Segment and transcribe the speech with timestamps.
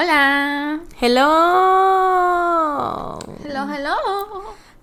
[0.00, 0.78] Hola.
[1.00, 1.26] Hello.
[3.44, 3.96] Hello, hello.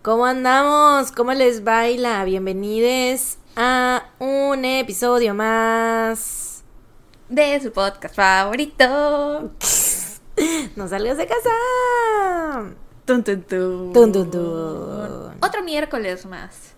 [0.02, 1.14] ¿Cómo andamos?
[1.14, 2.26] ¿Cómo les baila?
[2.26, 6.66] Bienvenidos a un episodio más.
[7.30, 9.52] De su podcast favorito.
[10.76, 11.50] No salgas de casa.
[13.06, 13.94] Tun, tun, tun.
[13.94, 15.38] Tun, tun, tun.
[15.42, 16.75] Otro miércoles más.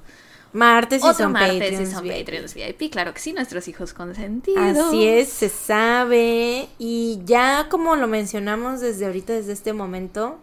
[0.53, 2.19] Martes y Otro son martes y son VIP.
[2.19, 2.91] Patreons VIP.
[2.91, 4.77] Claro que sí, nuestros hijos consentidos.
[4.77, 6.67] Así es, se sabe.
[6.79, 10.39] Y ya como lo mencionamos desde ahorita, desde este momento,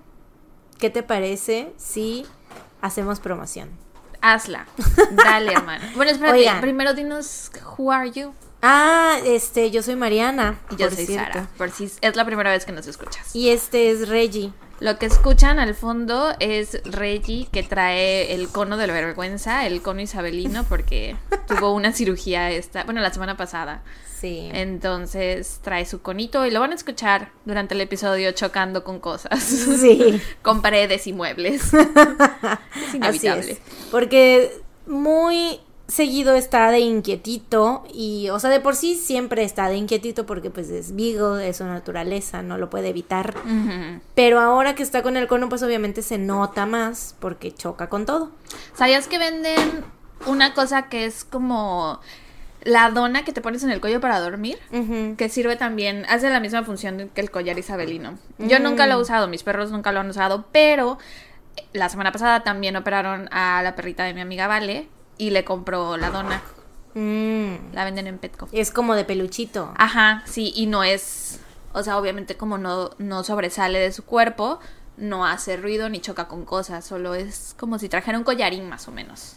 [0.78, 2.26] ¿qué te parece si
[2.80, 3.70] hacemos promoción?
[4.20, 4.66] Hazla.
[5.12, 5.84] Dale, hermano.
[5.96, 6.38] Bueno, espérate.
[6.38, 6.60] Oigan.
[6.60, 8.32] Primero dinos, who are you?
[8.62, 10.59] Ah, este, yo soy Mariana.
[10.70, 11.34] Y yo soy cierto.
[11.34, 11.48] Sara.
[11.59, 13.36] Por si es la primera vez que nos escuchas.
[13.36, 14.52] Y este es Reggie.
[14.80, 19.82] Lo que escuchan al fondo es Reggie que trae el cono de la vergüenza, el
[19.82, 23.82] cono isabelino, porque tuvo una cirugía esta, bueno, la semana pasada.
[24.20, 24.48] Sí.
[24.52, 29.42] Entonces trae su conito y lo van a escuchar durante el episodio chocando con cosas.
[29.42, 30.20] Sí.
[30.42, 31.73] con paredes y muebles.
[31.74, 33.43] es inevitable.
[33.43, 33.59] Así es.
[33.91, 39.77] Porque muy seguido está de inquietito y, o sea, de por sí siempre está de
[39.77, 43.35] inquietito porque pues es Vigo, es su naturaleza, no lo puede evitar.
[44.15, 48.07] Pero ahora que está con el cono pues obviamente se nota más porque choca con
[48.07, 48.30] todo.
[48.74, 49.85] ¿Sabías que venden
[50.26, 52.01] una cosa que es como
[52.63, 54.59] la dona que te pones en el cuello para dormir?
[55.19, 58.19] Que sirve también, hace la misma función que el collar isabelino.
[58.38, 58.63] Yo Mm.
[58.63, 60.96] nunca lo he usado, mis perros nunca lo han usado, pero
[61.74, 64.88] la semana pasada también operaron a la perrita de mi amiga Vale
[65.19, 66.43] y le compró la dona.
[66.94, 67.72] Mm.
[67.75, 68.48] La venden en Petco.
[68.53, 69.72] Es como de peluchito.
[69.76, 71.41] Ajá, sí, y no es,
[71.72, 74.60] o sea, obviamente como no, no sobresale de su cuerpo,
[74.97, 78.87] no hace ruido ni choca con cosas, solo es como si trajera un collarín más
[78.88, 79.37] o menos.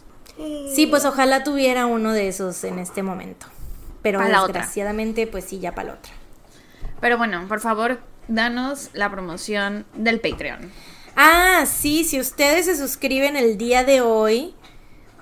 [0.72, 3.46] Sí, pues ojalá tuviera uno de esos en este momento.
[4.02, 4.52] Pero Pa' la otra.
[4.60, 6.12] desgraciadamente pues sí, ya para la otra.
[7.00, 10.70] Pero bueno, por favor, danos la promoción del Patreon.
[11.16, 14.54] Ah, sí, si ustedes se suscriben el día de hoy,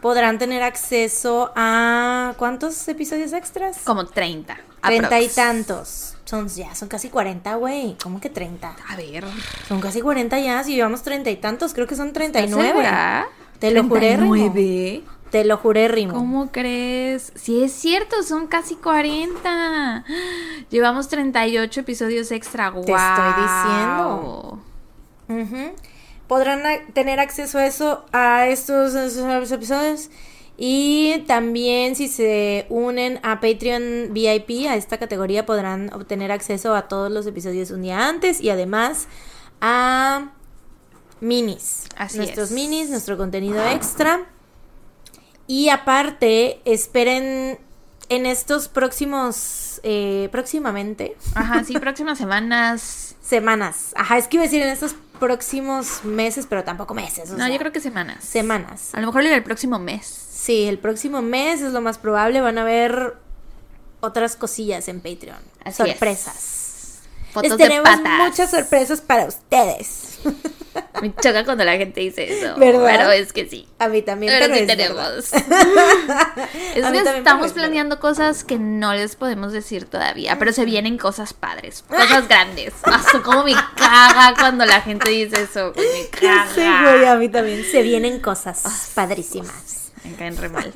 [0.00, 3.78] podrán tener acceso a ¿cuántos episodios extras?
[3.84, 4.56] Como 30.
[4.82, 6.16] Treinta y tantos.
[6.24, 7.96] Son ya, son casi 40, güey.
[8.02, 8.76] ¿Cómo que 30?
[8.88, 9.24] A ver.
[9.68, 12.68] Son casi 40 ya, si llevamos treinta y tantos, creo que son ¿Estás 39.
[12.68, 13.26] segura?
[13.58, 14.32] Te lo juré, Rimo.
[14.32, 15.02] 39.
[15.30, 16.14] Te lo juré, Rimo.
[16.14, 17.32] ¿Cómo crees?
[17.34, 20.04] Sí, es cierto, son casi 40.
[20.70, 22.70] Llevamos 38 episodios extra.
[22.70, 22.84] ¡Guau!
[22.84, 24.60] Te estoy diciendo.
[25.28, 25.74] Ujú.
[26.28, 30.10] Podrán a- tener acceso a eso, a estos, esos episodios.
[30.58, 36.88] Y también si se unen a Patreon VIP, a esta categoría, podrán obtener acceso a
[36.88, 39.06] todos los episodios un día antes y además
[39.60, 40.32] a
[41.20, 41.84] minis.
[41.96, 42.54] Así Nuestros es.
[42.54, 44.24] minis, nuestro contenido extra.
[45.46, 47.58] Y aparte, esperen
[48.08, 53.02] en estos próximos, eh, próximamente, Ajá, sí, próximas semanas.
[53.26, 53.92] Semanas.
[53.96, 57.30] Ajá, es que iba a decir en estos próximos meses, pero tampoco meses.
[57.30, 58.24] o No, sea, yo creo que semanas.
[58.24, 58.94] Semanas.
[58.94, 60.06] A lo mejor el próximo mes.
[60.06, 62.40] Sí, el próximo mes es lo más probable.
[62.40, 63.16] Van a ver
[64.00, 65.38] otras cosillas en Patreon.
[65.64, 67.00] Así sorpresas.
[67.32, 68.28] Fotos Les de tenemos patas.
[68.28, 70.15] muchas sorpresas para ustedes.
[71.02, 72.56] Me choca cuando la gente dice eso.
[72.58, 72.84] ¿Verdad?
[72.86, 73.68] Pero es que sí.
[73.78, 74.32] A mí también.
[74.32, 75.14] Pero, sí es tenemos.
[75.32, 80.64] es que pero estamos es planeando cosas que no les podemos decir todavía, pero se
[80.64, 82.72] vienen cosas padres, cosas grandes.
[82.82, 85.72] Asu, cómo me caga cuando la gente dice eso.
[85.76, 86.54] Me caga.
[86.54, 87.62] sé, güey, a mí también.
[87.64, 89.92] Se vienen cosas padrísimas.
[90.04, 90.72] Me caen re mal.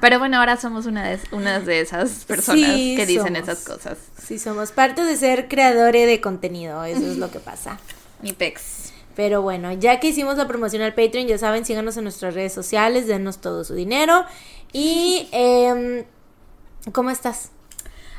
[0.00, 3.42] Pero bueno, ahora somos una de, unas de esas personas Sí, que dicen somos.
[3.42, 3.98] esas cosas.
[4.24, 6.84] Sí, somos parte de ser creadores de contenido.
[6.84, 7.78] Eso es lo que pasa.
[8.22, 8.87] Mi pex.
[9.18, 12.52] Pero bueno, ya que hicimos la promoción al Patreon, ya saben, síganos en nuestras redes
[12.52, 14.24] sociales, denos todo su dinero.
[14.72, 16.04] Y, em,
[16.92, 17.50] ¿cómo estás?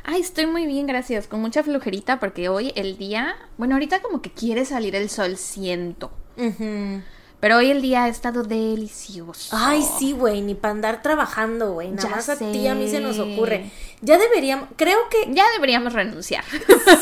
[0.04, 1.28] Ay, estoy muy bien, gracias.
[1.28, 5.38] Con mucha flojerita porque hoy el día, bueno, ahorita como que quiere salir el sol,
[5.38, 6.12] siento.
[6.36, 7.02] Ujú.
[7.40, 9.56] Pero hoy el día ha estado delicioso.
[9.58, 11.90] Ay, sí, güey, ni para andar trabajando, güey.
[11.90, 13.72] Nada Ya más a ti a mí se nos ocurre.
[14.02, 16.44] Ya deberíamos, creo que Ya deberíamos renunciar.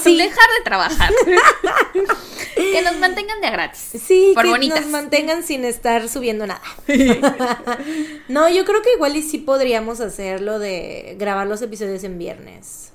[0.04, 0.16] Sí.
[0.18, 1.12] Dejar de trabajar.
[2.56, 3.90] que nos mantengan de a gratis.
[4.06, 4.82] sí, Por que bonitas.
[4.82, 6.62] nos mantengan sin estar subiendo nada.
[8.28, 12.92] no, yo creo que igual y sí podríamos hacerlo de grabar los episodios en viernes.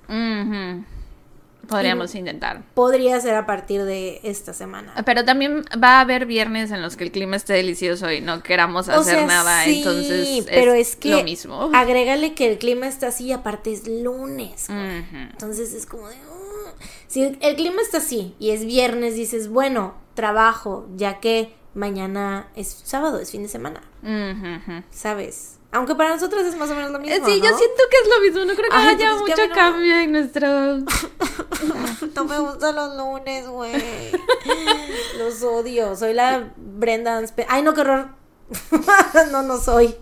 [1.68, 2.62] Podríamos intentar.
[2.74, 4.94] Podría ser a partir de esta semana.
[5.06, 8.42] Pero también va a haber viernes en los que el clima esté delicioso y no
[8.42, 9.64] queramos O hacer sea, nada.
[9.64, 11.70] sí, entonces, pero es que lo mismo.
[11.74, 14.68] agrégale que el clima está así y aparte es lunes.
[14.68, 16.16] Entonces es como de...
[16.16, 16.42] "Uh".
[17.06, 22.68] Si el, clima está así y es viernes, dices, bueno, trabajo, ya que mañana es
[22.84, 24.82] sábado, es fin de semana, Ujú, ujú.
[24.90, 25.58] ¿sabes?
[25.74, 27.26] Aunque para nosotros es más o menos lo mismo.
[27.26, 27.44] Sí, ¿no?
[27.48, 28.44] yo siento que es lo mismo.
[28.44, 30.48] No creo que Ay, haya que mucho mí no- cambio en nuestro.
[32.14, 33.72] No me gustan los lunes, güey.
[35.18, 35.96] Los odio.
[35.96, 38.08] Soy la Brenda Anspe- Ay, no, qué horror.
[39.32, 39.96] no, no soy.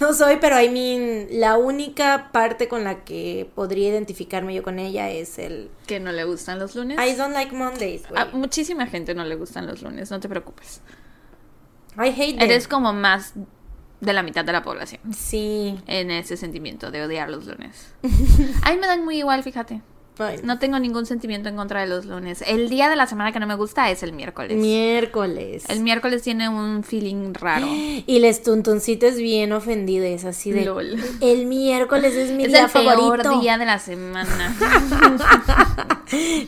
[0.00, 4.78] No soy, pero I mean, la única parte con la que podría identificarme yo con
[4.78, 6.98] ella es el que no le gustan los lunes.
[6.98, 8.20] I don't like Mondays, güey.
[8.22, 10.80] A muchísima gente no le gustan los lunes, no te preocupes.
[11.96, 12.42] I hate them.
[12.42, 13.34] Eres como más
[14.00, 15.78] de la mitad de la población Sí.
[15.86, 17.94] en ese sentimiento de odiar los lunes.
[18.62, 19.82] A mí me dan muy igual, fíjate.
[20.18, 22.42] Ay, No tengo ningún sentimiento en contra de los lunes.
[22.46, 24.56] El día de la semana que no me gusta es el miércoles.
[24.56, 25.64] Miércoles.
[25.68, 27.66] El miércoles tiene un feeling raro.
[28.06, 30.64] Y les tuntuncitos bien ofendidas, así de.
[30.64, 30.96] Lol.
[31.20, 33.40] El miércoles es mi Es día el peor favorito.
[33.40, 34.56] día de la semana.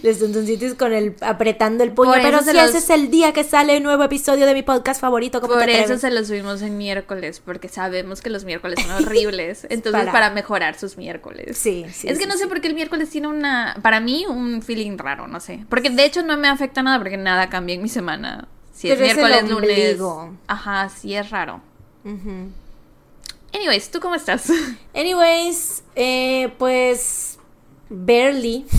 [0.03, 2.13] Les tuntuncitos con el apretando el puño.
[2.13, 4.63] Por Pero si los- ese es el día que sale el nuevo episodio de mi
[4.63, 8.45] podcast favorito, ¿cómo Por te eso se los subimos en miércoles, porque sabemos que los
[8.45, 9.67] miércoles son horribles.
[9.69, 11.59] Entonces, Para- para, mejorar sus miércoles.
[11.59, 12.09] Sí, sí.
[12.09, 12.41] es que sí, no sí.
[12.41, 15.65] sé por qué el miércoles tiene una, para mí, un feeling raro, no sé.
[15.69, 18.49] Porque de hecho no me afecta nada porque nada cambia en mi semana.
[18.73, 19.71] Si Pero es es miércoles, lunes.
[19.71, 20.35] ombligo.
[20.47, 21.61] Ajá, sí es raro.
[23.55, 24.51] Anyways, ¿tú cómo estás?
[24.95, 27.39] Anyways, eh, pues.
[27.89, 28.67] Barely.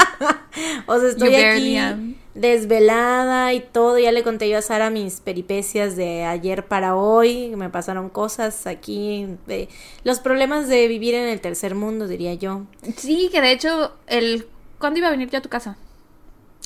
[0.86, 2.14] o sea, estoy You aquí barely am.
[2.34, 3.98] Desvelada y todo.
[3.98, 7.54] Ya le conté yo a Sara mis peripecias de ayer para hoy.
[7.56, 9.26] Me pasaron cosas aquí.
[9.46, 9.68] de-
[10.04, 12.62] los problemas de vivir en el tercer mundo, diría yo.
[12.96, 14.46] sí, que de hecho, el
[14.78, 15.76] ¿cuándo iba a venir yo a tu casa?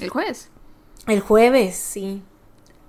[0.00, 0.50] El jueves.
[1.06, 2.22] El jueves, sí.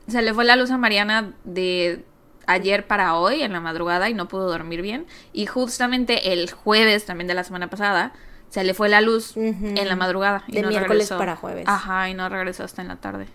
[0.08, 2.04] Se le fue la luz a Mariana de
[2.48, 5.06] ayer para hoy en la madrugada y no pudo dormir bien.
[5.34, 8.14] Y justamente el jueves también de la semana pasada
[8.56, 10.44] se le fue la luz en la madrugada.
[10.48, 11.18] Y De no miércoles regresó.
[11.18, 11.66] para jueves.
[11.68, 13.28] Ajá, y no regresó hasta en la tarde.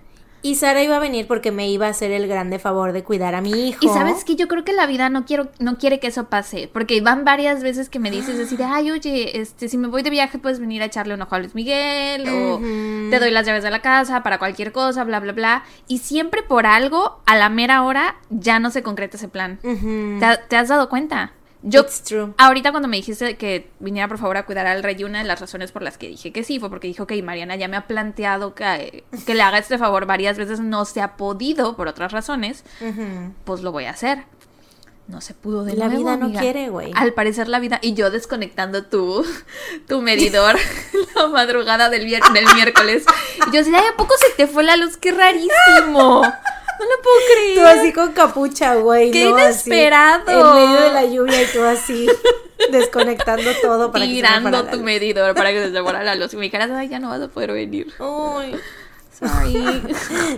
[0.43, 3.35] Y Sara iba a venir porque me iba a hacer el grande favor de cuidar
[3.35, 3.81] a mi hijo.
[3.83, 6.71] Y sabes que yo creo que la vida no quiero, no quiere que eso pase.
[6.73, 10.01] Porque van varias veces que me dices así de, ay, oye, este, si me voy
[10.03, 12.27] de viaje, puedes venir a echarle un ojo a Luis Miguel.
[12.27, 12.59] O
[13.11, 15.65] te doy las llaves de la casa para cualquier cosa, bla, bla, bla.
[15.89, 19.59] Y siempre por algo, a la mera hora, ya no se concreta ese plan.
[19.61, 21.33] ¿Te, te has dado cuenta?
[21.63, 22.33] Yo, It's true.
[22.39, 25.41] ahorita cuando me dijiste que viniera por favor a cuidar al rey, una de las
[25.41, 27.87] razones por las que dije que sí fue porque dijo que Mariana ya me ha
[27.87, 32.13] planteado que, que le haga este favor varias veces, no se ha podido por otras
[32.13, 32.65] razones,
[33.45, 34.25] pues lo voy a hacer.
[35.07, 36.41] No se pudo de La nuevo, vida no amiga.
[36.41, 36.93] quiere, güey.
[36.95, 39.27] Al parecer la vida y yo desconectando tu,
[39.89, 40.55] tu medidor
[41.17, 43.05] la madrugada del, vier- del miércoles.
[43.49, 44.97] Y yo decía, ay, ¿a poco se te fue la luz?
[44.97, 46.23] ¡Qué rarísimo!
[46.81, 47.59] No lo puedo creer.
[47.59, 49.11] Tú así con capucha, güey.
[49.11, 49.37] ¡Qué ¿no?
[49.37, 50.57] Así, inesperado!
[50.57, 52.09] en medio de la lluvia y tú así
[52.73, 55.83] desconectando todo para que se me tirando fuera la tu medidor para que se te
[55.83, 56.33] la luz.
[56.33, 57.93] Y mi cara, ay, ya no vas a poder venir.
[57.99, 58.57] Ay,
[59.21, 59.83] Sorry.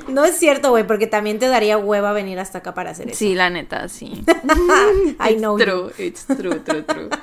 [0.08, 3.18] no es cierto, güey, porque también te daría hueva venir hasta acá para hacer eso.
[3.18, 4.24] Sí, la neta, sí.
[5.20, 5.72] I know It's you.
[5.72, 7.08] true, it's true, true, true.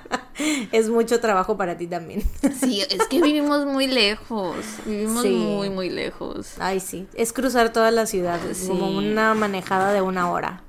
[0.72, 2.24] Es mucho trabajo para ti también.
[2.62, 4.56] Sí, es que vivimos muy lejos.
[4.86, 5.32] Vivimos Sí.
[5.32, 6.54] muy, muy lejos.
[6.60, 7.08] Ay, sí.
[7.14, 8.40] Es cruzar toda la ciudad.
[8.54, 8.70] Sí.
[8.70, 10.62] como una manejada de una hora.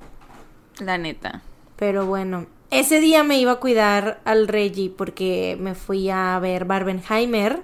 [0.81, 1.43] La neta.
[1.77, 6.65] Pero bueno, ese día me iba a cuidar al Reggie porque me fui a ver
[6.65, 7.63] Barbenheimer.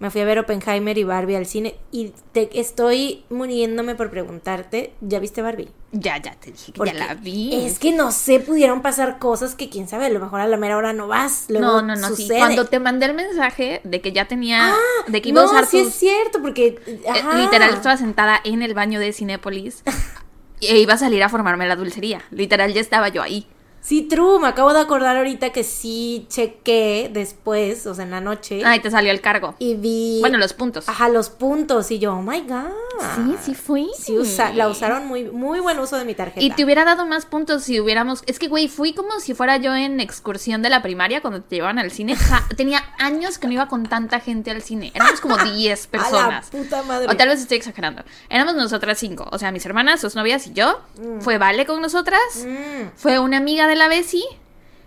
[0.00, 1.74] Me fui a ver Oppenheimer y Barbie al cine.
[1.90, 5.68] Y te estoy muriéndome por preguntarte, ¿ya viste Barbie?
[5.90, 7.52] Ya, ya te dije que Porque ya la vi.
[7.66, 10.56] Es que no sé, pudieron pasar cosas que quién sabe, a lo mejor a la
[10.56, 11.46] mera hora no vas.
[11.48, 12.28] Luego no, no, no, sí.
[12.28, 14.72] Cuando te mandé el mensaje de que ya tenía,
[15.08, 17.38] de que iba no, a usar sí tus- es cierto, porque eh, ajá.
[17.38, 19.82] literal estaba sentada en el baño de Cinépolis
[20.60, 22.22] e iba a salir a formarme la dulcería.
[22.30, 23.46] Literal ya estaba yo ahí.
[23.88, 28.20] Sí, true, me acabo de acordar ahorita que sí chequé después, o sea, en la
[28.20, 28.60] noche.
[28.62, 29.54] Ay, te salió el cargo.
[29.58, 30.18] Y vi.
[30.20, 30.86] Bueno, los puntos.
[30.90, 31.90] Ajá, los puntos.
[31.90, 32.68] Y yo, oh my god.
[33.16, 33.88] Sí, sí fui.
[33.98, 36.42] Sí, usa- la usaron muy, muy buen uso de mi tarjeta.
[36.44, 38.22] Y te hubiera dado más puntos si hubiéramos.
[38.26, 41.56] Es que, güey, fui como si fuera yo en excursión de la primaria cuando te
[41.56, 42.14] llevaban al cine.
[42.14, 44.92] Ja- Tenía años que no iba con tanta gente al cine.
[44.94, 46.52] Éramos como 10 A personas.
[46.52, 47.06] la puta madre.
[47.10, 48.02] O tal vez estoy exagerando.
[48.28, 49.26] Éramos nosotras cinco.
[49.32, 50.78] O sea, mis hermanas, sus novias y yo.
[51.20, 52.20] Fue Vale con nosotras.
[52.44, 52.88] Mm.
[52.96, 54.24] Fue una amiga de la Bessie.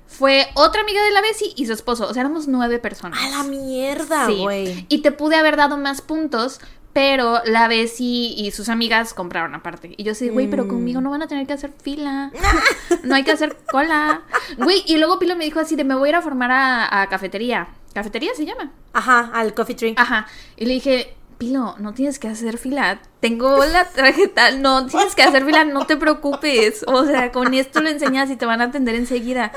[0.08, 2.08] Fue otra amiga de la Bessie y su esposo.
[2.08, 3.18] O sea, éramos nueve personas.
[3.24, 4.38] A la mierda, Sí.
[4.42, 4.86] güey.
[4.90, 6.60] Y te pude haber dado más puntos,
[6.92, 9.94] pero la Bessie y sus amigas compraron aparte.
[9.96, 10.68] Y yo sí, güey, pero Mm.
[10.68, 12.30] conmigo no van a tener que hacer fila.
[13.04, 14.24] no hay que hacer cola.
[14.58, 17.02] Güey, y luego Pilo me dijo así de me voy a ir a formar a,
[17.02, 17.70] a cafetería.
[17.94, 18.72] ¿Cafetería se llama?
[18.92, 19.94] Ajá, al coffee tree.
[19.98, 20.28] Ajá.
[20.58, 23.02] Y le dije, Pilo, no tienes que hacer fila.
[23.20, 26.86] Tengo la tarjeta, no tienes que hacer fila, no te preocupes.
[26.86, 29.52] O sea, con esto lo enseñas y te van a atender enseguida.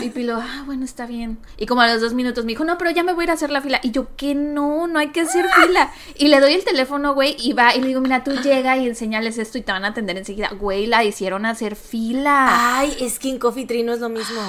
[0.00, 1.38] Y Pilo, ah, bueno, está bien.
[1.58, 3.30] Y como a los dos minutos me dijo, no, pero ya me voy a ir
[3.30, 3.78] a hacer la fila.
[3.82, 5.92] Y yo, que no, no hay que hacer fila.
[6.16, 8.86] Y le doy el teléfono, güey, y va, y le digo, mira, tú llega y
[8.86, 10.48] enseñales esto y te van a atender enseguida.
[10.58, 12.78] Güey, la hicieron hacer fila.
[12.78, 14.40] Ay, es que en es lo mismo.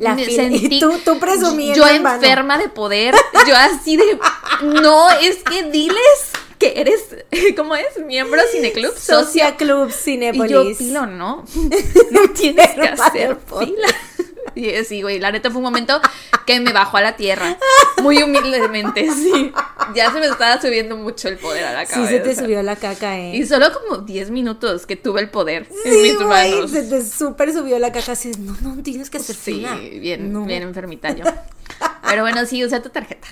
[0.00, 0.44] La fila.
[0.50, 1.76] y tú, tú presumiendo.
[1.76, 3.14] Yo enferma de poder,
[3.46, 4.18] yo así de,
[4.62, 7.02] no, es que diles que eres,
[7.56, 7.86] ¿cómo es?
[8.04, 8.96] Miembro Cineclub.
[8.96, 10.50] Socia Club Cinepolis.
[10.50, 11.44] Y yo, Pilo, no.
[12.10, 13.88] No tienes que hacer fila.
[14.54, 16.00] Y sí, güey, la neta fue un momento
[16.46, 17.56] que me bajó a la tierra.
[18.02, 19.52] Muy humildemente, sí.
[19.94, 22.08] Ya se me estaba subiendo mucho el poder a la cabeza.
[22.08, 23.36] Sí, se te subió la caca, eh.
[23.36, 26.70] Y solo como 10 minutos que tuve el poder sí, en mis manos.
[26.70, 28.32] Se te súper subió la caca así.
[28.38, 29.66] No, no, tienes que hacer Sí,
[30.00, 30.44] bien, No.
[30.44, 31.24] bien enfermita yo.
[32.08, 33.28] Pero bueno, sí, usa tu tarjeta.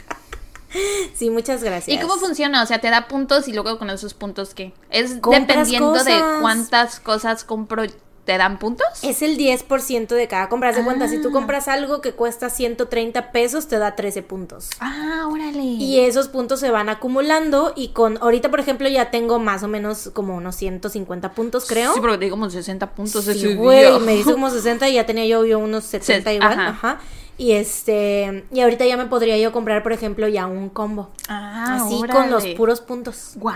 [1.14, 1.96] Sí, muchas gracias.
[1.96, 2.62] ¿Y cómo funciona?
[2.62, 4.72] O sea, te da puntos y luego con esos puntos, ¿qué?
[4.90, 7.84] ¿Es dependiendo de cuántas cosas compro,
[8.28, 8.86] te dan puntos?
[9.00, 10.70] Es el 10% de cada compra.
[10.74, 11.32] De cuenta, si tú Ah.
[11.32, 14.68] compras algo que cuesta 130 pesos, te da 13 puntos.
[14.80, 15.62] Ah, órale.
[15.62, 19.68] Y esos puntos se van acumulando y con, ahorita por ejemplo ya tengo más o
[19.68, 21.94] menos como unos 150 puntos creo.
[21.94, 25.06] Sí, porque te como 60 puntos Sí, ese güey, me hizo como 60 y ya
[25.06, 26.68] tenía yo, yo unos 70 Se- igual, ajá.
[26.68, 27.00] ajá.
[27.38, 31.10] Y este, y ahorita ya me podría yo comprar, por ejemplo, ya un combo.
[31.28, 33.32] Ah, así con los puros puntos.
[33.36, 33.54] Guau.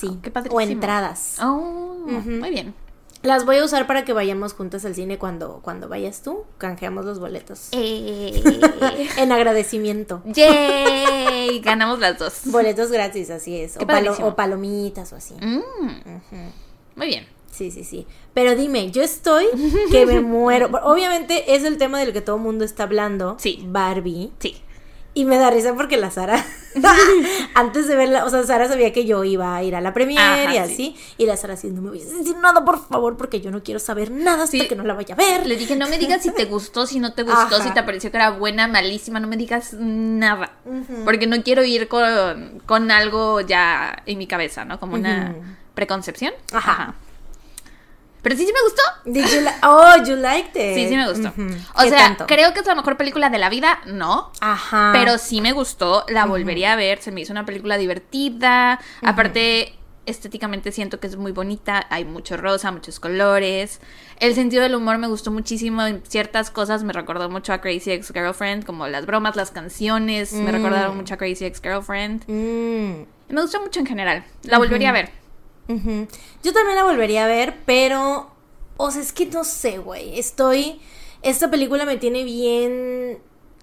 [0.00, 0.56] Sí, Qué padrísimo.
[0.58, 1.36] o entradas.
[1.42, 2.74] Oh, muy bien.
[3.22, 6.44] Las voy a usar para que vayamos juntas al cine cuando, cuando vayas tú.
[6.58, 7.68] Canjeamos los boletos.
[7.72, 8.42] Eh.
[9.16, 10.22] En agradecimiento.
[10.24, 12.40] Yay, ganamos las dos.
[12.46, 13.76] Boletos gratis, así es.
[13.76, 15.34] O, palo- o palomitas o así.
[15.34, 15.60] Mm,
[16.96, 17.26] Muy bien.
[17.50, 18.06] Sí, sí, sí.
[18.32, 19.44] Pero dime, yo estoy
[19.90, 20.70] que me muero.
[20.84, 23.36] Obviamente es el tema del que todo el mundo está hablando.
[23.38, 23.62] Sí.
[23.66, 24.32] Barbie.
[24.38, 24.56] Sí.
[25.14, 26.42] Y me da risa porque la Sara,
[27.54, 30.18] antes de verla, o sea, Sara sabía que yo iba a ir a la premier
[30.18, 30.96] Ajá, y así.
[31.18, 33.62] Y la Sara así, no me voy a decir nada, por favor, porque yo no
[33.62, 34.68] quiero saber nada hasta Sí.
[34.68, 35.46] que no la vaya a ver.
[35.46, 37.62] Le dije, no me digas si te gustó, si no te gustó, Ajá.
[37.62, 40.52] si te pareció que era buena, malísima, no me digas nada.
[41.04, 44.80] Porque no quiero ir con, con algo ya en mi cabeza, ¿no?
[44.80, 45.34] Como una
[45.74, 46.32] preconcepción.
[46.52, 46.94] Ajá.
[48.22, 48.82] Pero sí, sí me gustó.
[49.04, 50.76] Did you li- oh, you liked it.
[50.76, 51.28] Sí, sí me gustó.
[51.74, 52.26] O ¿Qué sea, tanto?
[52.28, 54.30] creo que es la mejor película de la vida, no.
[54.40, 54.90] Ajá.
[54.94, 58.78] Pero sí me gustó, la volvería a ver, se me hizo una película divertida.
[59.02, 59.74] Aparte,
[60.06, 63.80] estéticamente siento que es muy bonita, hay mucho rosa, muchos colores.
[64.20, 67.90] El sentido del humor me gustó muchísimo, en ciertas cosas me recordó mucho a Crazy
[67.92, 70.54] Ex Girlfriend, como las bromas, las canciones, me Mm.
[70.54, 72.24] recordaron mucho a Crazy Ex Girlfriend.
[72.28, 75.10] Mm, Me gustó mucho en general, la volvería a ver.
[75.68, 78.30] Yo también la volvería a ver, pero.
[78.76, 80.18] O sea, es que no sé, güey.
[80.18, 80.80] Estoy.
[81.22, 83.18] Esta película me tiene bien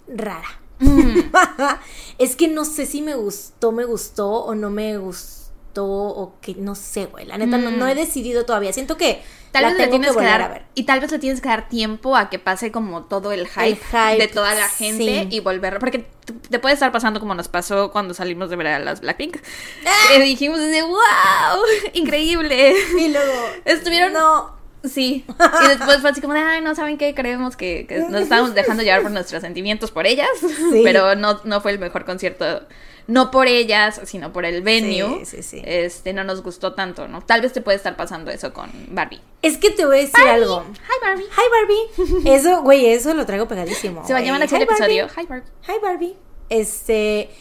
[0.08, 0.48] rara.
[0.80, 1.20] Mm.
[2.20, 6.56] es que no sé si me gustó, me gustó o no me gustó o que
[6.56, 7.26] no sé, güey.
[7.26, 7.80] La neta no, Mm.
[7.80, 8.72] no he decidido todavía.
[8.74, 10.66] Siento que Tal la vez le tienes que dar a ver.
[10.76, 13.68] y tal vez le tienes que dar tiempo a que pase como todo el hype,
[13.68, 15.28] El hype, de toda la gente sí.
[15.32, 16.06] y volver porque
[16.50, 19.38] te puede estar pasando como nos pasó cuando salimos de ver a las Blackpink.
[19.86, 19.92] ¡Ah!
[20.10, 21.00] Que dijimos de wow,
[21.94, 22.74] increíble.
[23.00, 23.34] Y luego.
[23.66, 24.59] Estuvieron No.
[24.84, 25.26] Sí.
[25.66, 28.54] Y después fue así como de, ay, no saben qué, creemos que, que nos estábamos
[28.56, 30.82] dejando llevar por nuestros sentimientos por ellas, Sí.
[30.84, 32.62] pero no, no fue el mejor concierto.
[33.08, 35.26] No por ellas, sino por el venue.
[35.26, 35.62] Sí, sí, sí.
[35.66, 37.22] Este, no nos gustó tanto, ¿no?
[37.22, 39.20] Tal vez te puede estar pasando eso con Barbie.
[39.42, 40.64] Es que te voy a decir algo.
[40.64, 41.24] Hi Barbie.
[41.24, 42.30] Hi Barbie.
[42.36, 44.06] Eso, güey, eso lo traigo pegadísimo.
[44.06, 45.08] Se va a llamar así Hi, el episodio.
[45.18, 45.50] Hi Barbie.
[45.68, 46.18] Hi Barbie.
[46.50, 47.32] Este.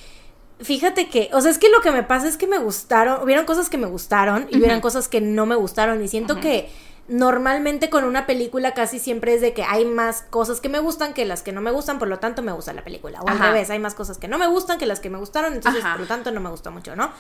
[0.61, 3.45] Fíjate que, o sea, es que lo que me pasa es que me gustaron, hubieron
[3.45, 6.69] cosas que me gustaron y hubieran cosas que no me gustaron y siento que
[7.09, 11.15] normalmente con una película casi siempre es de que hay más cosas que me gustan
[11.15, 13.21] que las que no me gustan, por lo tanto me gusta la película.
[13.23, 13.47] O al Ajá.
[13.47, 15.93] revés, hay más cosas que no me gustan que las que me gustaron, entonces Ajá.
[15.95, 17.11] por lo tanto no me gustó mucho, ¿no?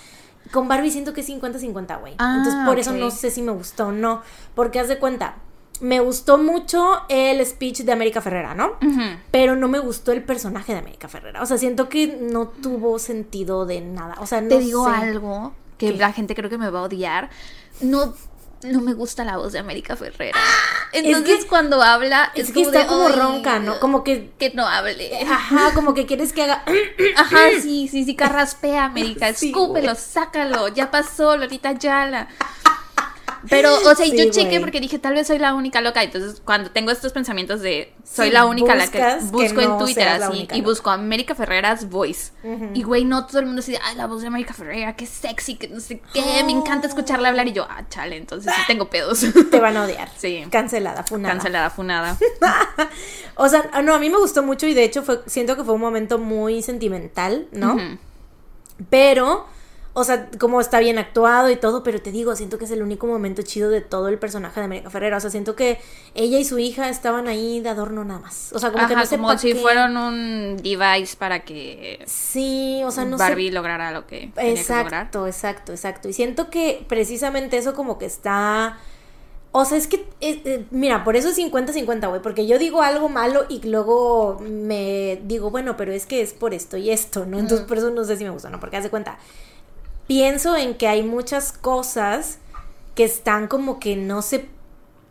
[0.52, 2.14] Con Barbie siento que es 50-50, güey.
[2.18, 4.22] Ah, entonces por eso no sé si me gustó o no,
[4.54, 5.36] porque haz de cuenta,
[5.80, 8.72] me gustó mucho el speech de América Ferrera, ¿no?
[9.30, 11.42] Pero no me gustó el personaje de América Ferrera.
[11.42, 14.16] O sea, siento que no tuvo sentido de nada.
[14.20, 14.90] O sea, no Te digo sé.
[14.90, 15.96] algo que ¿Qué?
[15.98, 17.30] la gente creo que me va a odiar.
[17.80, 18.12] No,
[18.64, 20.38] no me gusta la voz de América Ferrera.
[20.92, 23.78] Es Entonces que- cuando habla Es que como está de, como "Ay, ronca, ¿no?
[23.78, 24.30] Como que.
[24.38, 25.10] que no hable.
[25.30, 26.64] Ajá, como que quieres que haga.
[27.16, 32.28] Ajá, sí, sí, sí, carraspea, América, Sí, escúpelo, sácalo, ya pasó, Lolita Yala.
[33.48, 36.02] Pero, o sea, Sí, yo chequé porque dije, tal vez soy la única loca.
[36.02, 40.08] Entonces, cuando tengo estos pensamientos de soy Sí, la única la que busco en Twitter
[40.08, 42.32] así y busco América Ferreras voice.
[42.74, 45.56] Y güey, no todo el mundo dice, ay, la voz de América Ferrera, qué sexy,
[45.56, 47.46] que no sé qué, me encanta escucharla hablar.
[47.48, 49.24] Y yo, ah, chale, entonces sí tengo pedos.
[49.50, 50.10] Te van a odiar.
[50.16, 50.44] Sí.
[50.50, 51.34] Cancelada, funada.
[51.34, 52.16] Cancelada, funada.
[53.40, 55.74] O sea, no, a mí me gustó mucho y de hecho fue, siento que fue
[55.74, 57.76] un momento muy sentimental, ¿no?
[58.90, 59.46] Pero,
[59.98, 62.82] o sea, como está bien actuado y todo, pero te digo, siento que es el
[62.82, 65.16] único momento chido de todo el personaje de América Ferrera.
[65.16, 65.80] O sea, siento que
[66.14, 68.52] ella y su hija estaban ahí de adorno nada más.
[68.52, 72.92] O sea, como que no sé como si fueron un device para que sí, o
[72.92, 76.08] sea, no Barbie lograra lo que tenía exacto, que exacto, exacto.
[76.08, 78.78] Y siento que precisamente eso como que está
[79.50, 82.82] o sea, es que, eh, eh, mira, por eso es 50-50, güey, porque yo digo
[82.82, 87.24] algo malo y luego me digo, bueno, pero es que es por esto y esto,
[87.24, 87.38] ¿no?
[87.38, 88.60] Entonces, por eso no sé si me gusta, ¿no?
[88.60, 89.18] Porque hace cuenta,
[90.08, 92.38] pienso en que hay muchas cosas
[92.96, 94.48] que están como que no se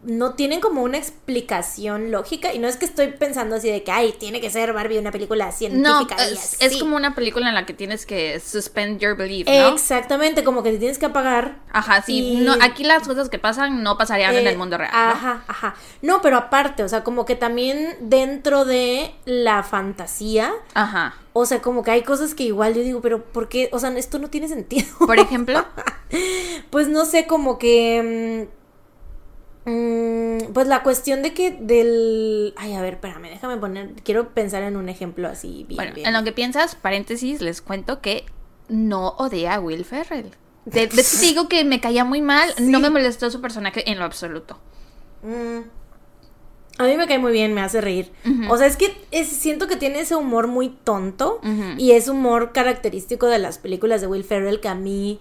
[0.03, 3.91] no tienen como una explicación lógica y no es que estoy pensando así de que
[3.91, 7.65] ay tiene que ser Barbie una película científica no, es, como una película en la
[7.65, 9.73] que tienes que suspend your belief ¿no?
[9.73, 13.81] exactamente como que te tienes que apagar ajá sí no, aquí las cosas que pasan
[13.81, 14.99] no pasarían en el eh, mundo real ¿no?
[14.99, 21.15] ajá ajá no pero aparte o sea como que también dentro de la fantasía ajá
[21.39, 23.69] o sea, como que hay cosas que igual yo digo, pero ¿por qué?
[23.71, 24.87] O sea, esto no tiene sentido.
[24.97, 25.63] Por ejemplo.
[26.71, 28.47] pues no sé, como que...
[29.67, 32.53] Mm, pues la cuestión de que del...
[32.55, 33.91] Ay, a ver, espérame, déjame poner...
[34.01, 35.75] Quiero pensar en un ejemplo así bien.
[35.75, 38.24] Bueno, en lo que piensas, paréntesis, les cuento que
[38.69, 40.31] no odia a Will Ferrell.
[40.63, 40.88] De,
[41.21, 44.57] digo que me caía muy mal, no me molestó su personaje en lo absoluto.
[45.21, 45.67] Mm.
[46.77, 48.12] A mí me cae muy bien, me hace reír.
[48.50, 48.95] O sea, es que
[49.25, 51.41] siento que tiene ese humor muy tonto
[51.77, 55.19] y es humor característico de las películas de Will Ferrell que a mí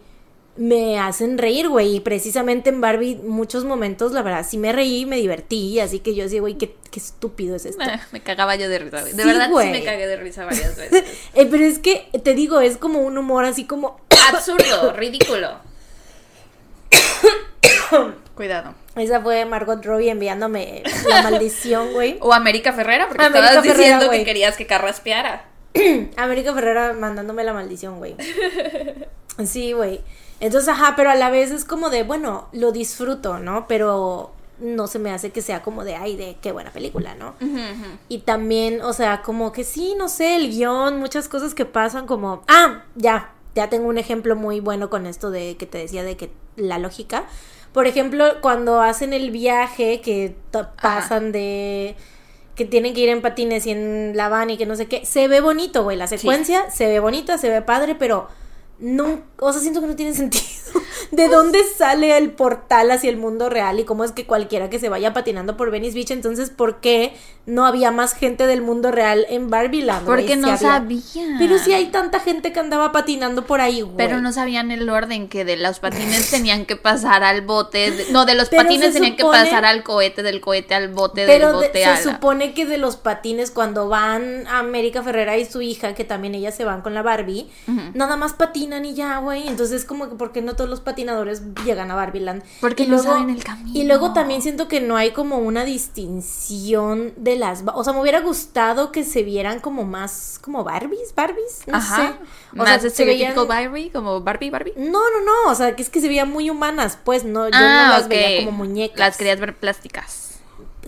[0.56, 1.96] me hacen reír, güey.
[1.96, 5.80] Y precisamente en Barbie, muchos momentos, la verdad, sí me reí me divertí.
[5.80, 7.84] Así que yo decía, güey, qué, estúpido es esto.
[8.12, 11.04] me cagaba yo de risa, De verdad, sí me cagué de risa varias veces.
[11.34, 14.00] eh, pero es que, te digo, es como un humor así como.
[14.32, 15.58] Absurdo, ridículo.
[18.34, 18.74] Cuidado.
[18.96, 22.18] Esa fue Margot Robbie enviándome la maldición, güey.
[22.20, 25.46] O América Ferrera, porque estabas diciendo que querías que carraspeara.
[26.16, 28.16] América Ferrera mandándome la maldición, güey.
[29.44, 30.00] Sí, güey.
[30.40, 33.66] Entonces, ajá, pero a la vez es como de, bueno, lo disfruto, ¿no?
[33.68, 37.34] Pero no se me hace que sea como de, ay, de qué buena película, ¿no?
[38.08, 42.06] Y también, o sea, como que sí, no sé, el guion, muchas cosas que pasan
[42.06, 46.02] como, ah, ya, ya tengo un ejemplo muy bueno con esto de que te decía
[46.02, 47.24] de que la lógica.
[47.72, 50.34] Por ejemplo, cuando hacen el viaje que
[50.80, 51.96] pasan de
[52.54, 55.04] que tienen que ir en patines y en la van y que no sé qué,
[55.04, 58.28] se ve bonito, güey, la secuencia se ve bonita, se ve padre, pero
[58.78, 60.44] no, o sea, siento que no tiene sentido.
[61.10, 64.78] ¿De dónde sale el portal hacia el mundo real y cómo es que cualquiera que
[64.78, 67.14] se vaya patinando por Venice Beach, entonces ¿por qué
[67.46, 70.04] no había más gente del mundo real en Barbieland?
[70.04, 71.36] Porque no sabían.
[71.38, 73.96] Pero sí hay tanta gente que andaba patinando por ahí, güey.
[73.96, 78.26] Pero no sabían el orden que de los patines tenían que pasar al bote, no,
[78.26, 82.02] de los patines tenían que pasar al cohete, del cohete al bote, del bote se
[82.02, 86.34] supone que de los patines cuando van a América Ferrera y su hija, que también
[86.34, 87.48] ellas se van con la Barbie,
[87.94, 89.46] nada más patinan y ya, güey.
[89.46, 92.42] Entonces como que porque no todos los patinadores llegan a Barbieland.
[92.60, 93.70] Porque y no luego, saben el camino.
[93.72, 97.62] Y luego también siento que no hay como una distinción de las...
[97.74, 102.14] O sea, me hubiera gustado que se vieran como más como Barbies, Barbies, no sé.
[102.52, 103.34] O más sea, se veían...
[103.46, 104.74] Barbie, como Barbie, Barbie.
[104.76, 107.58] No, no, no, o sea, que es que se veían muy humanas, pues, no, yo
[107.58, 108.98] no ah, las veía como muñecas.
[108.98, 110.38] Las querías ver plásticas.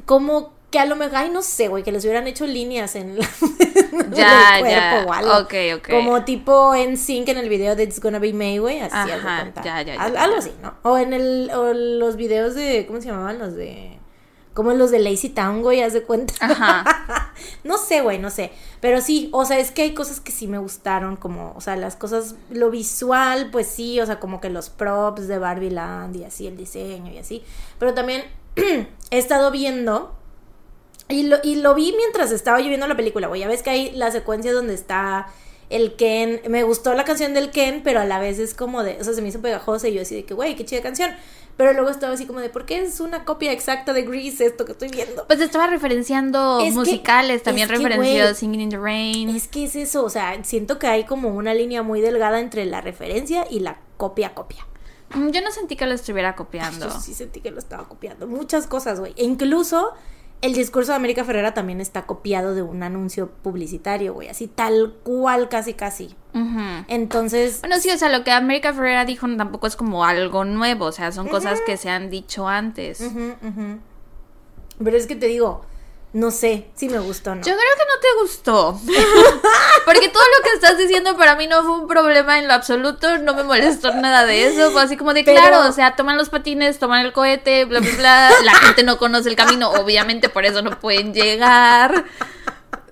[0.05, 3.19] Como que a lo mejor, ay, no sé, güey, que les hubieran hecho líneas en,
[3.19, 3.27] la,
[4.13, 5.05] ya, ya.
[5.07, 5.49] o algo.
[5.89, 9.51] Como tipo en sync en el video de It's Gonna Be May, güey, así Ajá,
[9.65, 10.75] ya, ya, ya, Algo así, ¿no?
[10.83, 13.39] O en el, o los videos de, ¿cómo se llamaban?
[13.39, 13.99] Los de,
[14.53, 16.35] como los de Lazy Town, güey, haz de cuenta.
[16.41, 17.33] Ajá.
[17.65, 18.53] no sé, güey, no sé.
[18.81, 21.77] Pero sí, o sea, es que hay cosas que sí me gustaron, como, o sea,
[21.77, 26.17] las cosas, lo visual, pues sí, o sea, como que los props de Barbie Land
[26.17, 27.43] y así, el diseño y así.
[27.79, 28.25] Pero también
[29.11, 30.19] he estado viendo
[31.09, 33.41] y lo, y lo vi mientras estaba yo viendo la película, güey.
[33.41, 35.29] Ya ves que hay la secuencia donde está
[35.71, 36.41] el Ken.
[36.49, 38.99] Me gustó la canción del Ken, pero a la vez es como de.
[39.01, 41.11] O sea, se me hizo pegajosa y yo así de que, güey, qué chida canción.
[41.57, 44.65] Pero luego estaba así como de, ¿por qué es una copia exacta de Grease esto
[44.65, 45.27] que estoy viendo?
[45.27, 49.29] Pues estaba referenciando musicales, también referenció Singing in the Rain.
[49.31, 52.65] Es que es eso, o sea, siento que hay como una línea muy delgada entre
[52.65, 54.69] la referencia y la copia-copia.
[55.15, 56.87] Mm, yo no sentí que lo estuviera copiando.
[56.87, 58.29] yo sí sentí que lo estaba copiando.
[58.29, 59.15] Muchas cosas, güey.
[59.17, 59.95] E incluso
[60.41, 64.95] el discurso de América Ferrera también está copiado de un anuncio publicitario, güey, así tal
[65.03, 66.15] cual, casi, casi.
[66.87, 67.61] Entonces...
[67.61, 70.93] Bueno, sí, o sea, lo que América Ferrera dijo tampoco es como algo nuevo, o
[70.93, 73.03] sea, son cosas que se han dicho antes.
[74.83, 75.63] Pero es que te digo,
[76.13, 77.43] no sé si me gustó o no.
[77.43, 78.81] Yo creo que no te gustó.
[79.85, 83.19] Porque todo lo que estás diciendo para mí no fue un problema en lo absoluto,
[83.19, 84.71] no me molestó nada de eso.
[84.71, 87.91] Fue así como de claro, o sea, toman los patines, toman el cohete, bla, bla,
[87.97, 88.31] bla.
[88.43, 92.05] La gente no conoce el camino, obviamente por eso no pueden llegar.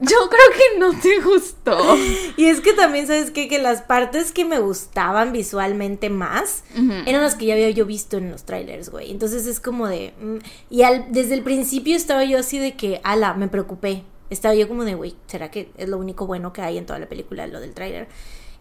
[0.01, 1.97] Yo creo que no te gustó.
[2.37, 3.49] Y es que también, ¿sabes qué?
[3.49, 6.65] Que las partes que me gustaban visualmente más
[7.07, 9.11] eran las que ya había yo visto en los trailers, güey.
[9.11, 10.13] Entonces es como de...
[10.21, 10.37] mm,
[10.71, 14.03] y al- desde el principio estaba yo así de que, ala, me preocupé.
[14.29, 16.99] Estaba yo como de, güey, ¿será que es lo único bueno que hay en toda
[16.99, 18.09] la película, lo del trailer?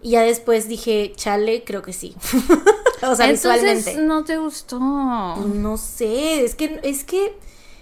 [0.01, 2.15] Y ya después dije, chale, creo que sí.
[3.01, 3.97] o sea, Entonces visualmente.
[4.03, 4.79] no te gustó.
[4.79, 7.33] No sé, es que, es que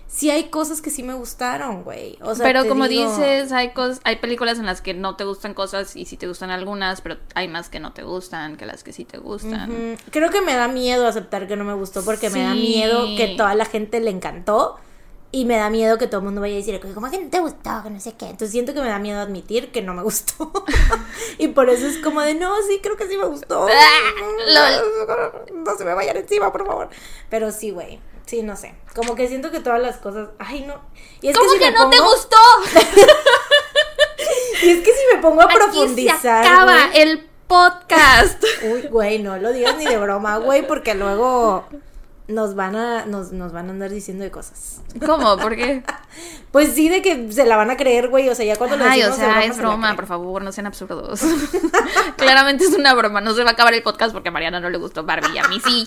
[0.07, 2.17] sí hay cosas que sí me gustaron, güey.
[2.21, 5.23] O sea, pero como digo- dices, hay cos hay películas en las que no te
[5.23, 8.65] gustan cosas y sí te gustan algunas, pero hay más que no te gustan que
[8.65, 9.97] las que sí te gustan.
[10.11, 13.35] Creo que me da miedo aceptar que no me gustó porque me da miedo que
[13.37, 14.77] toda la gente le encantó
[15.35, 17.39] y me da miedo que todo el mundo vaya a decir como que no te
[17.39, 18.25] gustó, que no sé qué.
[18.25, 20.51] Entonces siento que me da miedo admitir que no me gustó.
[21.39, 23.65] y por eso es como de, no, sí, creo que sí me gustó.
[25.53, 26.89] no se me vayan encima, por favor.
[27.31, 27.99] Pero sí, güey.
[28.25, 28.75] Sí, no sé.
[28.95, 30.29] Como que siento que todas las cosas...
[30.39, 30.81] Ay, no.
[31.21, 32.37] Y es ¿Cómo si que, no te gustó?
[34.63, 36.21] Y es que si me pongo a Aquí profundizar...
[36.21, 38.43] se acaba güey, el podcast.
[38.63, 41.67] Uy, güey, no lo digas ni de broma, güey, porque luego
[42.29, 44.81] nos van a nos, nos van a andar diciendo de cosas.
[45.05, 45.37] ¿Cómo?
[45.37, 45.83] ¿Por qué?
[46.51, 48.85] Pues sí, de que se la van a creer, güey, o sea, ya cuando lo
[48.85, 51.21] Ay, o decimos sea, es broma, por favor, no sean absurdos.
[52.15, 54.69] Claramente es una broma, no se va a acabar el podcast porque a Mariana no
[54.69, 55.83] le gustó Barbie y a mí sí.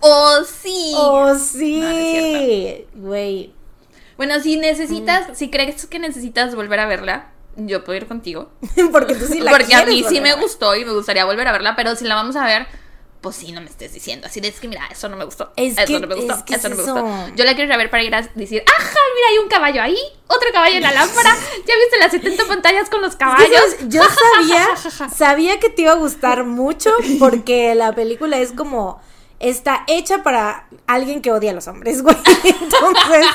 [0.00, 0.92] ¡Oh, sí!
[0.96, 2.86] Oh, No, no es sí.
[2.94, 3.52] Güey.
[4.16, 8.50] Bueno, si necesitas, si crees que necesitas volver a verla, yo puedo ir contigo.
[8.92, 11.52] porque tú sí la porque a mí sí me gustó y me gustaría volver a
[11.52, 12.66] verla, pero si la vamos a ver,
[13.20, 15.52] pues sí, no me estés diciendo así de es que mira, eso no me gustó.
[15.56, 17.34] Es eso que- no me gustó, es que eso es no me gustó.
[17.36, 19.82] Yo la quiero ir a ver para ir a decir, ajá, mira, hay un caballo
[19.82, 21.34] ahí, otro caballo en la lámpara.
[21.66, 23.76] ¿Ya viste las 70 pantallas con los que, caballos?
[23.88, 24.66] Yo sabía,
[25.14, 29.00] sabía que te iba a gustar mucho porque la película es como
[29.40, 32.14] está hecha para alguien que odia a los hombres, güey.
[32.44, 33.26] Entonces,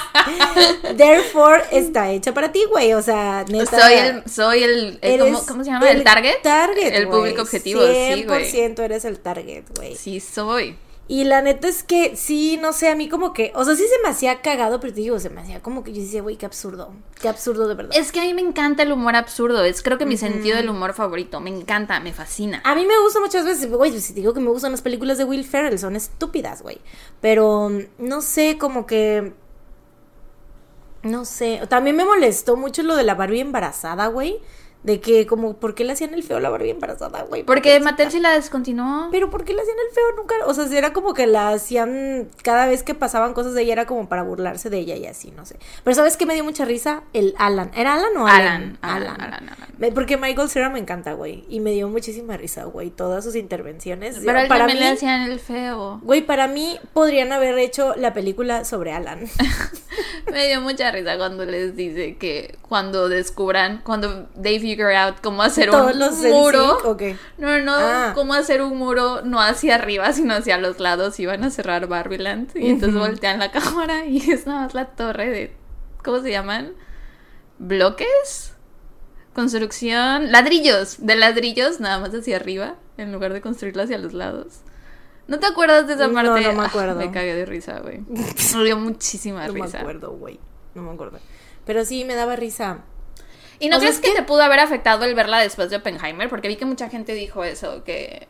[0.96, 2.94] therefore está hecha para ti, güey.
[2.94, 3.80] O sea, neta.
[3.80, 5.90] Soy el, soy el, el- ¿cómo, se llama?
[5.90, 6.42] ¿El, target?
[6.42, 7.20] Target, El güey.
[7.20, 8.52] público objetivo, sí, güey.
[8.52, 9.96] 100% eres el target, güey.
[9.96, 10.78] Sí, soy.
[11.08, 13.84] Y la neta es que sí, no sé, a mí como que, o sea, sí
[13.84, 16.36] se me hacía cagado, pero te digo, se me hacía como que yo decía, güey,
[16.36, 17.96] qué absurdo, qué absurdo de verdad.
[17.96, 19.64] Es que a mí me encanta el humor absurdo.
[19.64, 21.40] Es creo que mi sentido del humor favorito.
[21.42, 22.60] Me encanta, me fascina.
[22.64, 25.20] A mí me gusta muchas veces, güey, si te digo que me gustan las películas
[25.20, 26.80] de Will Ferrell, son estúpidas, güey.
[27.22, 29.34] Pero mm, no sé, como que
[31.06, 34.40] no sé, también me molestó mucho lo de la Barbie embarazada, güey,
[34.86, 37.44] de que como por qué le hacían el feo la Barbie embarazada, güey.
[37.44, 37.80] Porque.
[37.80, 39.10] Mattel sí la descontinuó.
[39.12, 40.04] Pero ¿por qué le hacían el feo?
[40.16, 43.64] Nunca, o sea, si era como que la hacían cada vez que pasaban cosas de
[43.64, 45.58] ella era como para burlarse de ella y así, no sé.
[45.84, 47.02] Pero ¿sabes qué me dio mucha risa?
[47.14, 47.72] El Alan.
[47.76, 48.78] ¿Era Alan o Alan?
[48.82, 49.94] Alan, Alan, Alan, Alan.
[49.96, 51.46] Porque Michael Cera me encanta, güey.
[51.50, 52.92] Y me dio muchísima risa, güey.
[52.92, 54.20] Todas sus intervenciones.
[54.24, 56.00] Pero él para mí, le hacían el feo.
[56.04, 59.22] güey, para mí podrían haber hecho la película sobre Alan.
[60.32, 65.42] Me dio mucha risa cuando les dice que cuando descubran, cuando they figure out cómo
[65.42, 66.78] hacer Todos un los muro.
[67.38, 68.12] No, no, Ah.
[68.14, 71.18] cómo hacer un muro no hacia arriba, sino hacia los lados.
[71.20, 72.52] Iban a cerrar Barbieland.
[72.56, 75.56] Y entonces voltean la cámara y es nada más la torre de.
[76.04, 76.74] ¿Cómo se llaman?
[77.58, 78.54] ¿Bloques?
[79.34, 80.32] Construcción.
[80.32, 80.98] Ladrillos.
[81.06, 82.76] De ladrillos, nada más hacia arriba.
[82.98, 84.60] En lugar de construirlo hacia los lados.
[85.28, 86.30] ¿No te acuerdas de esa No, parte?
[86.42, 86.96] no me Ah, acuerdo.
[86.96, 88.00] me cagué de risa, güey.
[88.58, 89.80] Me dio muchísima No me risa.
[89.80, 90.40] acuerdo, güey.
[90.76, 91.20] No me acuerdo.
[91.66, 92.82] Pero sí, me daba risa.
[93.60, 94.10] ¿Y no O crees es que...
[94.10, 96.30] que- te pudo haber afectado el verla después de Oppenheimer?
[96.30, 98.28] Porque vi que mucha gente dijo eso, que,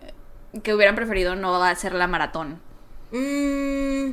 [0.63, 2.61] que hubieran preferido no hacer la maratón.
[3.11, 4.11] Mm,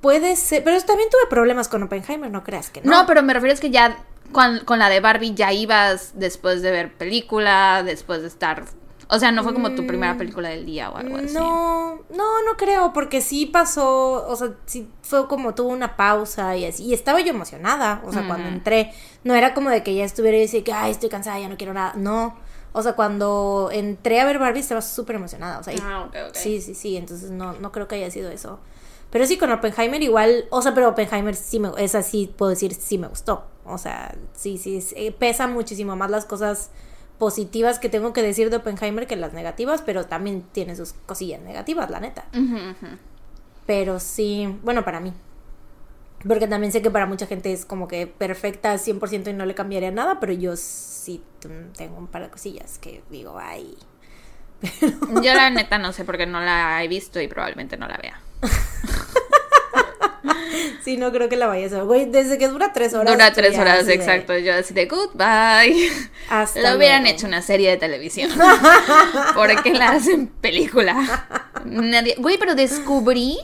[0.00, 0.62] puede ser.
[0.64, 2.90] Pero también tuve problemas con Oppenheimer, no creas que no.
[2.90, 3.96] No, pero me refiero es que ya
[4.32, 8.64] con, con la de Barbie ya ibas después de ver película, después de estar...
[9.08, 11.30] O sea, no fue como tu primera película del día o algo así.
[11.30, 11.34] Mm.
[11.34, 16.56] No, no, no creo, porque sí pasó, o sea, sí fue como tuvo una pausa
[16.56, 19.94] y así, y estaba yo emocionada, o sea, cuando entré, no era como de que
[19.94, 22.34] ya estuviera y decía que, ay, estoy cansada, ya no quiero nada, no,
[22.72, 26.34] o sea, cuando entré a ver Barbie estaba súper emocionada, o sea, Ah, ok, ok.
[26.34, 28.58] sí, sí, sí, entonces no, no creo que haya sido eso.
[29.10, 32.74] Pero sí, con Oppenheimer igual, o sea, pero Oppenheimer sí me, esa sí puedo decir,
[32.74, 36.70] sí me gustó, o sea, sí, sí, eh, pesa muchísimo más las cosas
[37.18, 41.40] positivas que tengo que decir de Oppenheimer que las negativas, pero también tiene sus cosillas
[41.40, 42.24] negativas, la neta.
[43.66, 45.12] Pero sí, bueno, para mí.
[46.26, 49.44] Porque también sé que para mucha gente es como que perfecta al 100% y no
[49.44, 51.22] le cambiaría nada, pero yo sí
[51.76, 53.76] tengo un par de cosillas que digo, ay.
[55.22, 58.20] Yo la neta no sé porque no la he visto y probablemente no la vea.
[60.82, 61.84] Sí, no creo que la vayas a ver.
[61.84, 63.12] Güey, desde que dura tres horas.
[63.12, 64.36] Dura tres horas, así de, exacto.
[64.38, 65.90] Yo así de goodbye.
[66.28, 67.16] Hasta Lo hubieran luego.
[67.16, 68.30] hecho una serie de televisión.
[69.34, 71.26] ¿Por qué la hacen película?
[71.64, 72.16] Nadie...
[72.18, 73.38] Güey, pero descubrí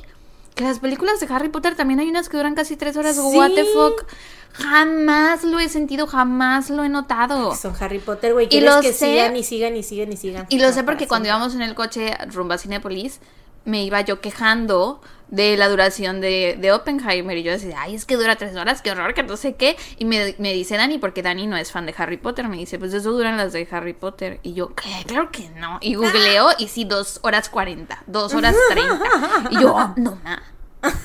[0.54, 3.18] Que las películas de Harry Potter también hay unas que duran casi tres horas.
[3.18, 4.04] What the fuck.
[4.52, 7.54] Jamás lo he sentido, jamás lo he notado.
[7.54, 8.48] Son Harry Potter, güey.
[8.48, 10.46] Quieres que sigan y sigan y sigan y sigan.
[10.48, 13.20] Y lo sé porque cuando íbamos en el coche rumbo a Cinepolis,
[13.64, 17.36] me iba yo quejando de la duración de, de Oppenheimer.
[17.36, 19.76] Y yo decía, ay, es que dura tres horas, qué horror, que no sé qué.
[19.98, 22.78] Y me, me, dice Dani, porque Dani no es fan de Harry Potter, me dice,
[22.78, 24.40] pues eso duran las de Harry Potter.
[24.42, 24.90] Y yo, ¿qué?
[25.06, 25.78] Claro que no.
[25.80, 29.04] Y googleo y sí, dos horas cuarenta, dos horas treinta.
[29.50, 30.40] Y yo, oh, no más.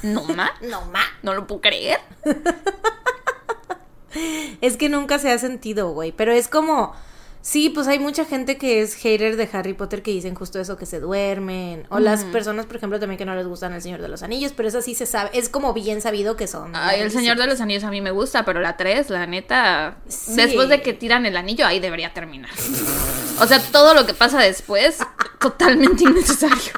[0.03, 0.51] No más.
[0.61, 1.05] No más.
[1.21, 1.99] No lo puedo creer.
[4.61, 6.11] es que nunca se ha sentido, güey.
[6.11, 6.93] Pero es como
[7.45, 10.77] Sí, pues hay mucha gente que es hater de Harry Potter que dicen justo eso,
[10.77, 11.85] que se duermen.
[11.89, 14.51] O las personas, por ejemplo, también que no les gustan El Señor de los Anillos,
[14.57, 16.75] pero eso sí se sabe, es como bien sabido que son.
[16.75, 19.97] Ay, El Señor de los Anillos a mí me gusta, pero la 3, la neta,
[20.05, 22.49] después de que tiran el anillo, ahí debería terminar.
[23.39, 24.97] o sea, todo lo que pasa después,
[25.39, 26.73] totalmente innecesario.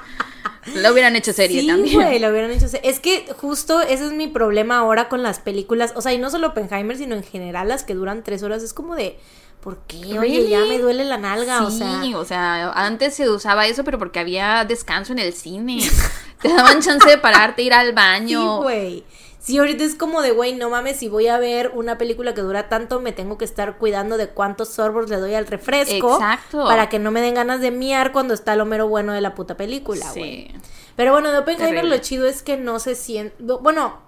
[0.76, 1.96] Lo hubieran hecho serie sí, también.
[1.96, 2.90] Güey, lo hubieran hecho serie.
[2.90, 5.94] Es que justo ese es mi problema ahora con las películas.
[5.96, 8.64] O sea, y no solo Oppenheimer, sino en general las que duran tres horas.
[8.64, 9.18] Es como de.
[9.62, 10.18] ¿Por qué?
[10.20, 12.02] Oye, ya me duele la nalga, o sea.
[12.16, 15.80] o sea, antes se usaba eso, pero porque había descanso en el cine.
[16.42, 18.60] Te daban chance de pararte, ir al baño.
[18.60, 19.04] Sí, güey.
[19.40, 22.42] Sí, ahorita es como de, güey, no mames, si voy a ver una película que
[22.42, 26.16] dura tanto, me tengo que estar cuidando de cuántos sorbos le doy al refresco.
[26.16, 26.66] Exacto.
[26.66, 29.36] Para que no me den ganas de miar cuando está lo mero bueno de la
[29.36, 30.50] puta película, güey.
[30.52, 30.56] Sí.
[30.98, 33.36] Pero bueno, de Oppenheimer lo chido es que no se siente.
[33.42, 34.00] Bueno,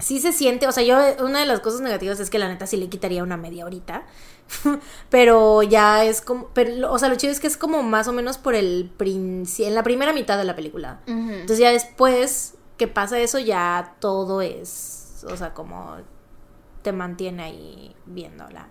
[0.00, 0.66] sí se siente.
[0.66, 3.22] O sea, yo, una de las cosas negativas es que la neta sí le quitaría
[3.22, 4.04] una media horita.
[5.10, 8.12] pero ya es como, pero, o sea, lo chido es que es como más o
[8.12, 11.00] menos por el en la primera mitad de la película.
[11.06, 15.96] Entonces ya después que pasa eso ya todo es, o sea, como
[16.82, 18.68] te mantiene ahí viéndola.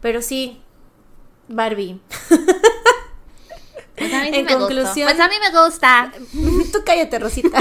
[0.00, 0.62] Pero sí,
[1.48, 2.00] Barbie.
[3.96, 6.12] Pues a mí en conclusión, pues a mí me gusta.
[6.72, 7.58] Tú cállate, Rosita.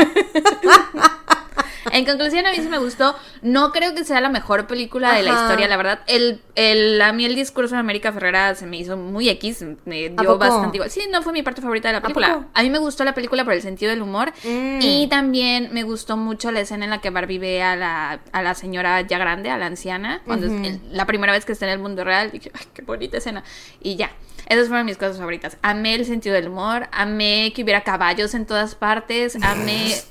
[1.92, 3.16] En conclusión, a mí sí me gustó.
[3.42, 6.00] No creo que sea la mejor película de la historia, la verdad.
[6.08, 10.10] El, el, a mí el discurso de América Ferrera se me hizo muy X, me
[10.10, 10.92] dio bastante igual.
[10.92, 12.48] Sí, no fue mi parte favorita de la película.
[12.54, 14.32] ¿A, mí me gustó la película por el sentido del humor.
[14.44, 14.80] Mm.
[14.82, 18.42] Y también me gustó mucho la escena en la que Barbie ve a la, a
[18.42, 21.74] la señora ya grande, a la anciana, cuando es la primera vez que está en
[21.74, 22.32] el mundo real.
[22.32, 23.44] Dije, ay, qué bonita escena.
[23.82, 24.12] Y ya.
[24.48, 25.58] Esas fueron mis cosas favoritas.
[25.62, 29.96] Amé el sentido del humor, amé que hubiera caballos en todas partes, amé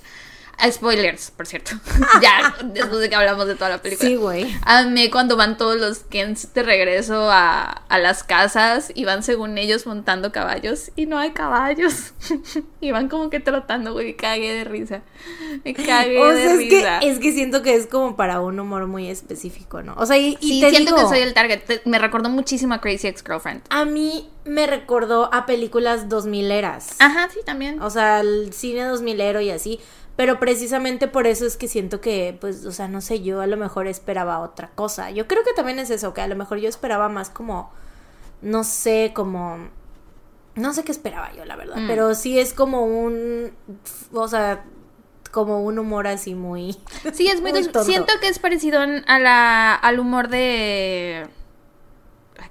[0.70, 1.72] Spoilers, por cierto.
[2.22, 4.08] ya, después de que hablamos de toda la película.
[4.08, 4.56] Sí, güey.
[4.62, 9.58] Amé cuando van todos los Kens de regreso a, a, las casas y van según
[9.58, 12.12] ellos montando caballos y no hay caballos.
[12.80, 14.06] y van como que trotando, güey.
[14.06, 15.02] Me cagué de risa.
[15.64, 17.00] Me o sea, de es risa.
[17.00, 19.94] Que, es que siento que es como para un humor muy específico, ¿no?
[19.96, 21.82] O sea, y, sí, siento que soy el target.
[21.84, 23.62] me recordó muchísimo a Crazy Ex-Girlfriend.
[23.70, 26.96] A mí me recordó a películas 2000 eras.
[26.98, 27.80] Ajá, sí, también.
[27.82, 29.80] O sea, el cine 2000 ero y así.
[30.20, 33.46] Pero precisamente por eso es que siento que, pues, o sea, no sé, yo a
[33.46, 35.10] lo mejor esperaba otra cosa.
[35.10, 37.72] Yo creo que también es eso, que a lo mejor yo esperaba más como,
[38.42, 39.70] no sé, como...
[40.56, 41.76] No sé qué esperaba yo, la verdad.
[41.76, 41.86] Mm.
[41.86, 43.50] Pero sí es como un...
[44.12, 44.62] O sea,
[45.30, 46.76] como un humor así muy...
[47.14, 47.52] Sí, es muy...
[47.82, 51.30] siento que es parecido a la, al humor de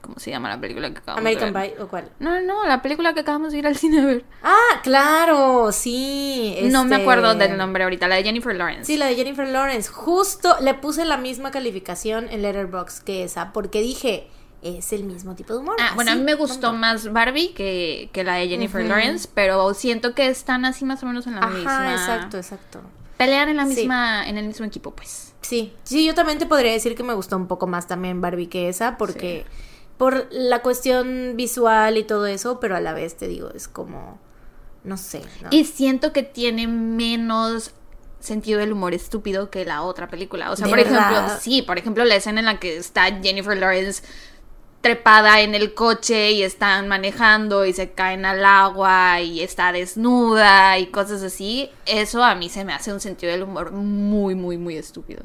[0.01, 1.73] ¿Cómo se llama la película que acabamos American de ver?
[1.73, 2.09] Pie o cuál?
[2.19, 4.25] No, no, la película que acabamos de ir al cine a ver.
[4.43, 6.57] Ah, claro, sí.
[6.71, 8.85] No me acuerdo del nombre ahorita, la de Jennifer Lawrence.
[8.85, 9.89] Sí, la de Jennifer Lawrence.
[9.89, 14.27] Justo le puse la misma calificación en Letterboxd que esa, porque dije,
[14.61, 15.75] es el mismo tipo de humor.
[15.79, 19.73] Ah, bueno, a mí me gustó más Barbie que, que, la de Jennifer Lawrence, pero
[19.73, 21.93] siento que están así más o menos en la Ajá, misma.
[21.93, 22.81] exacto, exacto.
[23.17, 25.33] Pelean en la misma, en el mismo equipo, pues.
[25.41, 28.47] Sí, sí, yo también te podría decir que me gustó un poco más también Barbie
[28.47, 29.45] que esa, porque
[29.99, 34.17] por la cuestión visual y todo eso, pero a la vez te digo, es como,
[34.85, 35.21] no sé.
[35.51, 37.73] Y siento que tiene menos
[38.21, 40.51] sentido del humor estúpido que la otra película.
[40.51, 44.01] O sea, por ejemplo, sí, por ejemplo, la escena en la que está Jennifer Lawrence
[44.79, 50.79] trepada en el coche y están manejando y se caen al agua y está desnuda
[50.79, 54.57] y cosas así, eso a mí se me hace un sentido del humor muy, muy,
[54.57, 55.23] muy estúpido.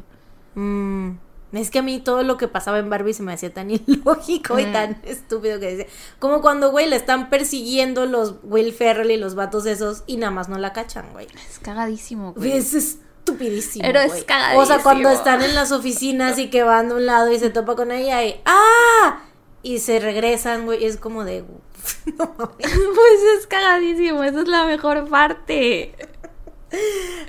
[0.56, 1.12] Mm.
[1.56, 4.58] Es que a mí todo lo que pasaba en Barbie se me hacía tan ilógico
[4.58, 5.86] y tan estúpido que decía.
[6.18, 10.30] Como cuando, güey, le están persiguiendo los Will Ferrell y los vatos esos y nada
[10.30, 11.26] más no la cachan, güey.
[11.48, 12.52] Es cagadísimo, güey.
[12.52, 13.84] Es estupidísimo.
[13.84, 14.62] Pero es cagadísimo.
[14.62, 17.50] O sea, cuando están en las oficinas y que van de un lado y se
[17.50, 19.20] topa con ella y ¡ah!
[19.62, 20.84] Y se regresan, güey.
[20.84, 21.42] Es como de.
[22.18, 24.22] no Pues es cagadísimo.
[24.22, 25.94] Esa es la mejor parte.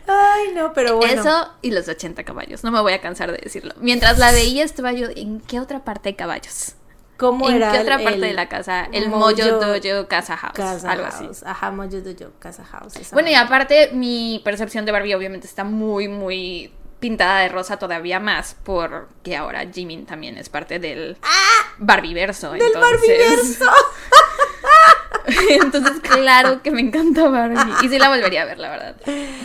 [0.08, 1.22] Ay, no, pero bueno.
[1.22, 2.64] Eso y los 80 caballos.
[2.64, 3.74] No me voy a cansar de decirlo.
[3.80, 6.74] Mientras la veía, estaba yo, ¿en qué otra parte hay caballos?
[7.18, 7.72] cómo ¿En era.
[7.72, 8.90] qué otra parte de la casa?
[8.92, 10.54] El Mojo, Dojo Casa House.
[10.54, 11.16] Casa algo House.
[11.32, 11.46] así.
[11.46, 12.94] Ajá, Mojo Dojo Casa House.
[13.14, 18.20] Bueno, y aparte, mi percepción de Barbie obviamente está muy, muy pintada de rosa todavía
[18.20, 21.18] más porque ahora Jimin también es parte del
[21.78, 22.50] Barbieverso.
[22.50, 22.54] ¡Ah!
[22.54, 23.66] ¡Del entonces- Barbieverso!
[25.50, 27.58] Entonces, claro que me encanta Barbie.
[27.84, 28.96] Y sí la volvería a ver, la verdad.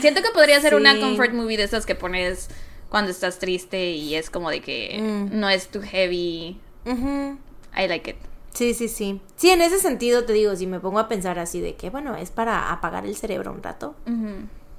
[0.00, 2.48] Siento que podría ser una comfort movie de estas que pones
[2.88, 5.38] cuando estás triste y es como de que Mm.
[5.38, 6.60] no es too heavy.
[6.86, 8.16] I like it.
[8.52, 9.20] Sí, sí, sí.
[9.36, 12.16] Sí, en ese sentido te digo, si me pongo a pensar así de que, bueno,
[12.16, 13.94] es para apagar el cerebro un rato.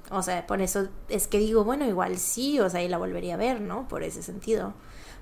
[0.09, 3.35] O sea, por eso es que digo, bueno, igual sí, o sea, y la volvería
[3.35, 3.87] a ver, ¿no?
[3.87, 4.73] Por ese sentido.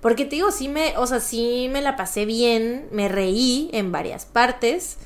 [0.01, 3.91] Porque te digo, sí me, o sea, sí me la pasé bien, me reí en
[3.91, 4.97] varias partes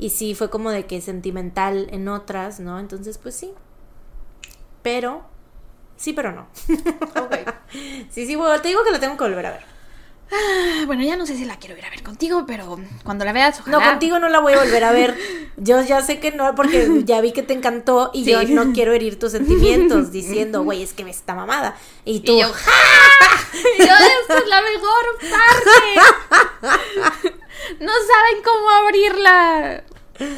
[0.00, 2.78] y sí fue como de que sentimental en otras, ¿no?
[2.80, 3.52] Entonces, pues sí.
[4.82, 5.22] Pero,
[5.96, 6.46] sí, pero no.
[8.10, 9.70] sí, sí, bueno, te digo que la tengo que volver a ver.
[10.32, 13.32] Ah, Bueno, ya no sé si la quiero ir a ver contigo, pero cuando la
[13.32, 13.78] veas, ojalá.
[13.78, 15.16] No, contigo no la voy a volver a ver.
[15.56, 18.30] Yo ya sé que no, porque ya vi que te encantó y Sí.
[18.30, 21.76] yo no quiero herir tus sentimientos diciendo, güey, es que me está mamada.
[22.06, 22.48] Y tú, Y yo,
[23.78, 23.84] yo,
[24.22, 26.80] esta es la mejor parte.
[27.80, 29.84] No saben cómo abrirla.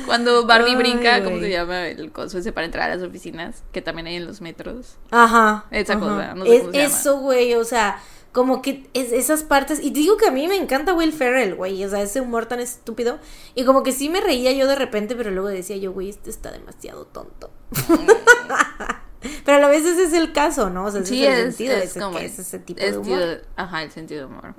[0.06, 1.42] Cuando Barbie Ay, brinca, ¿cómo güey.
[1.42, 1.86] se llama?
[1.88, 4.96] El coso ese para entrar a las oficinas, que también hay en los metros.
[5.10, 5.66] Ajá.
[5.70, 6.00] Esa ajá.
[6.00, 6.82] cosa, no sé Es- cómo se.
[6.84, 8.00] Eso, güey, o sea,
[8.32, 9.78] como que es, esas partes.
[9.82, 11.84] Y te digo que a mí me encanta Will Ferrell, güey.
[11.84, 13.18] O sea, ese humor tan estúpido.
[13.54, 16.30] Y como que sí me reía yo de repente, pero luego decía yo, güey, este
[16.30, 17.50] está demasiado tonto.
[19.44, 20.86] pero a la vez ese es el caso, ¿no?
[20.86, 22.96] O sea, ese Sí, es el sentido, es ese, como que es ese tipo de
[22.96, 23.04] humor.
[23.18, 24.54] tío- ajá, el sentido de humor.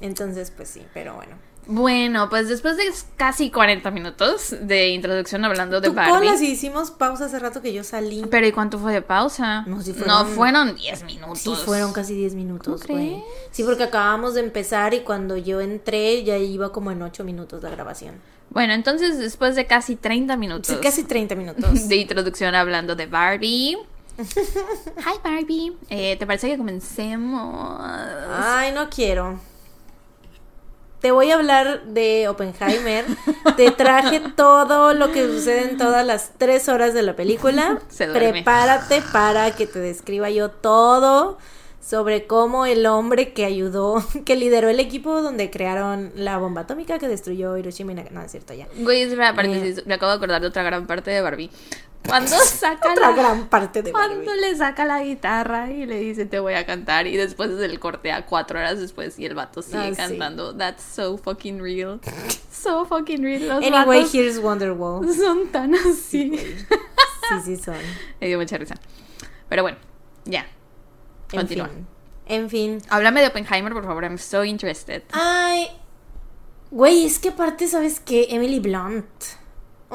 [0.00, 1.36] Entonces, pues sí, pero bueno.
[1.66, 2.84] Bueno, pues después de
[3.16, 6.12] casi 40 minutos de introducción hablando de Tú Barbie.
[6.12, 8.24] ponlas y hicimos pausa hace rato que yo salí.
[8.30, 9.62] Pero ¿y cuánto fue de pausa?
[9.66, 11.38] No, sí No, fueron- fueron 10 minutos.
[11.40, 13.22] Sí, fueron casi 10 minutos, ¿Cómo güey.
[13.50, 17.62] Sí, porque acabamos de empezar y cuando yo entré ya iba como en 8 minutos
[17.62, 18.14] la grabación.
[18.50, 20.66] Bueno, entonces después de casi 30 minutos.
[20.68, 21.64] Sí, casi 30 minutos.
[21.88, 23.78] de introducción hablando de Barbie.
[24.18, 25.72] Hi Barbie.
[25.88, 27.80] Eh, ¿Te parece que comencemos?
[27.80, 29.40] Ay, no quiero.
[31.04, 33.04] Te voy a hablar de Oppenheimer.
[33.58, 37.78] Te traje todo lo que sucede en todas las tres horas de la película.
[37.90, 38.06] Se.
[38.06, 41.36] Prepárate para que te describa yo todo
[41.82, 46.98] sobre cómo el hombre que ayudó, que lideró el equipo donde crearon la bomba atómica
[46.98, 48.14] que destruyó Hiroshima y Nagasaki.
[48.14, 48.66] No, es cierto, ya.
[48.74, 51.50] Güey, espera, paréntesis, me acabo de acordar de otra gran parte de Barbie.
[52.06, 53.16] Cuando saca Otra la...
[53.16, 54.14] gran parte de Barbie.
[54.24, 57.60] Cuando le saca la guitarra y le dice te voy a cantar y después es
[57.60, 59.96] el corte a cuatro horas después y el vato sigue Ah, sí.
[59.96, 60.54] cantando.
[60.54, 62.00] That's so fucking real.
[62.50, 63.48] So fucking real.
[63.48, 65.06] Los Anyway, vatos here's Wonderwall.
[65.14, 66.36] son tan así.
[66.36, 67.76] Sí, sí son.
[68.20, 68.74] Me dio mucha risa.
[69.48, 69.78] Pero bueno,
[70.24, 70.46] ya.
[71.32, 71.68] En Continúa.
[71.68, 71.86] fin.
[72.26, 72.82] En fin.
[72.90, 74.04] Háblame de Oppenheimer, por favor.
[74.04, 75.02] I'm so interested.
[75.12, 75.68] Ay,
[76.70, 78.26] güey, es que aparte, ¿sabes qué?
[78.30, 79.06] Emily Blunt.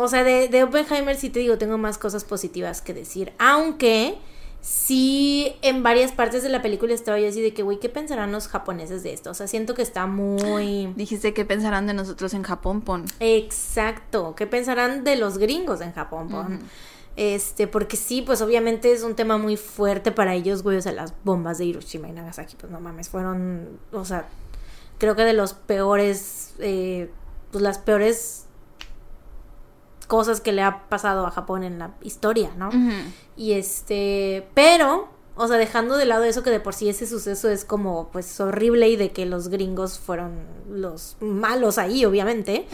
[0.01, 3.33] O sea, de, de Oppenheimer sí te digo, tengo más cosas positivas que decir.
[3.37, 4.17] Aunque
[4.61, 8.31] sí, en varias partes de la película estaba yo así de que, güey, ¿qué pensarán
[8.31, 9.31] los japoneses de esto?
[9.31, 10.87] O sea, siento que está muy...
[10.95, 13.05] Dijiste que pensarán de nosotros en Japón, pon.
[13.19, 14.35] Exacto.
[14.35, 16.29] ¿Qué pensarán de los gringos en Japón?
[16.29, 16.59] pon?
[17.15, 20.77] Este, porque sí, pues obviamente es un tema muy fuerte para ellos, güey.
[20.77, 24.29] O sea, las bombas de Hiroshima y Nagasaki, pues no mames, fueron, o sea,
[24.99, 27.09] creo que de los peores, eh,
[27.51, 28.45] pues las peores
[30.09, 32.71] cosas que le ha pasado a Japón en la historia, ¿no?
[33.37, 37.47] Y este, pero, o sea, dejando de lado eso que de por sí ese suceso
[37.47, 42.67] es como, pues, horrible y de que los gringos fueron los malos ahí, obviamente.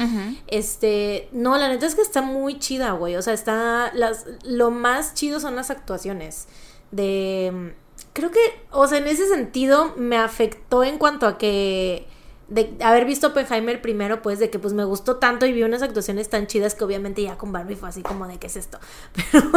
[0.48, 3.18] Este, no, la neta es que está muy chida, güey.
[3.18, 6.48] O sea, está, las, lo más chido son las actuaciones.
[6.92, 7.76] De,
[8.14, 8.40] creo que,
[8.72, 12.08] o sea, en ese sentido me afectó en cuanto a que,
[12.48, 15.82] de haber visto Oppenheimer primero, pues, de que pues me gustó tanto y vi unas
[15.82, 18.80] actuaciones tan chidas que obviamente ya con Barbie fue así como de, ¿qué es esto?
[19.32, 19.52] Pero,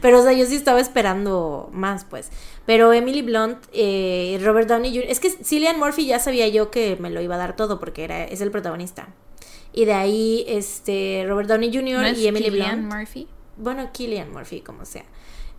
[0.00, 2.30] pero o sea, yo sí estaba esperando más, pues.
[2.64, 6.96] Pero Emily Blunt, eh, Robert Downey Jr., es que Cillian Murphy ya sabía yo que
[7.00, 9.08] me lo iba a dar todo porque era, es el protagonista.
[9.72, 12.00] Y de ahí, este, Robert Downey Jr.
[12.00, 12.94] ¿No es y Emily Cillian Blunt.
[12.94, 13.28] Murphy?
[13.56, 15.04] Bueno, Killian Murphy, como sea.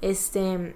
[0.01, 0.75] Este.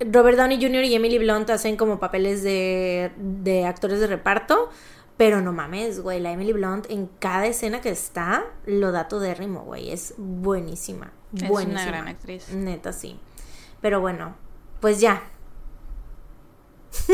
[0.00, 0.84] Robert Downey Jr.
[0.84, 4.70] y Emily Blunt hacen como papeles de, de actores de reparto.
[5.16, 6.20] Pero no mames, güey.
[6.20, 9.90] La Emily Blunt en cada escena que está lo da todérrimo, güey.
[9.90, 11.12] Es buenísima.
[11.34, 11.82] Es buenísima.
[11.82, 12.50] una gran actriz.
[12.50, 13.18] Neta, sí.
[13.80, 14.36] Pero bueno,
[14.80, 15.22] pues ya.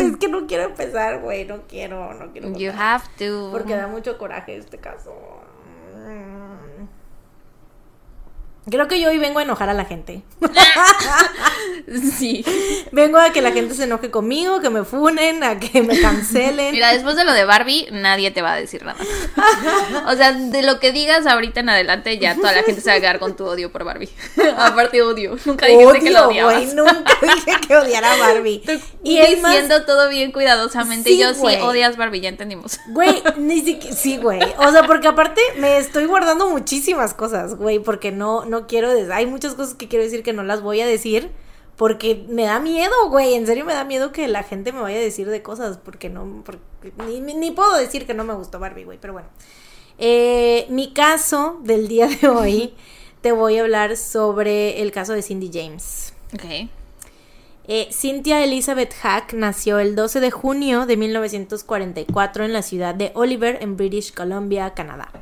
[0.00, 1.44] es que no quiero empezar, güey.
[1.44, 2.48] No quiero, no quiero.
[2.48, 2.76] You empezar.
[2.80, 3.50] have to.
[3.52, 5.14] Porque da mucho coraje este caso.
[8.70, 10.22] Creo que yo hoy vengo a enojar a la gente.
[12.18, 12.44] sí.
[12.92, 16.72] Vengo a que la gente se enoje conmigo, que me funen, a que me cancelen.
[16.72, 18.98] Mira, después de lo de Barbie, nadie te va a decir nada.
[20.06, 22.96] o sea, de lo que digas ahorita en adelante, ya toda la gente se va
[22.96, 24.10] a quedar con tu odio por Barbie.
[24.58, 25.36] Aparte, odio.
[25.44, 26.54] Nunca dijiste que lo odiabas.
[26.54, 28.62] Güey, nunca dije que odiara a Barbie.
[29.02, 31.16] y diciendo todo bien cuidadosamente.
[31.16, 32.80] yo sí odias Barbie, ya entendimos.
[32.88, 33.96] Güey, ni siquiera.
[33.96, 34.40] Sí, güey.
[34.58, 38.90] O sea, porque aparte me estoy guardando muchísimas cosas, güey, porque no, no quiero.
[39.12, 41.30] Hay muchas cosas que quiero decir que no las voy a decir
[41.76, 43.34] porque me da miedo, güey.
[43.34, 45.78] En serio me da miedo que la gente me vaya a decir de cosas.
[45.78, 46.42] Porque no.
[47.06, 48.98] ni, puedo decir que no me gustó Barbie, güey.
[49.00, 49.28] Pero bueno.
[49.98, 52.74] Eh, mi caso del día de hoy.
[53.20, 56.12] te voy a hablar sobre el caso de Cindy James.
[56.34, 56.68] Ok.
[57.70, 63.12] Eh, Cynthia Elizabeth Hack nació el 12 de junio de 1944 en la ciudad de
[63.14, 65.12] Oliver, en British Columbia, Canadá.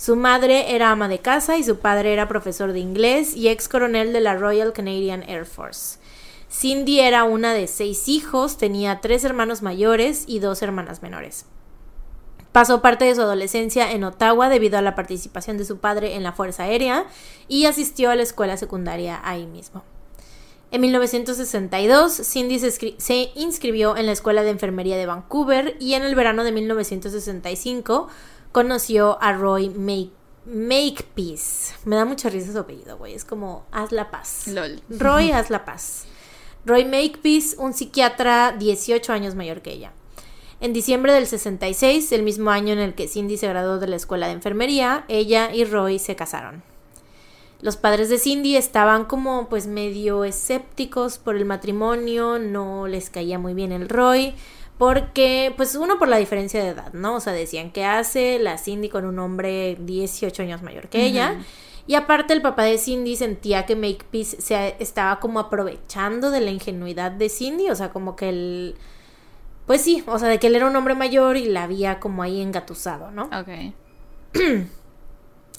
[0.00, 3.68] Su madre era ama de casa y su padre era profesor de inglés y ex
[3.68, 5.98] coronel de la Royal Canadian Air Force.
[6.50, 11.44] Cindy era una de seis hijos, tenía tres hermanos mayores y dos hermanas menores.
[12.50, 16.22] Pasó parte de su adolescencia en Ottawa debido a la participación de su padre en
[16.22, 17.04] la Fuerza Aérea
[17.46, 19.84] y asistió a la escuela secundaria ahí mismo.
[20.72, 26.14] En 1962, Cindy se, inscribió en la Escuela de Enfermería de Vancouver y en el
[26.14, 28.08] verano de 1965
[28.52, 29.68] conoció a Roy
[30.46, 31.74] Makepeace.
[31.84, 33.14] Me da mucha risa su apellido, güey.
[33.14, 34.46] Es como haz la paz.
[34.88, 36.04] Roy haz la paz.
[36.64, 39.92] Roy Makepeace, un psiquiatra 18 años mayor que ella.
[40.60, 43.96] En diciembre del 66, el mismo año en el que Cindy se graduó de la
[43.96, 46.62] escuela de enfermería, ella y Roy se casaron.
[47.62, 53.38] Los padres de Cindy estaban como pues medio escépticos por el matrimonio, no les caía
[53.38, 54.34] muy bien el Roy,
[54.80, 57.16] porque, pues uno por la diferencia de edad, ¿no?
[57.16, 61.36] O sea, decían que hace la Cindy con un hombre 18 años mayor que ella.
[61.86, 66.50] Y aparte el papá de Cindy sentía que Makepeace se estaba como aprovechando de la
[66.50, 68.74] ingenuidad de Cindy, o sea, como que él...
[69.66, 72.22] Pues sí, o sea, de que él era un hombre mayor y la había como
[72.22, 73.24] ahí engatusado, ¿no?
[73.24, 73.74] Ok.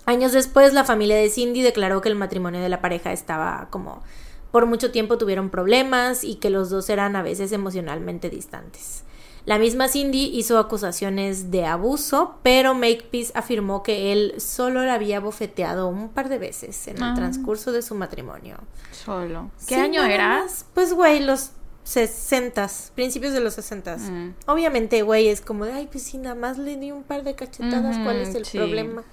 [0.07, 4.01] Años después, la familia de Cindy declaró que el matrimonio de la pareja estaba como
[4.49, 9.03] por mucho tiempo tuvieron problemas y que los dos eran a veces emocionalmente distantes.
[9.45, 15.19] La misma Cindy hizo acusaciones de abuso, pero Makepeace afirmó que él solo la había
[15.19, 17.13] bofeteado un par de veces en el ah.
[17.15, 18.57] transcurso de su matrimonio.
[18.91, 19.49] Solo.
[19.67, 20.45] ¿Qué año era?
[20.73, 21.51] pues, güey, los
[21.83, 24.01] sesentas, principios de los sesentas.
[24.01, 24.29] Mm.
[24.45, 27.33] Obviamente, güey, es como de, ay, pues si nada más le di un par de
[27.33, 29.03] cachetadas, ¿cuál es el problema?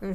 [0.00, 0.12] Mm.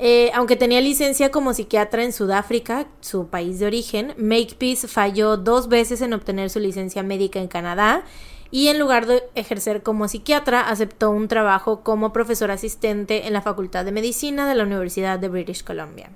[0.00, 5.68] Eh, aunque tenía licencia como psiquiatra en Sudáfrica, su país de origen, Makepeace falló dos
[5.68, 8.04] veces en obtener su licencia médica en Canadá
[8.50, 13.42] y en lugar de ejercer como psiquiatra, aceptó un trabajo como profesor asistente en la
[13.42, 16.10] Facultad de Medicina de la Universidad de British Columbia.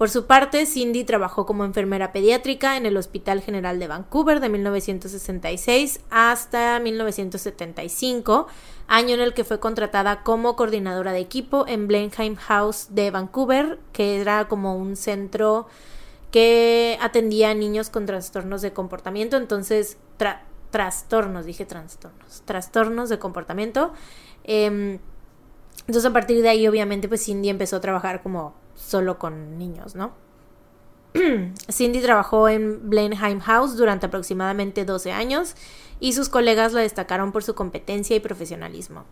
[0.00, 4.48] Por su parte, Cindy trabajó como enfermera pediátrica en el Hospital General de Vancouver de
[4.48, 8.46] 1966 hasta 1975,
[8.90, 13.78] año en el que fue contratada como coordinadora de equipo en Blenheim House de Vancouver,
[13.92, 15.68] que era como un centro
[16.32, 19.96] que atendía a niños con trastornos de comportamiento, entonces
[20.70, 23.92] trastornos, dije trastornos, trastornos de comportamiento.
[24.42, 24.98] Em,
[25.86, 29.94] entonces a partir de ahí obviamente pues Cindy empezó a trabajar como solo con niños,
[29.94, 30.12] ¿no?
[31.70, 35.54] Cindy trabajó en Blenheim House durante aproximadamente 12 años
[36.00, 39.04] y sus colegas la destacaron por su competencia y profesionalismo.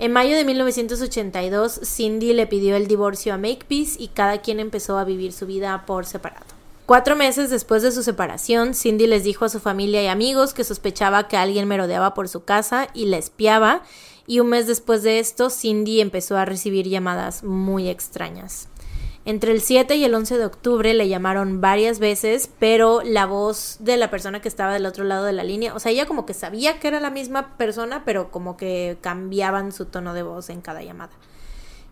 [0.00, 4.96] En mayo de 1982, Cindy le pidió el divorcio a Makepeace y cada quien empezó
[4.96, 6.46] a vivir su vida por separado.
[6.86, 10.64] Cuatro meses después de su separación, Cindy les dijo a su familia y amigos que
[10.64, 13.82] sospechaba que alguien merodeaba por su casa y la espiaba,
[14.26, 18.68] y un mes después de esto, Cindy empezó a recibir llamadas muy extrañas.
[19.28, 23.76] Entre el 7 y el 11 de octubre le llamaron varias veces, pero la voz
[23.78, 26.24] de la persona que estaba del otro lado de la línea, o sea, ella como
[26.24, 30.48] que sabía que era la misma persona, pero como que cambiaban su tono de voz
[30.48, 31.12] en cada llamada.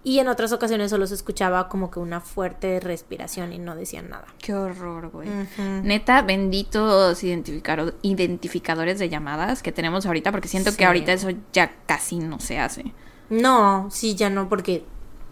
[0.02, 4.08] Y en otras ocasiones solo se escuchaba como que una fuerte respiración y no decían
[4.08, 4.24] nada.
[4.38, 5.28] Qué horror, güey.
[5.82, 12.16] Neta, benditos identificadores de llamadas que tenemos ahorita, porque siento que ahorita eso ya casi
[12.16, 12.94] no se hace.
[13.28, 14.86] No, sí, ya no, porque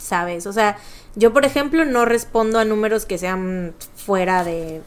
[0.05, 0.76] sabes, o sea,
[1.16, 4.82] yo por ejemplo no respondo a números que sean fuera de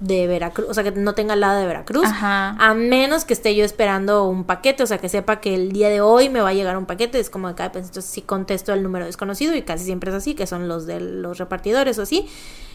[0.00, 3.64] de Veracruz, o sea, que no tenga la de Veracruz, a menos que esté yo
[3.64, 6.54] esperando un paquete, o sea, que sepa que el día de hoy me va a
[6.54, 9.62] llegar un paquete, es como de cada pues, entonces sí contesto el número desconocido y
[9.62, 12.28] casi siempre es así, que son los de los repartidores o así.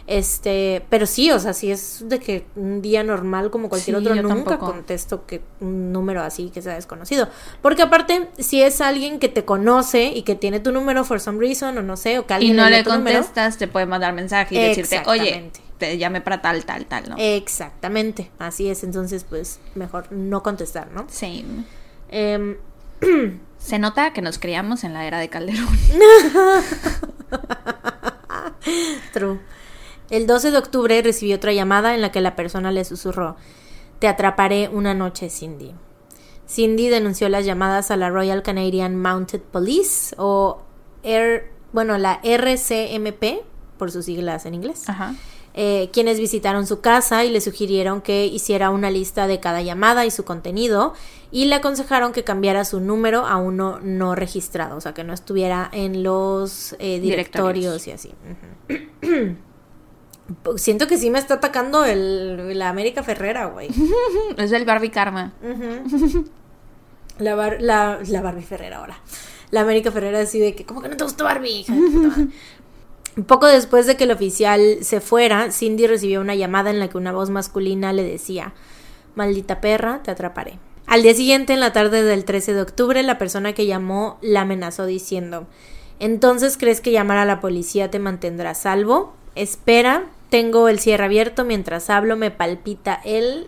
[0.06, 4.14] Este, pero sí, o sea, si es de que un día normal como cualquier otro,
[4.16, 7.30] nunca contesto que un número así que sea desconocido.
[7.62, 11.40] Porque aparte, si es alguien que te conoce y que tiene tu número for some
[11.40, 14.56] reason o no sé, o que alguien y no le contestas, te puede mandar mensaje
[14.56, 17.16] y decirte, oye, te llame para tal, tal, tal, ¿no?
[17.18, 18.84] Exactamente, así es.
[18.84, 21.06] Entonces, pues, mejor no contestar, ¿no?
[21.10, 21.46] Sí.
[22.10, 22.58] Em,
[23.64, 25.70] Se nota que nos criamos en la era de Calderón.
[29.14, 29.40] True.
[30.10, 33.38] El 12 de octubre recibió otra llamada en la que la persona le susurró,
[34.00, 35.74] Te atraparé una noche, Cindy.
[36.46, 40.62] Cindy denunció las llamadas a la Royal Canadian Mounted Police o
[41.04, 43.46] Air, bueno, la RCMP,
[43.78, 44.84] por sus siglas en inglés.
[45.56, 50.04] Eh, quienes visitaron su casa y le sugirieron que hiciera una lista de cada llamada
[50.04, 50.96] y su contenido
[51.32, 55.14] y le aconsejaron que cambiara su número a uno no registrado, o sea, que no
[55.14, 58.14] estuviera en los eh, directorios, y así.
[60.56, 63.70] Siento que sí me está atacando el, la América Ferrera, güey.
[64.38, 65.34] es el Barbie Karma.
[67.20, 69.00] la, la, la, Barbie Ferrera ahora.
[69.52, 71.66] La América Ferrera decide que, ¿cómo que no te gustó Barbie?
[73.28, 76.98] Poco después de que el oficial se fuera, Cindy recibió una llamada en la que
[76.98, 78.54] una voz masculina le decía,
[79.16, 80.58] maldita perra, te atraparé.
[80.88, 84.42] Al día siguiente, en la tarde del 13 de octubre, la persona que llamó la
[84.42, 85.48] amenazó diciendo,
[86.00, 89.14] entonces crees que llamar a la policía te mantendrá salvo?
[89.36, 93.48] Espera, tengo el cierre abierto, mientras hablo me palpita él.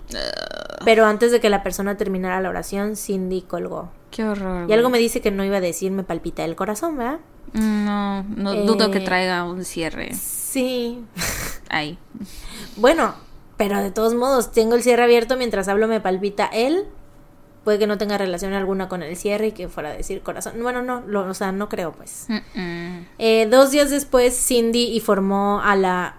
[0.85, 3.89] Pero antes de que la persona terminara la oración, Cindy colgó.
[4.11, 4.69] Qué horror.
[4.69, 7.19] Y algo me dice que no iba a decir me palpita el corazón, ¿verdad?
[7.53, 10.13] No, no dudo que eh, traiga un cierre.
[10.13, 11.03] Sí.
[11.69, 11.97] Ahí.
[12.75, 13.15] Bueno,
[13.57, 16.85] pero de todos modos, tengo el cierre abierto mientras hablo me palpita él.
[17.63, 20.53] Puede que no tenga relación alguna con el cierre y que fuera a decir corazón.
[20.61, 22.27] Bueno, no, lo, o sea, no creo, pues.
[23.17, 26.17] Eh, dos días después, Cindy informó a la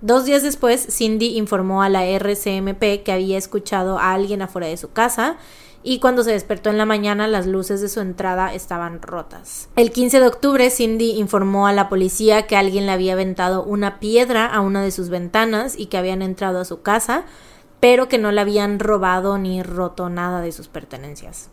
[0.00, 4.76] Dos días después, Cindy informó a la RCMP que había escuchado a alguien afuera de
[4.76, 5.38] su casa
[5.88, 9.70] y cuando se despertó en la mañana las luces de su entrada estaban rotas.
[9.74, 13.98] El 15 de octubre, Cindy informó a la policía que alguien le había aventado una
[13.98, 17.24] piedra a una de sus ventanas y que habían entrado a su casa,
[17.80, 21.48] pero que no le habían robado ni roto nada de sus pertenencias.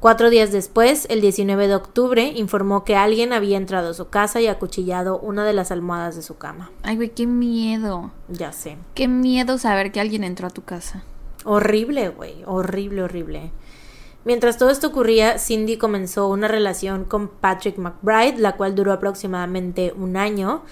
[0.00, 4.40] Cuatro días después, el 19 de octubre, informó que alguien había entrado a su casa
[4.40, 6.70] y acuchillado una de las almohadas de su cama.
[6.84, 8.12] Ay, güey, qué miedo.
[8.28, 8.78] Ya sé.
[8.94, 11.02] Qué miedo saber que alguien entró a tu casa.
[11.50, 12.42] Horrible, güey.
[12.44, 13.50] Horrible, horrible.
[14.24, 19.94] Mientras todo esto ocurría, Cindy comenzó una relación con Patrick McBride, la cual duró aproximadamente
[19.96, 20.62] un año.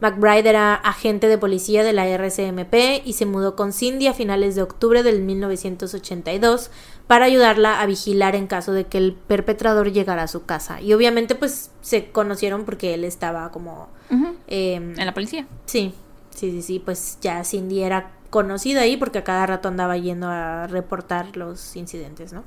[0.00, 2.74] McBride era agente de policía de la RCMP
[3.04, 6.72] y se mudó con Cindy a finales de octubre del 1982
[7.06, 10.80] para ayudarla a vigilar en caso de que el perpetrador llegara a su casa.
[10.80, 13.88] Y obviamente pues se conocieron porque él estaba como...
[14.48, 15.46] Em, en la policía.
[15.66, 15.94] Sí,
[16.30, 20.26] sí, sí, sí, pues ya Cindy era conocida ahí porque a cada rato andaba yendo
[20.28, 22.42] a reportar los incidentes, ¿no?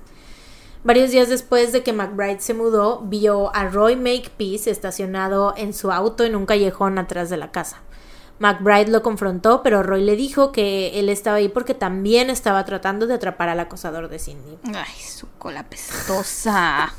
[0.84, 5.90] Varios días después de que McBride se mudó, vio a Roy Makepeace estacionado en su
[5.94, 7.78] auto en un callejón atrás de la casa.
[8.40, 13.08] McBride lo confrontó, pero Roy le dijo que él estaba ahí porque también estaba tratando
[13.08, 14.58] de atrapar al acosador de Cindy.
[14.76, 16.94] Ay, su cola pestosa.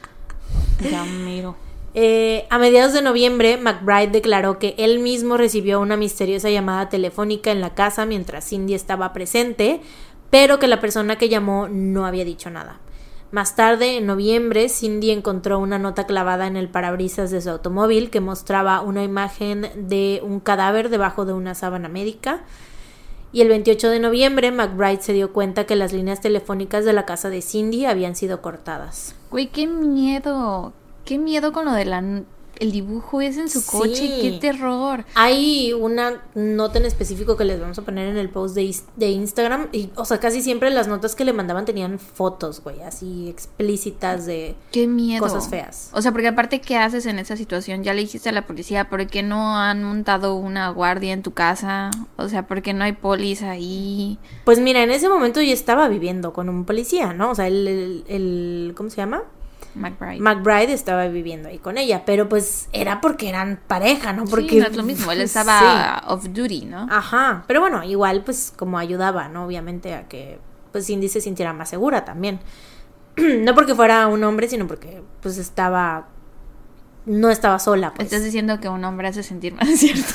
[0.80, 1.54] ya miro.
[1.94, 7.50] Eh, a mediados de noviembre, McBride declaró que él mismo recibió una misteriosa llamada telefónica
[7.50, 9.80] en la casa mientras Cindy estaba presente,
[10.30, 12.78] pero que la persona que llamó no había dicho nada.
[13.32, 18.10] Más tarde, en noviembre, Cindy encontró una nota clavada en el parabrisas de su automóvil
[18.10, 22.42] que mostraba una imagen de un cadáver debajo de una sábana médica.
[23.32, 27.06] Y el 28 de noviembre, McBride se dio cuenta que las líneas telefónicas de la
[27.06, 29.14] casa de Cindy habían sido cortadas.
[29.30, 30.72] Güey, qué miedo.
[31.10, 32.00] Qué miedo con lo de la
[32.60, 35.04] el dibujo es en su coche, qué terror.
[35.16, 39.08] Hay una nota en específico que les vamos a poner en el post de, de
[39.08, 39.70] Instagram.
[39.72, 44.24] Y, o sea, casi siempre las notas que le mandaban tenían fotos, güey, así explícitas
[44.24, 45.20] de qué miedo.
[45.20, 45.90] cosas feas.
[45.94, 47.82] O sea, porque aparte, ¿qué haces en esa situación?
[47.82, 51.32] Ya le dijiste a la policía, ¿por qué no han montado una guardia en tu
[51.32, 51.90] casa?
[52.18, 54.16] O sea, ¿por qué no hay polis ahí?
[54.44, 57.30] Pues mira, en ese momento yo estaba viviendo con un policía, ¿no?
[57.30, 59.24] O sea, el, el ¿cómo se llama?
[59.74, 60.20] McBride.
[60.20, 64.24] McBride estaba viviendo ahí con ella, pero pues era porque eran pareja, ¿no?
[64.24, 66.86] Porque sí, no es lo mismo, él estaba off duty, ¿no?
[66.90, 69.44] Ajá, pero bueno, igual pues como ayudaba, ¿no?
[69.44, 70.38] Obviamente a que
[70.72, 72.40] pues Cindy se sintiera más segura también.
[73.16, 76.08] no porque fuera un hombre, sino porque pues estaba
[77.06, 78.06] no estaba sola, pues.
[78.06, 80.04] Estás diciendo que un hombre hace sentir más, ¿cierto?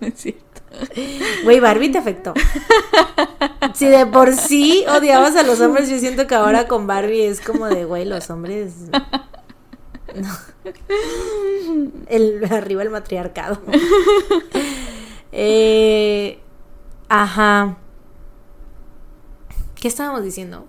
[0.00, 0.53] es cierto.
[1.44, 2.34] Güey, Barbie te afectó.
[3.74, 7.40] Si de por sí odiabas a los hombres, yo siento que ahora con Barbie es
[7.40, 8.74] como de, güey, los hombres.
[10.14, 10.28] No.
[12.08, 13.60] El, arriba el matriarcado.
[15.32, 16.38] Eh,
[17.08, 17.76] ajá.
[19.74, 20.66] ¿Qué estábamos diciendo?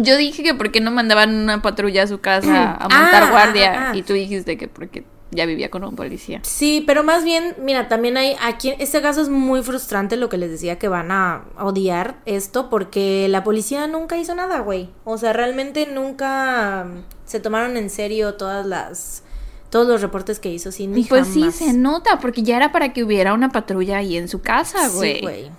[0.00, 3.30] Yo dije que por qué no mandaban una patrulla a su casa a montar Ah,
[3.30, 3.72] guardia.
[3.74, 3.96] ah, ah.
[3.96, 6.40] Y tú dijiste que porque ya vivía con un policía.
[6.44, 10.38] Sí, pero más bien, mira, también hay aquí, este caso es muy frustrante lo que
[10.38, 14.88] les decía que van a odiar esto porque la policía nunca hizo nada, güey.
[15.04, 16.86] O sea, realmente nunca
[17.24, 19.22] se tomaron en serio todas las,
[19.70, 21.04] todos los reportes que hizo Cindy.
[21.04, 24.40] Pues sí, se nota, porque ya era para que hubiera una patrulla ahí en su
[24.42, 25.20] casa, Sí, güey.
[25.20, 25.50] güey.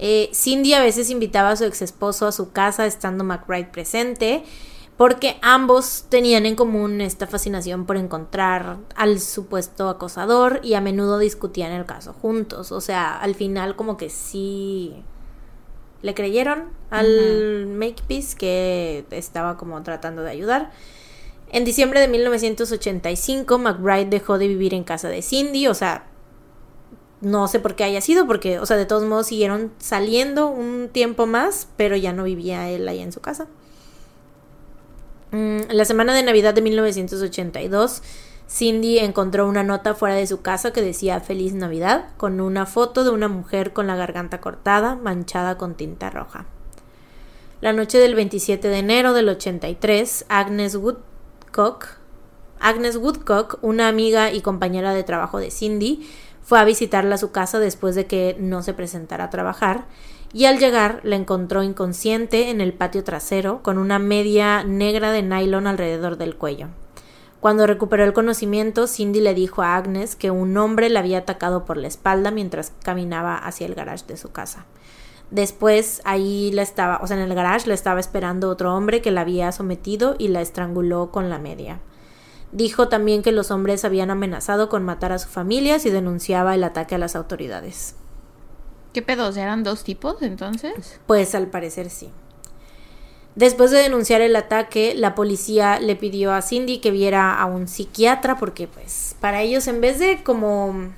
[0.00, 4.42] Eh, Cindy a veces invitaba a su ex esposo a su casa estando McBride presente
[4.96, 11.18] porque ambos tenían en común esta fascinación por encontrar al supuesto acosador y a menudo
[11.18, 12.70] discutían el caso juntos.
[12.70, 14.94] O sea, al final como que sí
[16.02, 20.70] le creyeron al Makepeace que estaba como tratando de ayudar.
[21.50, 26.06] En diciembre de 1985, McBride dejó de vivir en casa de Cindy, o sea,
[27.20, 30.88] no sé por qué haya sido, porque, o sea, de todos modos siguieron saliendo un
[30.88, 33.46] tiempo más, pero ya no vivía él ahí en su casa.
[35.34, 38.02] Mm, la semana de Navidad de 1982,
[38.48, 43.02] Cindy encontró una nota fuera de su casa que decía Feliz Navidad, con una foto
[43.02, 46.46] de una mujer con la garganta cortada, manchada con tinta roja.
[47.60, 51.98] La noche del 27 de enero del 83, Agnes Woodcock,
[52.60, 56.08] Agnes Woodcock, una amiga y compañera de trabajo de Cindy,
[56.44, 59.86] fue a visitarla a su casa después de que no se presentara a trabajar
[60.34, 65.22] y al llegar la encontró inconsciente en el patio trasero con una media negra de
[65.22, 66.68] nylon alrededor del cuello.
[67.38, 71.64] Cuando recuperó el conocimiento, Cindy le dijo a Agnes que un hombre la había atacado
[71.64, 74.66] por la espalda mientras caminaba hacia el garage de su casa.
[75.30, 79.20] Después ahí estaba, o sea, en el garage la estaba esperando otro hombre que la
[79.20, 81.80] había sometido y la estranguló con la media.
[82.50, 86.64] Dijo también que los hombres habían amenazado con matar a su familia si denunciaba el
[86.64, 87.96] ataque a las autoridades.
[88.94, 89.36] ¿Qué pedos?
[89.36, 91.00] ¿Eran dos tipos entonces?
[91.08, 92.10] Pues al parecer sí.
[93.34, 97.66] Después de denunciar el ataque, la policía le pidió a Cindy que viera a un
[97.66, 100.92] psiquiatra porque pues para ellos en vez de como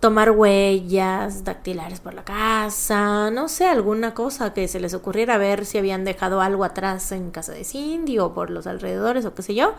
[0.00, 5.66] tomar huellas dactilares por la casa, no sé, alguna cosa que se les ocurriera ver
[5.66, 9.42] si habían dejado algo atrás en casa de Cindy o por los alrededores o qué
[9.42, 9.74] sé yo,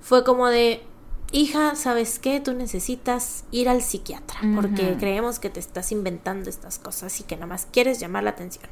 [0.00, 0.82] fue como de,
[1.32, 2.40] hija, ¿sabes qué?
[2.40, 7.36] Tú necesitas ir al psiquiatra porque creemos que te estás inventando estas cosas y que
[7.36, 8.68] nada más quieres llamar la atención.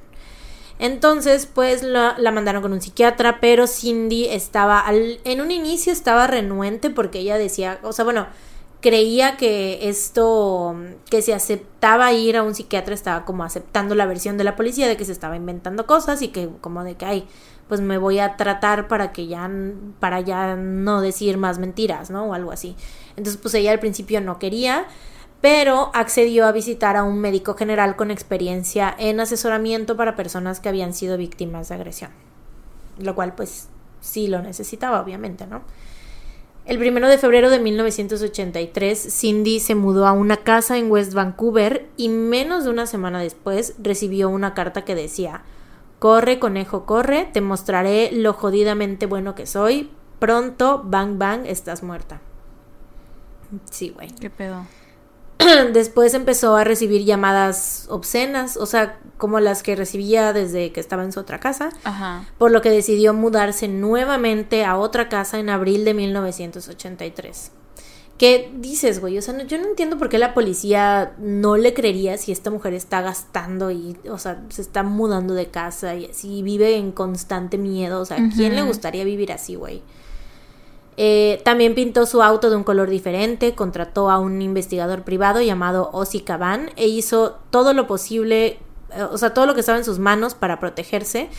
[0.79, 5.93] Entonces, pues la, la mandaron con un psiquiatra, pero Cindy estaba, al, en un inicio
[5.93, 8.27] estaba renuente porque ella decía, o sea, bueno,
[8.81, 10.77] creía que esto,
[11.09, 14.89] que si aceptaba ir a un psiquiatra estaba como aceptando la versión de la policía
[14.89, 17.27] de que se estaba inventando cosas y que como de que, ay,
[17.69, 19.51] pues me voy a tratar para que ya,
[20.01, 22.27] para ya no decir más mentiras, ¿no?
[22.27, 22.77] O algo así.
[23.17, 24.87] Entonces, pues ella al principio no quería,
[25.41, 30.69] pero accedió a visitar a un médico general con experiencia en asesoramiento para personas que
[30.69, 32.11] habían sido víctimas de agresión.
[32.99, 33.69] Lo cual, pues,
[34.01, 35.63] sí lo necesitaba, obviamente, ¿no?
[36.67, 41.87] El primero de febrero de 1983, Cindy se mudó a una casa en West Vancouver
[41.99, 45.43] y menos de una semana después recibió una carta que decía,
[46.05, 49.91] Corre, conejo, corre, te mostraré lo jodidamente bueno que soy.
[50.19, 52.21] Pronto, bang, bang, estás muerta.
[53.71, 54.11] Sí, güey.
[54.11, 54.67] ¿Qué pedo?
[55.73, 61.05] Después empezó a recibir llamadas obscenas, o sea, como las que recibía desde que estaba
[61.05, 62.27] en su otra casa, Ajá.
[62.37, 67.51] por lo que decidió mudarse nuevamente a otra casa en abril de 1983.
[68.19, 69.19] ¿Qué dices, güey?
[69.19, 72.49] O sea, no- yo no entiendo por qué la policía no le creería si esta
[72.51, 76.93] mujer está gastando y, o sea, se está mudando de casa y así vive en
[76.93, 78.01] constante miedo.
[78.01, 79.83] O sea, ¿a quién le gustaría vivir así, güey?
[80.97, 85.91] Eh, también pintó su auto de un color diferente, contrató a un investigador privado llamado
[85.93, 88.59] Ozzy Caban e hizo todo lo posible,
[88.93, 91.31] eh, o sea, todo lo que estaba en sus manos para protegerse,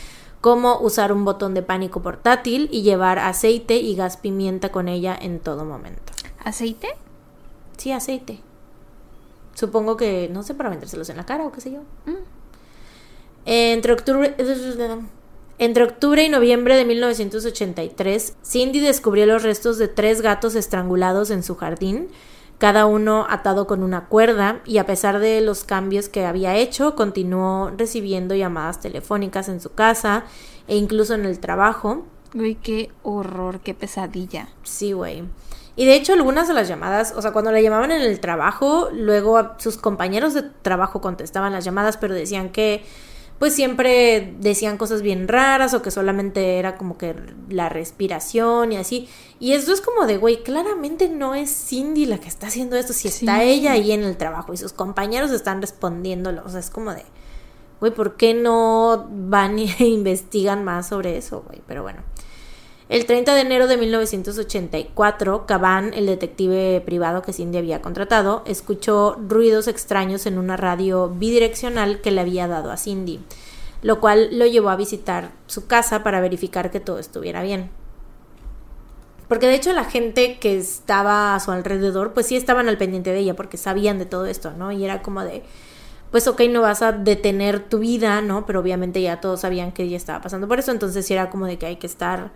[0.42, 5.16] como usar un botón de pánico portátil y llevar aceite y gas pimienta con ella
[5.18, 6.12] en todo momento.
[6.46, 6.86] ¿Aceite?
[7.76, 8.38] Sí, aceite.
[9.54, 11.80] Supongo que, no sé, para vendérselos en la cara o qué sé yo.
[12.04, 12.22] Mm.
[13.46, 14.36] Entre octubre,
[15.58, 21.42] entre octubre y noviembre de 1983, Cindy descubrió los restos de tres gatos estrangulados en
[21.42, 22.10] su jardín,
[22.58, 26.94] cada uno atado con una cuerda, y a pesar de los cambios que había hecho,
[26.94, 30.26] continuó recibiendo llamadas telefónicas en su casa
[30.68, 34.48] e incluso en el trabajo, Güey, qué horror, qué pesadilla.
[34.62, 35.24] Sí, güey.
[35.76, 38.88] Y de hecho, algunas de las llamadas, o sea, cuando la llamaban en el trabajo,
[38.92, 42.82] luego sus compañeros de trabajo contestaban las llamadas, pero decían que
[43.38, 47.14] pues siempre decían cosas bien raras o que solamente era como que
[47.50, 49.08] la respiración y así.
[49.38, 52.94] Y esto es como de, güey, claramente no es Cindy la que está haciendo esto,
[52.94, 56.42] si está ella ahí en el trabajo y sus compañeros están respondiéndolo.
[56.46, 57.04] O sea, es como de,
[57.78, 61.60] güey, ¿por qué no van e investigan más sobre eso, güey?
[61.66, 62.00] Pero bueno.
[62.88, 69.16] El 30 de enero de 1984, Caban, el detective privado que Cindy había contratado, escuchó
[69.28, 73.18] ruidos extraños en una radio bidireccional que le había dado a Cindy,
[73.82, 77.70] lo cual lo llevó a visitar su casa para verificar que todo estuviera bien.
[79.26, 83.10] Porque de hecho la gente que estaba a su alrededor, pues sí estaban al pendiente
[83.10, 84.70] de ella, porque sabían de todo esto, ¿no?
[84.70, 85.42] Y era como de,
[86.12, 88.46] pues ok, no vas a detener tu vida, ¿no?
[88.46, 91.46] Pero obviamente ya todos sabían que ella estaba pasando por eso, entonces sí era como
[91.46, 92.30] de que hay que estar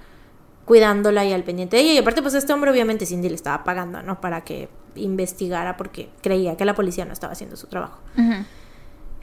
[0.71, 1.93] cuidándola y al pendiente de ella.
[1.95, 4.21] Y aparte, pues este hombre obviamente Cindy le estaba pagando, ¿no?
[4.21, 7.99] Para que investigara porque creía que la policía no estaba haciendo su trabajo.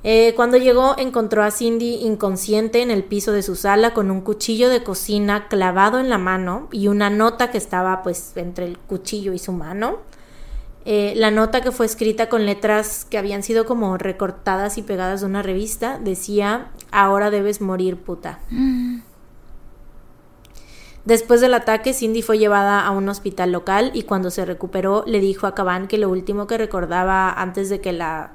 [0.04, 4.20] Eh, cuando llegó, encontró a Cindy inconsciente en el piso de su sala con un
[4.20, 8.78] cuchillo de cocina clavado en la mano y una nota que estaba pues entre el
[8.78, 10.00] cuchillo y su mano.
[10.84, 15.22] Eh, la nota que fue escrita con letras que habían sido como recortadas y pegadas
[15.22, 18.40] de una revista decía, ahora debes morir puta.
[18.50, 18.98] Mm.
[21.08, 25.22] Después del ataque, Cindy fue llevada a un hospital local y cuando se recuperó le
[25.22, 28.32] dijo a Caban que lo último que recordaba antes de que la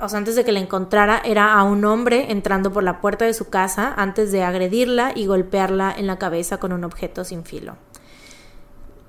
[0.00, 3.26] o sea, antes de que la encontrara era a un hombre entrando por la puerta
[3.26, 7.44] de su casa antes de agredirla y golpearla en la cabeza con un objeto sin
[7.44, 7.76] filo.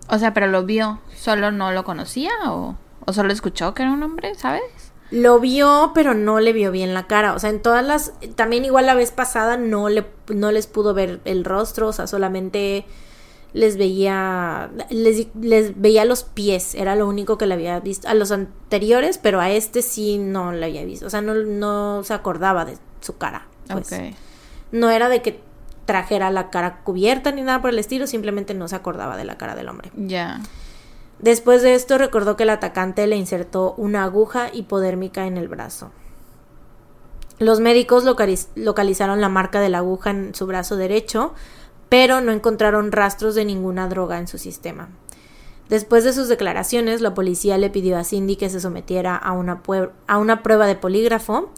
[0.09, 2.75] O sea, pero lo vio, solo no lo conocía o,
[3.05, 4.90] o solo escuchó que era un hombre, ¿sabes?
[5.11, 7.33] Lo vio, pero no le vio bien la cara.
[7.33, 8.13] O sea, en todas las.
[8.35, 11.89] También, igual la vez pasada, no, le, no les pudo ver el rostro.
[11.89, 12.85] O sea, solamente
[13.53, 14.71] les veía.
[14.89, 16.75] Les, les veía los pies.
[16.75, 18.07] Era lo único que le había visto.
[18.07, 21.07] A los anteriores, pero a este sí no le había visto.
[21.07, 23.47] O sea, no, no se acordaba de su cara.
[23.67, 23.93] Pues.
[24.71, 25.41] No era de que
[25.85, 28.07] trajera la cara cubierta ni nada por el estilo.
[28.07, 29.91] Simplemente no se acordaba de la cara del hombre.
[29.97, 30.39] Ya.
[31.21, 35.91] Después de esto recordó que el atacante le insertó una aguja hipodérmica en el brazo.
[37.37, 38.03] Los médicos
[38.55, 41.33] localizaron la marca de la aguja en su brazo derecho,
[41.89, 44.89] pero no encontraron rastros de ninguna droga en su sistema.
[45.69, 49.61] Después de sus declaraciones, la policía le pidió a Cindy que se sometiera a una,
[50.07, 51.51] a una prueba de polígrafo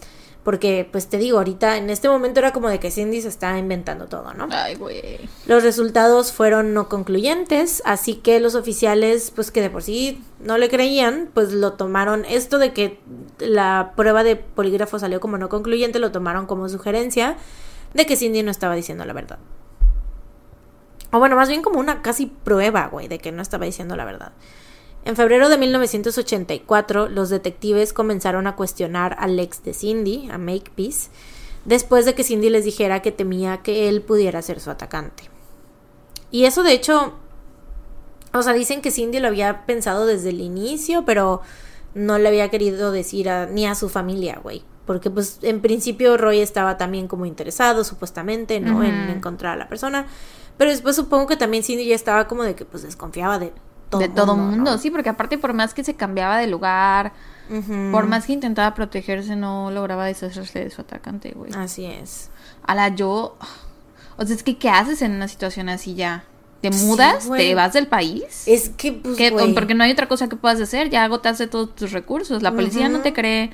[0.44, 3.58] porque, pues te digo, ahorita en este momento era como de que Cindy se está
[3.58, 4.50] inventando todo, ¿no?
[4.52, 5.20] Ay, güey.
[5.46, 10.58] Los resultados fueron no concluyentes, así que los oficiales, pues que de por sí no
[10.58, 12.26] le creían, pues lo tomaron.
[12.26, 13.00] Esto de que
[13.40, 17.38] la prueba de polígrafo salió como no concluyente, lo tomaron como sugerencia
[17.94, 19.40] de que Cindy no estaba diciendo la verdad.
[21.12, 24.04] O bueno, más bien como una casi prueba, güey, de que no estaba diciendo la
[24.04, 24.34] verdad.
[25.06, 31.10] En febrero de 1984, los detectives comenzaron a cuestionar al ex de Cindy, a Makepeace,
[31.66, 35.24] después de que Cindy les dijera que temía que él pudiera ser su atacante.
[36.32, 37.14] Y eso de hecho,
[38.34, 41.42] o sea, dicen que Cindy lo había pensado desde el inicio, pero
[41.94, 44.64] no le había querido decir ni a su familia, güey.
[44.86, 48.84] Porque pues en principio Roy estaba también como interesado, supuestamente, ¿no?
[48.84, 50.08] En encontrar a la persona.
[50.58, 53.54] Pero después supongo que también Cindy ya estaba como de que pues desconfiaba de
[54.00, 54.78] de todo mundo, mundo.
[54.78, 57.14] Sí, porque aparte por más que se cambiaba de lugar,
[57.92, 61.52] por más que intentaba protegerse, no lograba deshacerse de su atacante, güey.
[61.56, 62.30] Así es.
[62.66, 63.38] A la yo...
[64.16, 66.24] O sea, es que ¿qué haces en una situación así ya?
[66.62, 67.30] ¿Te mudas?
[67.30, 68.44] ¿Te vas del país?
[68.48, 69.18] Es que, pues,
[69.54, 70.90] Porque no hay otra cosa que puedas hacer.
[70.90, 72.42] Ya agotaste todos tus recursos.
[72.42, 73.52] La policía no te cree.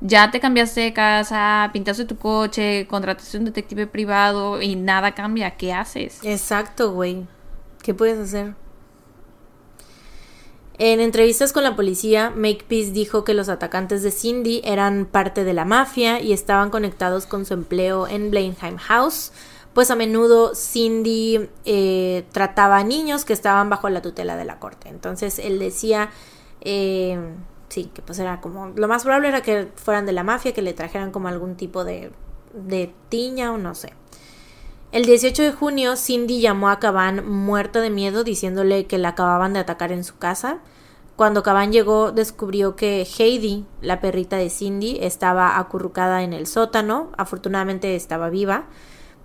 [0.00, 5.52] Ya te cambiaste de casa, pintaste tu coche, contrataste un detective privado y nada cambia.
[5.52, 6.18] ¿Qué haces?
[6.24, 7.26] Exacto, güey.
[7.82, 8.54] ¿Qué puedes hacer?
[10.82, 15.52] En entrevistas con la policía, Makepeace dijo que los atacantes de Cindy eran parte de
[15.52, 19.30] la mafia y estaban conectados con su empleo en Blenheim House,
[19.74, 24.58] pues a menudo Cindy eh, trataba a niños que estaban bajo la tutela de la
[24.58, 24.88] corte.
[24.88, 26.08] Entonces él decía,
[26.62, 27.18] eh,
[27.68, 30.62] sí, que pues era como, lo más probable era que fueran de la mafia, que
[30.62, 32.10] le trajeran como algún tipo de,
[32.54, 33.92] de tiña o no sé.
[34.92, 39.52] El 18 de junio, Cindy llamó a Caban muerta de miedo diciéndole que la acababan
[39.52, 40.58] de atacar en su casa.
[41.14, 47.12] Cuando Caban llegó, descubrió que Heidi, la perrita de Cindy, estaba acurrucada en el sótano.
[47.16, 48.64] Afortunadamente estaba viva,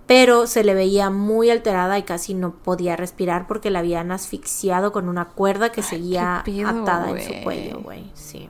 [0.06, 4.92] pero se le veía muy alterada y casi no podía respirar porque la habían asfixiado
[4.92, 8.08] con una cuerda que seguía atada en su cuello, güey.
[8.14, 8.48] Sí.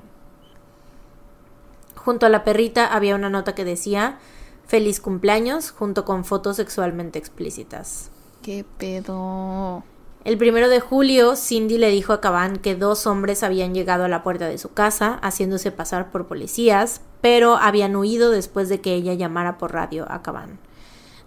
[1.94, 4.18] Junto a la perrita había una nota que decía
[4.66, 8.10] Feliz cumpleaños junto con fotos sexualmente explícitas.
[8.42, 9.84] ¿Qué pedo?
[10.24, 14.08] El primero de julio, Cindy le dijo a Caban que dos hombres habían llegado a
[14.08, 18.94] la puerta de su casa, haciéndose pasar por policías, pero habían huido después de que
[18.94, 20.58] ella llamara por radio a Caban.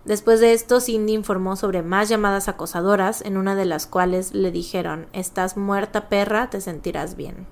[0.04, 4.52] Después de esto, Cindy informó sobre más llamadas acosadoras, en una de las cuales le
[4.52, 7.48] dijeron, Estás muerta perra, te sentirás bien.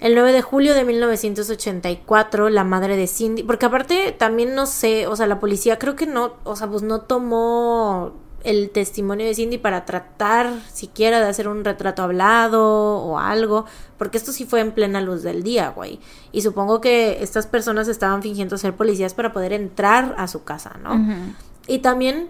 [0.00, 5.08] El 9 de julio de 1984, la madre de Cindy, porque aparte también no sé,
[5.08, 8.12] o sea, la policía creo que no, o sea, pues no tomó
[8.44, 13.64] el testimonio de Cindy para tratar siquiera de hacer un retrato hablado o algo,
[13.96, 15.98] porque esto sí fue en plena luz del día, güey.
[16.30, 20.78] Y supongo que estas personas estaban fingiendo ser policías para poder entrar a su casa,
[20.82, 21.24] ¿no?
[21.66, 22.28] Y también,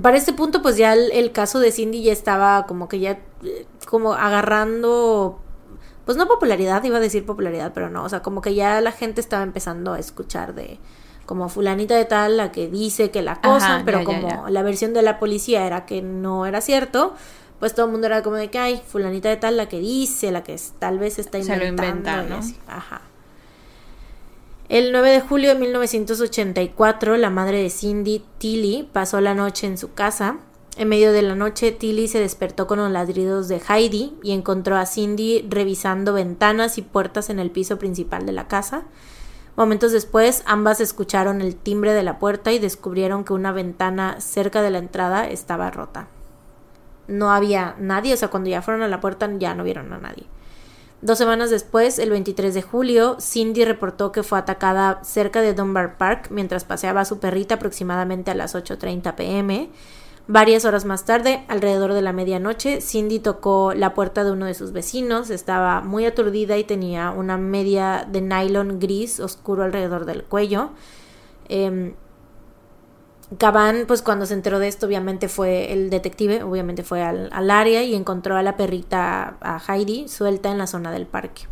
[0.00, 3.66] para este punto, pues ya el, caso de Cindy ya estaba como que ya, eh,
[3.86, 5.40] como agarrando,
[6.10, 8.90] pues no popularidad, iba a decir popularidad, pero no, o sea, como que ya la
[8.90, 10.80] gente estaba empezando a escuchar de
[11.24, 15.02] como fulanita de tal, la que dice que la acosan, pero como la versión de
[15.02, 17.14] la policía era que no era cierto,
[17.60, 20.32] pues todo el mundo era como de que hay fulanita de tal, la que dice,
[20.32, 22.42] la que tal vez está inventando.
[22.42, 23.02] Se Ajá.
[24.68, 29.78] El 9 de julio de 1984, la madre de Cindy, Tilly, pasó la noche en
[29.78, 30.38] su casa.
[30.76, 34.76] En medio de la noche, Tilly se despertó con los ladridos de Heidi y encontró
[34.76, 38.84] a Cindy revisando ventanas y puertas en el piso principal de la casa.
[39.56, 44.62] Momentos después, ambas escucharon el timbre de la puerta y descubrieron que una ventana cerca
[44.62, 46.06] de la entrada estaba rota.
[47.08, 49.98] No había nadie, o sea, cuando ya fueron a la puerta ya no vieron a
[49.98, 50.24] nadie.
[51.02, 55.96] Dos semanas después, el 23 de julio, Cindy reportó que fue atacada cerca de Dunbar
[55.96, 59.70] Park mientras paseaba a su perrita aproximadamente a las 8.30 pm.
[60.32, 64.54] Varias horas más tarde, alrededor de la medianoche, Cindy tocó la puerta de uno de
[64.54, 70.22] sus vecinos, estaba muy aturdida y tenía una media de nylon gris oscuro alrededor del
[70.22, 70.70] cuello.
[71.48, 71.96] Eh,
[73.88, 77.82] pues cuando se enteró de esto, obviamente fue el detective, obviamente fue al, al área
[77.82, 81.48] y encontró a la perrita, a Heidi, suelta en la zona del parque.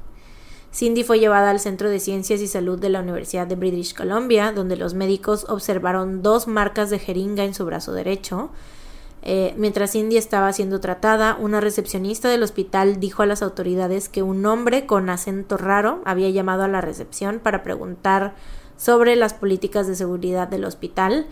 [0.79, 4.53] Cindy fue llevada al Centro de Ciencias y Salud de la Universidad de British Columbia,
[4.53, 8.51] donde los médicos observaron dos marcas de jeringa en su brazo derecho.
[9.23, 14.23] Eh, mientras Cindy estaba siendo tratada, una recepcionista del hospital dijo a las autoridades que
[14.23, 18.37] un hombre con acento raro había llamado a la recepción para preguntar
[18.77, 21.27] sobre las políticas de seguridad del hospital.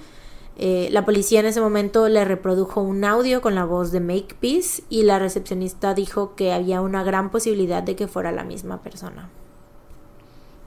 [0.59, 4.85] Eh, la policía en ese momento le reprodujo un audio con la voz de Makepeace
[4.89, 9.29] y la recepcionista dijo que había una gran posibilidad de que fuera la misma persona.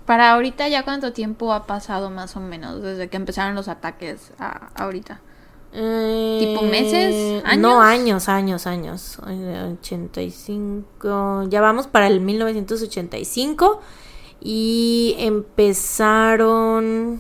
[0.05, 4.31] Para ahorita ya cuánto tiempo ha pasado más o menos desde que empezaron los ataques
[4.37, 5.21] a ahorita.
[5.71, 7.43] ¿Tipo meses?
[7.45, 7.61] ¿Años?
[7.61, 9.19] No, años, años, años.
[9.19, 11.47] 85.
[11.49, 13.79] Ya vamos para el 1985.
[14.41, 17.19] Y empezaron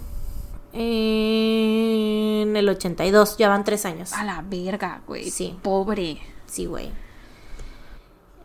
[0.73, 4.13] en el 82, ya van tres años.
[4.13, 5.29] A la verga, güey.
[5.29, 5.57] Sí.
[5.61, 6.19] Pobre.
[6.45, 6.91] Sí, güey.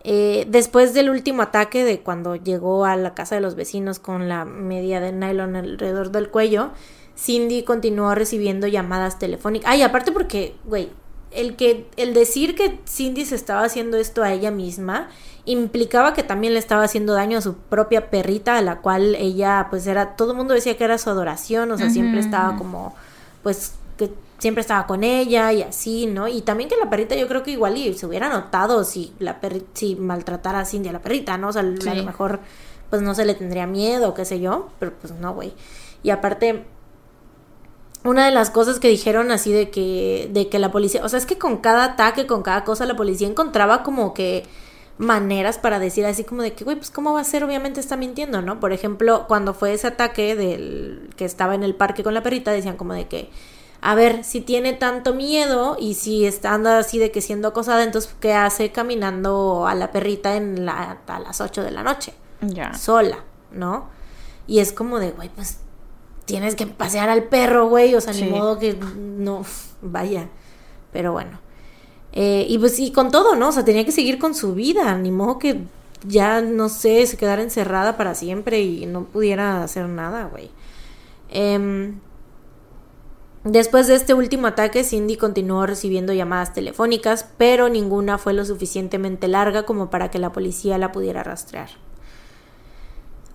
[0.06, 4.28] Eh, después del último ataque de cuando llegó a la casa de los vecinos con
[4.28, 6.72] la media de nylon alrededor del cuello,
[7.16, 9.70] Cindy continuó recibiendo llamadas telefónicas.
[9.70, 10.90] Ay, aparte porque, güey,
[11.34, 15.08] el que el decir que Cindy se estaba haciendo esto a ella misma
[15.46, 19.66] implicaba que también le estaba haciendo daño a su propia perrita, a la cual ella,
[19.70, 22.94] pues era, todo el mundo decía que era su adoración, o sea, siempre estaba como,
[23.42, 26.28] pues, que siempre estaba con ella y así, ¿no?
[26.28, 29.40] Y también que la perrita yo creo que igual y se hubiera notado si la
[29.40, 31.48] perrita, si maltratara a Cindy a la perrita, ¿no?
[31.48, 32.40] O sea, a lo mejor,
[32.88, 35.52] pues no se le tendría miedo, qué sé yo, pero pues no, güey.
[36.02, 36.64] Y aparte,
[38.04, 41.18] una de las cosas que dijeron así de que, de que la policía, o sea,
[41.18, 44.44] es que con cada ataque, con cada cosa, la policía encontraba como que
[44.98, 47.96] maneras para decir así como de que, güey, pues cómo va a ser, obviamente está
[47.96, 48.60] mintiendo, ¿no?
[48.60, 52.52] Por ejemplo, cuando fue ese ataque del que estaba en el parque con la perrita,
[52.52, 53.30] decían como de que,
[53.80, 57.82] a ver, si tiene tanto miedo y si está andando así de que siendo acosada,
[57.82, 62.12] entonces, ¿qué hace caminando a la perrita en la, a las 8 de la noche?
[62.42, 62.74] Ya.
[62.74, 63.88] Sola, ¿no?
[64.46, 65.58] Y es como de, güey, pues
[66.24, 69.44] tienes que pasear al perro, güey, o sea, ni modo que no,
[69.82, 70.28] vaya.
[70.92, 71.40] Pero bueno.
[72.12, 73.48] Eh, y pues y con todo, ¿no?
[73.48, 75.62] O sea, tenía que seguir con su vida, ni modo que
[76.06, 80.50] ya, no sé, se quedara encerrada para siempre y no pudiera hacer nada, güey.
[81.30, 81.98] Em,
[83.42, 89.26] después de este último ataque, Cindy continuó recibiendo llamadas telefónicas, pero ninguna fue lo suficientemente
[89.28, 91.70] larga como para que la policía la pudiera rastrear.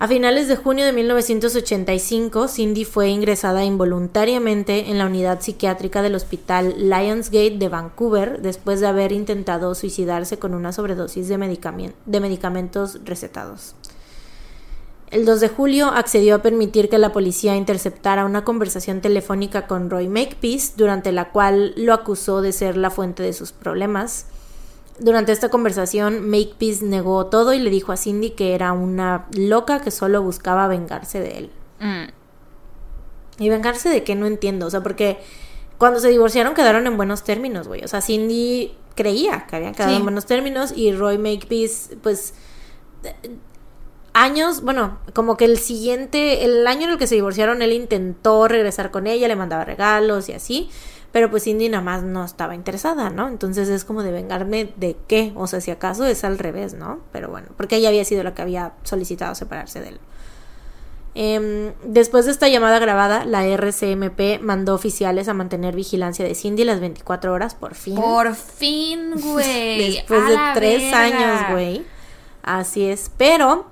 [0.02, 6.16] A finales de junio de 1985, Cindy fue ingresada involuntariamente en la unidad psiquiátrica del
[6.16, 13.76] hospital Lionsgate de Vancouver después de haber intentado suicidarse con una sobredosis de, medicamentos recetados.
[15.12, 19.90] El 2 de julio accedió a permitir que la policía interceptara una conversación telefónica con
[19.90, 24.28] Roy Makepeace, durante la cual lo acusó de ser la fuente de sus problemas.
[25.00, 29.82] Durante esta conversación, Makepeace negó todo y le dijo a Cindy que era una loca
[29.82, 31.52] que solo buscaba vengarse de él.
[31.80, 33.44] Mm.
[33.44, 34.16] ¿Y vengarse de qué?
[34.16, 34.68] No entiendo.
[34.68, 35.20] O sea, porque
[35.78, 37.84] cuando se divorciaron quedaron en buenos términos, güey.
[37.84, 42.34] O sea, Cindy creía que habían quedado en buenos términos y Roy Makepeace, pues
[44.14, 48.50] años, bueno, como que el siguiente, el año en el que se divorciaron, él intentó
[48.50, 50.70] regresar con ella, le mandaba regalos y así,
[51.12, 53.28] pero pues Cindy nada más no estaba interesada, ¿no?
[53.28, 57.00] Entonces es como de vengarme de qué, o sea, si acaso es al revés, ¿no?
[57.12, 60.00] Pero bueno, porque ella había sido la que había solicitado separarse de él.
[61.16, 66.64] Em, después de esta llamada grabada, la RCMP mandó oficiales a mantener vigilancia de Cindy
[66.64, 67.96] las 24 horas, por fin.
[67.96, 69.96] Por fin, güey.
[69.96, 71.84] Después de tres años, güey.
[72.44, 73.12] Así es.
[73.18, 73.66] Pero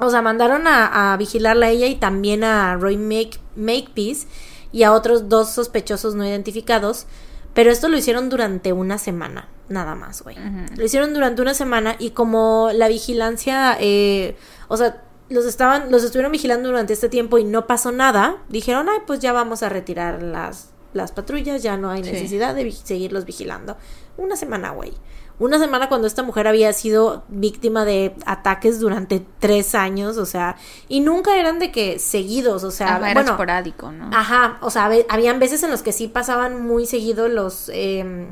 [0.00, 4.26] o sea, mandaron a, vigilarla a ella y también a Roy Make, Makepeace
[4.72, 7.06] y a otros dos sospechosos no identificados.
[7.54, 10.36] Pero esto lo hicieron durante una semana, nada más, güey.
[10.76, 14.36] Lo hicieron durante una semana y como la vigilancia, eh,
[14.68, 18.88] o sea, los estaban, los estuvieron vigilando durante este tiempo y no pasó nada, dijeron,
[18.88, 23.24] ay, pues ya vamos a retirar las, las patrullas, ya no hay necesidad de seguirlos
[23.24, 23.76] vigilando.
[24.16, 24.92] Una semana, güey
[25.40, 30.56] una semana cuando esta mujer había sido víctima de ataques durante tres años, o sea,
[30.86, 34.10] y nunca eran de que seguidos, o sea, era esporádico, ¿no?
[34.14, 38.28] Ajá, o sea, habían veces en los que sí pasaban muy seguido los, eh,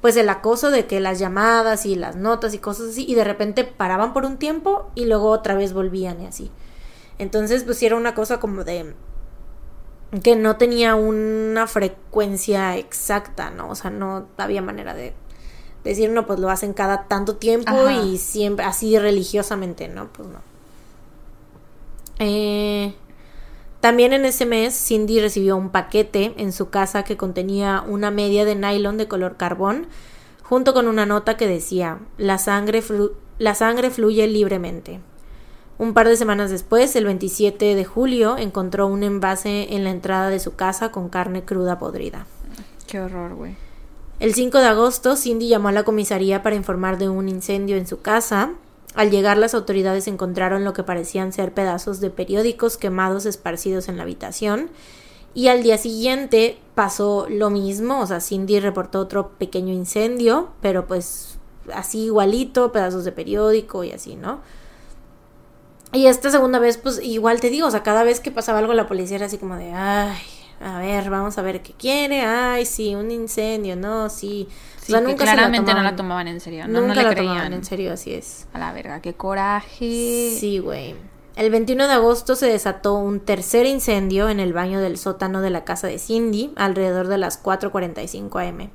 [0.00, 3.22] pues el acoso de que las llamadas y las notas y cosas así, y de
[3.22, 6.50] repente paraban por un tiempo y luego otra vez volvían y así.
[7.18, 8.94] Entonces, pues sí era una cosa como de
[10.20, 13.70] que no tenía una frecuencia exacta, ¿no?
[13.70, 15.14] O sea, no había manera de
[15.84, 20.08] decir, no, pues lo hacen cada tanto tiempo y siempre así religiosamente, ¿no?
[20.12, 20.38] Pues no.
[22.18, 22.94] Eh,
[23.80, 28.44] también en ese mes, Cindy recibió un paquete en su casa que contenía una media
[28.44, 29.88] de nylon de color carbón,
[30.42, 32.82] junto con una nota que decía, la sangre,
[33.38, 35.00] la sangre fluye libremente.
[35.78, 40.28] Un par de semanas después, el 27 de julio, encontró un envase en la entrada
[40.28, 42.26] de su casa con carne cruda podrida.
[42.86, 43.56] Qué horror, güey.
[44.22, 47.88] El 5 de agosto, Cindy llamó a la comisaría para informar de un incendio en
[47.88, 48.52] su casa.
[48.94, 53.96] Al llegar, las autoridades encontraron lo que parecían ser pedazos de periódicos quemados esparcidos en
[53.96, 54.70] la habitación.
[55.34, 60.86] Y al día siguiente pasó lo mismo, o sea, Cindy reportó otro pequeño incendio, pero
[60.86, 61.40] pues
[61.74, 64.40] así igualito, pedazos de periódico y así, ¿no?
[65.92, 68.72] Y esta segunda vez, pues igual te digo, o sea, cada vez que pasaba algo
[68.72, 70.22] la policía era así como de, ay,
[70.64, 74.48] a ver, vamos a ver qué quiere, ay, sí, un incendio, no, sí.
[74.82, 77.92] o sea, nunca claramente no la tomaban en serio, no, nunca la tomaban en serio,
[77.92, 78.46] así es.
[78.52, 80.36] A la verga, qué coraje.
[80.38, 80.94] Sí, güey.
[81.34, 85.50] El 21 de agosto se desató un tercer incendio en el baño del sótano de
[85.50, 88.70] la casa de Cindy, alrededor de las 4.45 am.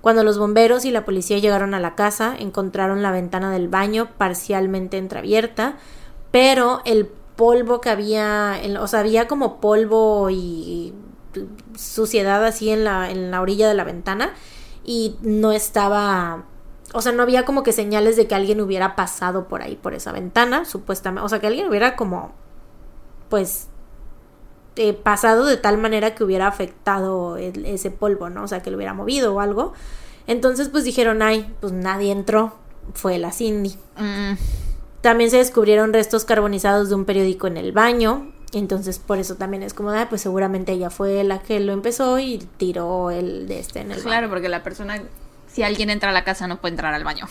[0.00, 4.08] Cuando los bomberos y la policía llegaron a la casa, encontraron la ventana del baño
[4.16, 5.76] parcialmente entreabierta,
[6.30, 10.94] pero el polvo que había, o sea, había como polvo y
[11.76, 14.32] suciedad así en la, en la orilla de la ventana
[14.84, 16.44] y no estaba
[16.92, 19.94] o sea, no había como que señales de que alguien hubiera pasado por ahí, por
[19.94, 21.24] esa ventana, supuestamente.
[21.24, 22.32] O sea, que alguien hubiera como,
[23.28, 23.68] pues,
[24.76, 28.44] eh, pasado de tal manera que hubiera afectado ese polvo, ¿no?
[28.44, 29.72] O sea, que lo hubiera movido o algo.
[30.26, 32.54] Entonces, pues dijeron, ay, pues nadie entró.
[32.94, 33.76] Fue la Cindy.
[33.96, 34.32] Mm.
[35.00, 38.32] También se descubrieron restos carbonizados de un periódico en el baño.
[38.52, 42.18] Entonces, por eso también es como, ah, pues seguramente ella fue la que lo empezó
[42.18, 45.02] y tiró el de este en el Claro, porque la persona,
[45.46, 47.26] si alguien entra a la casa, no puede entrar al baño.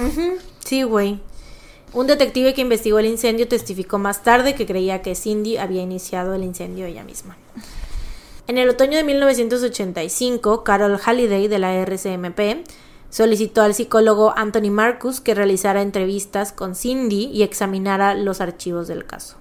[0.60, 1.20] Sí, güey.
[1.92, 6.36] Un detective que investigó el incendio testificó más tarde que creía que Cindy había iniciado
[6.36, 7.36] el incendio ella misma.
[8.48, 12.66] En el otoño de 1985, Carol Halliday de la RCMP
[13.10, 19.06] solicitó al psicólogo Anthony Marcus que realizara entrevistas con Cindy y examinara los archivos del
[19.06, 19.38] caso.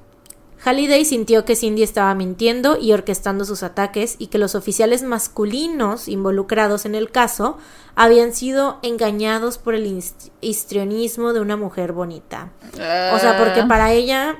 [0.64, 6.09] Halliday sintió que Cindy estaba mintiendo y orquestando sus ataques y que los oficiales masculinos
[6.09, 7.59] involucrados en el caso
[7.94, 10.02] habían sido engañados por el
[10.40, 12.50] histrionismo de una mujer bonita.
[12.74, 13.68] O sea, porque ah.
[13.68, 14.38] para ella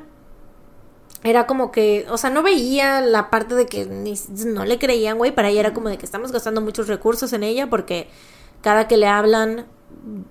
[1.23, 5.35] era como que, o sea, no veía la parte de que no le creían, güey,
[5.35, 8.09] para ella era como de que estamos gastando muchos recursos en ella porque
[8.61, 9.67] cada que le hablan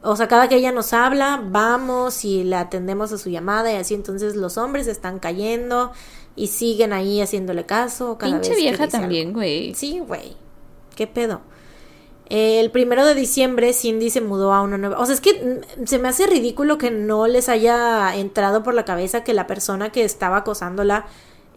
[0.02, 3.76] o sea, cada que ella nos habla, vamos y le atendemos a su llamada y
[3.76, 5.92] así, entonces los hombres están cayendo
[6.36, 8.18] y siguen ahí haciéndole caso.
[8.18, 9.74] Cada Pinche vieja también, güey.
[9.74, 10.36] Sí, güey.
[10.96, 11.42] ¿Qué pedo?
[12.30, 15.00] El primero de diciembre Cindy se mudó a una nueva...
[15.00, 18.84] O sea, es que se me hace ridículo que no les haya entrado por la
[18.86, 21.06] cabeza que la persona que estaba acosándola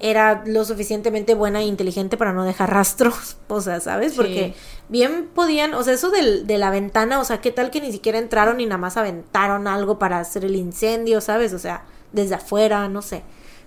[0.00, 4.14] era lo suficientemente buena e inteligente para no dejar rastros, o sea, ¿sabes?
[4.14, 4.54] Porque
[4.88, 7.92] bien podían, o sea, eso del, de la ventana, o sea, ¿qué tal que ni
[7.92, 11.52] siquiera entraron y nada más aventaron algo para hacer el incendio, ¿sabes?
[11.52, 13.22] O sea, desde afuera, no sé.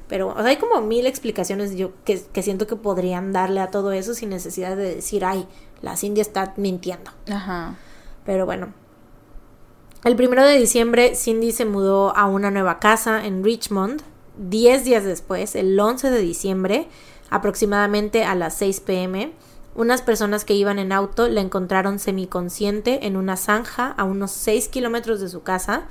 [0.08, 3.72] Pero o sea, hay como mil explicaciones yo que, que, siento que podrían darle a
[3.72, 5.48] todo eso sin necesidad de decir, ay,
[5.82, 7.12] la Cindy está mintiendo.
[7.32, 7.76] Ajá.
[8.26, 8.74] Pero bueno.
[10.04, 14.02] El primero de diciembre, Cindy se mudó a una nueva casa en Richmond.
[14.38, 16.88] Diez días después, el 11 de diciembre,
[17.30, 19.32] aproximadamente a las 6 pm,
[19.76, 24.70] unas personas que iban en auto la encontraron semiconsciente en una zanja a unos 6
[24.70, 25.84] kilómetros de su casa,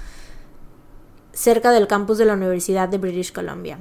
[1.33, 3.79] cerca del campus de la Universidad de British Columbia.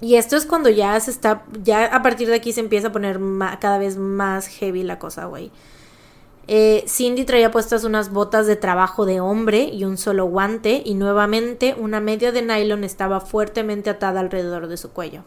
[0.00, 2.92] Y esto es cuando ya se está, ya a partir de aquí se empieza a
[2.92, 3.20] poner
[3.60, 5.50] cada vez más heavy la cosa, güey.
[6.46, 10.94] Eh, Cindy traía puestas unas botas de trabajo de hombre y un solo guante y
[10.94, 15.22] nuevamente una media de nylon estaba fuertemente atada alrededor de su cuello.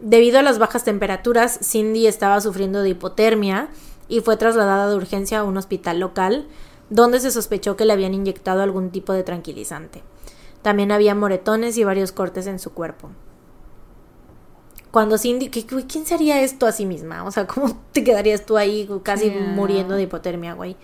[0.00, 3.68] Debido a las bajas temperaturas, Cindy estaba sufriendo de hipotermia
[4.08, 6.46] y fue trasladada de urgencia a un hospital local
[6.90, 10.02] donde se sospechó que le habían inyectado algún tipo de tranquilizante.
[10.62, 13.10] También había moretones y varios cortes en su cuerpo
[14.90, 17.24] cuando Cindy, ¿quién se haría esto a sí misma?
[17.24, 20.76] O sea, ¿cómo te quedarías tú ahí casi muriendo de hipotermia, güey?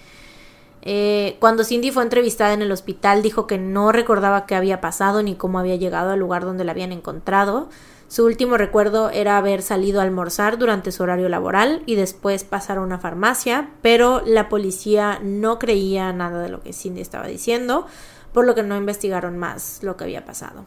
[0.82, 5.22] Eh, cuando Cindy fue entrevistada en el hospital, dijo que no recordaba qué había pasado
[5.22, 7.70] ni cómo había llegado al lugar donde la habían encontrado.
[8.06, 12.76] Su último recuerdo era haber salido a almorzar durante su horario laboral y después pasar
[12.76, 17.86] a una farmacia, pero la policía no creía nada de lo que Cindy estaba diciendo,
[18.34, 20.66] por lo que no investigaron más lo que había pasado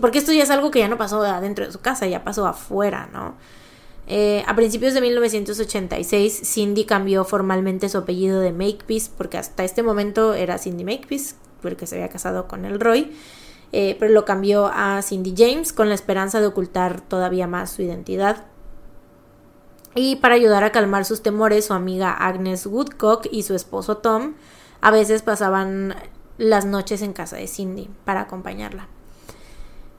[0.00, 2.46] porque esto ya es algo que ya no pasó adentro de su casa, ya pasó
[2.46, 3.34] afuera, ¿no?
[4.06, 9.82] Eh, a principios de 1986, Cindy cambió formalmente su apellido de Makepeace, porque hasta este
[9.82, 13.12] momento era Cindy Makepeace, porque se había casado con el Roy,
[13.72, 17.82] eh, pero lo cambió a Cindy James con la esperanza de ocultar todavía más su
[17.82, 18.46] identidad.
[19.94, 24.34] Y para ayudar a calmar sus temores, su amiga Agnes Woodcock y su esposo Tom
[24.80, 25.96] a veces pasaban
[26.38, 28.88] las noches en casa de Cindy para acompañarla.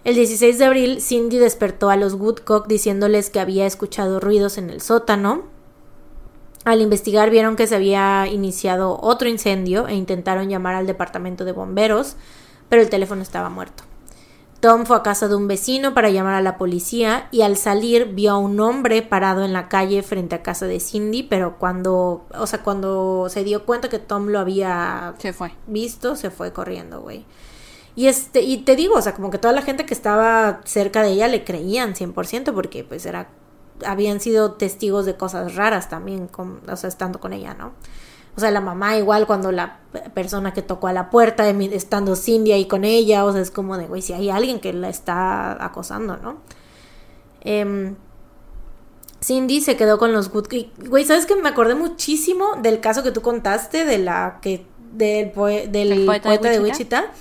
[0.05, 4.69] El 16 de abril, Cindy despertó a los Woodcock diciéndoles que había escuchado ruidos en
[4.69, 5.43] el sótano.
[6.63, 11.51] Al investigar vieron que se había iniciado otro incendio e intentaron llamar al departamento de
[11.51, 12.15] bomberos,
[12.69, 13.83] pero el teléfono estaba muerto.
[14.61, 18.07] Tom fue a casa de un vecino para llamar a la policía y al salir
[18.13, 22.25] vio a un hombre parado en la calle frente a casa de Cindy, pero cuando,
[22.37, 25.53] o sea, cuando se dio cuenta que Tom lo había se fue.
[25.67, 27.25] visto, se fue corriendo, güey.
[27.99, 31.03] Y, este, y te digo, o sea, como que toda la gente que estaba cerca
[31.03, 33.27] de ella le creían 100% porque pues era,
[33.85, 37.73] habían sido testigos de cosas raras también, con, o sea, estando con ella, ¿no?
[38.37, 39.79] O sea, la mamá igual cuando la
[40.13, 43.77] persona que tocó a la puerta, estando Cindy ahí con ella, o sea, es como
[43.77, 46.37] de, güey, si hay alguien que la está acosando, ¿no?
[47.41, 47.97] Em,
[49.21, 50.47] Cindy se quedó con los good...
[50.87, 54.65] Güey, ¿sabes que me acordé muchísimo del caso que tú contaste de la que...
[54.93, 55.33] del,
[55.69, 57.11] del poeta, de Wichita?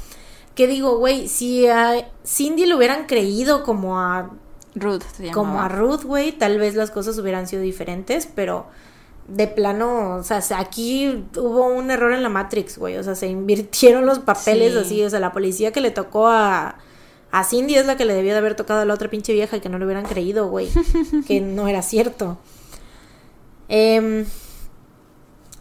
[0.59, 4.33] Que digo, güey, si a Cindy lo hubieran creído como a
[4.75, 8.67] Ruth, como a Ruth, güey, tal vez las cosas hubieran sido diferentes, pero
[9.29, 13.29] de plano, o sea, aquí hubo un error en la Matrix, güey, o sea, se
[13.29, 16.75] invirtieron los papeles así, o sea, la policía que le tocó a
[17.31, 19.59] a Cindy es la que le debía de haber tocado a la otra pinche vieja
[19.59, 20.69] y que no le hubieran creído, güey,
[21.29, 22.37] que no era cierto.
[23.69, 24.25] Eh,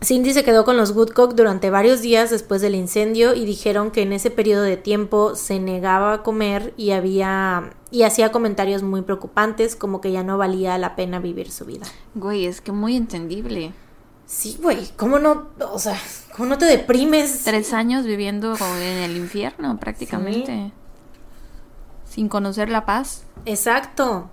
[0.04, 4.04] Cindy se quedó con los Woodcock durante varios días después del incendio y dijeron que
[4.04, 9.02] en ese periodo de tiempo se negaba a comer y había y hacía comentarios muy
[9.02, 11.88] preocupantes como que ya no valía la pena vivir su vida.
[12.14, 13.74] Güey, es que muy entendible.
[14.28, 15.98] Sí, güey, ¿cómo no, o sea,
[16.36, 17.44] cómo no te deprimes?
[17.44, 20.72] Tres años viviendo en el infierno prácticamente.
[22.08, 23.24] Sin conocer la paz.
[23.46, 24.30] Exacto.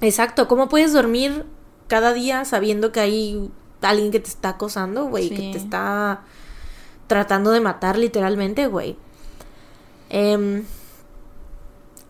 [0.00, 1.46] Exacto, ¿cómo puedes dormir
[1.88, 3.50] cada día sabiendo que hay
[3.90, 6.22] alguien que te está acosando, güey, que te está
[7.06, 8.96] tratando de matar literalmente, güey.
[10.08, 10.64] Em,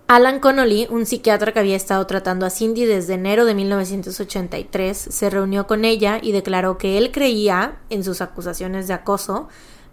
[0.09, 5.31] Alan Connolly, un psiquiatra que había estado tratando a Cindy desde enero de 1983, se
[5.31, 9.49] reunió con ella y declaró que él creía en sus acusaciones de acoso,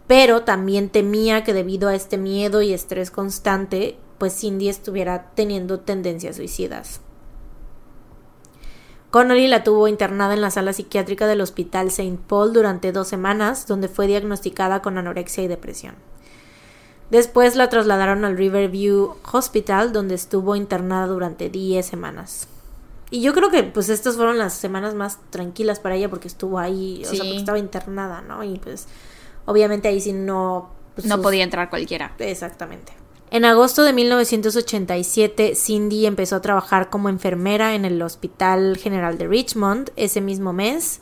[0.07, 5.79] pero también temía que debido a este miedo y estrés constante, pues Cindy estuviera teniendo
[5.79, 6.99] tendencias suicidas.
[9.11, 12.19] Connolly la tuvo internada en la sala psiquiátrica del Hospital St.
[12.27, 15.95] Paul durante dos semanas, donde fue diagnosticada con anorexia y depresión.
[17.09, 22.47] Después la trasladaron al Riverview Hospital, donde estuvo internada durante 10 semanas.
[23.09, 26.59] Y yo creo que pues estas fueron las semanas más tranquilas para ella porque estuvo
[26.59, 28.43] ahí, o sea, porque estaba internada, ¿no?
[28.43, 28.85] Y pues
[29.45, 30.69] obviamente ahí sí no...
[30.93, 32.13] pues, No sus- podía entrar cualquiera.
[32.19, 32.93] Exactamente.
[33.31, 39.27] En agosto de 1987, Cindy empezó a trabajar como enfermera en el Hospital General de
[39.27, 39.91] Richmond.
[39.95, 41.01] Ese mismo mes,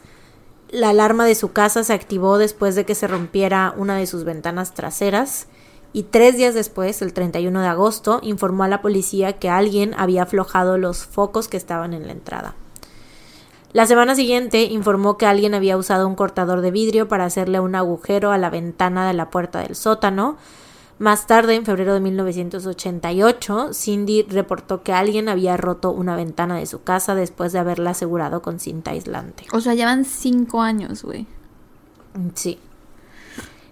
[0.69, 4.25] la alarma de su casa se activó después de que se rompiera una de sus
[4.25, 5.47] ventanas traseras.
[5.93, 10.23] Y tres días después, el 31 de agosto, informó a la policía que alguien había
[10.23, 12.55] aflojado los focos que estaban en la entrada.
[13.71, 17.75] La semana siguiente informó que alguien había usado un cortador de vidrio para hacerle un
[17.75, 20.37] agujero a la ventana de la puerta del sótano.
[20.99, 26.65] Más tarde, en febrero de 1988, Cindy reportó que alguien había roto una ventana de
[26.65, 29.45] su casa después de haberla asegurado con cinta aislante.
[29.53, 31.27] O sea, llevan cinco años, güey.
[32.33, 32.57] Sí.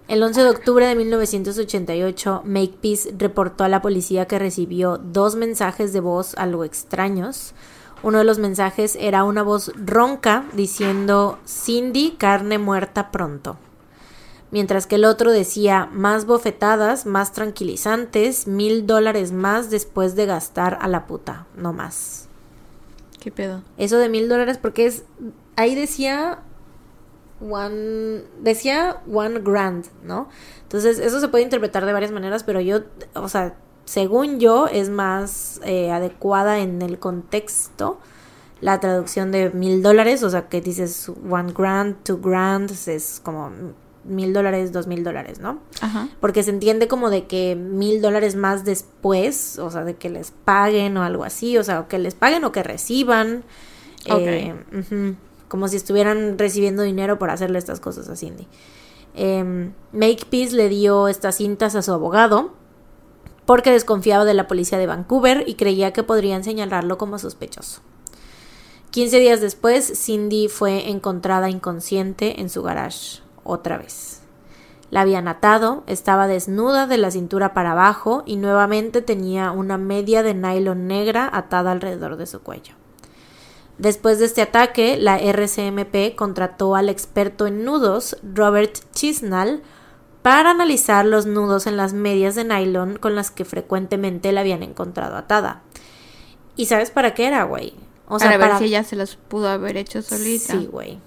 [0.07, 5.93] El 11 de octubre de 1988, Makepeace reportó a la policía que recibió dos mensajes
[5.93, 7.55] de voz algo extraños.
[8.03, 13.57] Uno de los mensajes era una voz ronca diciendo Cindy, carne muerta pronto.
[14.51, 20.77] Mientras que el otro decía más bofetadas, más tranquilizantes, mil dólares más después de gastar
[20.81, 22.29] a la puta, no más.
[23.19, 23.63] ¿Qué pedo?
[23.77, 25.03] Eso de mil dólares porque es...
[25.55, 26.39] Ahí decía...
[27.41, 28.23] One...
[28.39, 30.29] Decía one grand, ¿no?
[30.63, 32.81] Entonces eso se puede interpretar de varias maneras, pero yo,
[33.13, 33.55] o sea,
[33.85, 37.99] según yo es más eh, adecuada en el contexto
[38.61, 43.51] la traducción de mil dólares, o sea, que dices one grand, two grand, es como
[44.05, 45.59] mil dólares, dos mil dólares, ¿no?
[45.81, 46.07] Ajá.
[46.19, 50.31] Porque se entiende como de que mil dólares más después, o sea, de que les
[50.31, 53.43] paguen o algo así, o sea, o que les paguen o que reciban.
[54.05, 54.53] eh,
[55.47, 58.47] como si estuvieran recibiendo dinero por hacerle estas cosas a Cindy.
[59.15, 62.53] Eh, Makepeace le dio estas cintas a su abogado
[63.45, 67.81] porque desconfiaba de la policía de Vancouver y creía que podrían señalarlo como sospechoso.
[68.91, 74.21] 15 días después, Cindy fue encontrada inconsciente en su garage, otra vez.
[74.91, 80.21] La habían atado, estaba desnuda de la cintura para abajo y nuevamente tenía una media
[80.21, 82.75] de nylon negra atada alrededor de su cuello.
[83.77, 89.63] Después de este ataque, la RCMP contrató al experto en nudos, Robert Chisnall,
[90.21, 94.63] para analizar los nudos en las medias de nylon con las que frecuentemente la habían
[94.63, 95.61] encontrado atada.
[96.55, 97.73] ¿Y sabes para qué era, güey?
[98.07, 100.53] O para ver si ella se los pudo haber hecho solita.
[100.53, 100.99] Sí, güey.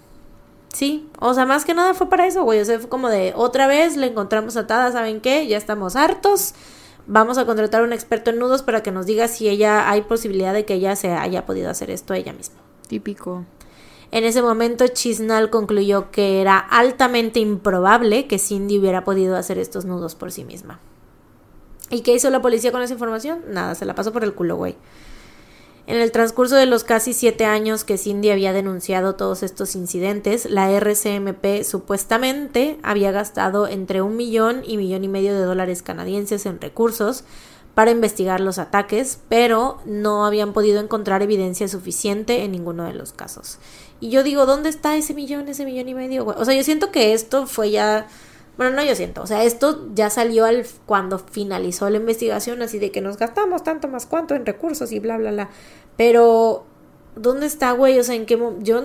[0.73, 2.61] Sí, o sea, más que nada fue para eso, güey.
[2.61, 5.47] O sea, fue como de otra vez le encontramos atada, ¿saben qué?
[5.47, 6.55] Ya estamos hartos.
[7.07, 10.03] Vamos a contratar a un experto en nudos para que nos diga si ella hay
[10.03, 12.59] posibilidad de que ella se haya podido hacer esto ella misma.
[12.87, 13.47] Típico.
[14.11, 19.85] En ese momento, Chisnall concluyó que era altamente improbable que Cindy hubiera podido hacer estos
[19.85, 20.81] nudos por sí misma.
[21.91, 23.41] ¿Y qué hizo la policía con esa información?
[23.49, 24.77] Nada, se la pasó por el culo, güey.
[25.89, 30.45] En el transcurso de los casi siete años que Cindy había denunciado todos estos incidentes,
[30.45, 36.45] la RCMP supuestamente había gastado entre un millón y millón y medio de dólares canadienses
[36.45, 37.25] en recursos
[37.75, 43.15] para investigar los ataques, pero no habían podido encontrar evidencia suficiente en ninguno de los
[43.15, 43.57] casos.
[43.99, 46.27] Y yo digo, ¿dónde está ese millón, ese millón y medio?
[46.27, 48.09] O sea, yo siento que esto fue ya...
[48.59, 52.79] Bueno, no yo siento, o sea, esto ya salió al cuando finalizó la investigación, así
[52.79, 55.49] de que nos gastamos tanto más cuánto en recursos y bla, bla, bla.
[55.97, 56.65] Pero,
[57.17, 57.99] ¿dónde está, güey?
[58.01, 58.83] O sea, ¿en qué mo- Yo,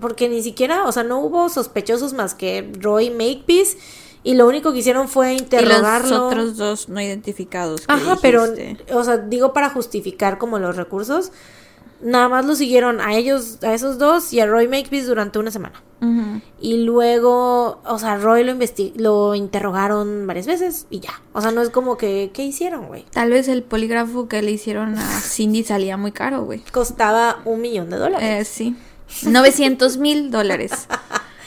[0.00, 3.76] porque ni siquiera, o sea, no hubo sospechosos más que Roy Makepeace
[4.24, 6.08] y lo único que hicieron fue Y interrogarlo.
[6.10, 7.82] los otros dos no identificados.
[7.88, 8.44] Ajá, pero,
[8.92, 11.30] o sea, digo para justificar como los recursos,
[12.00, 15.50] nada más lo siguieron a ellos, a esos dos y a Roy Makepeace durante una
[15.50, 15.82] semana.
[16.60, 18.54] Y luego, o sea, Roy lo
[18.96, 21.20] lo interrogaron varias veces y ya.
[21.32, 23.04] O sea, no es como que, ¿qué hicieron, güey?
[23.10, 26.60] Tal vez el polígrafo que le hicieron a Cindy salía muy caro, güey.
[26.70, 28.28] Costaba un millón de dólares.
[28.28, 28.76] Eh, sí.
[29.28, 30.86] 900 mil dólares.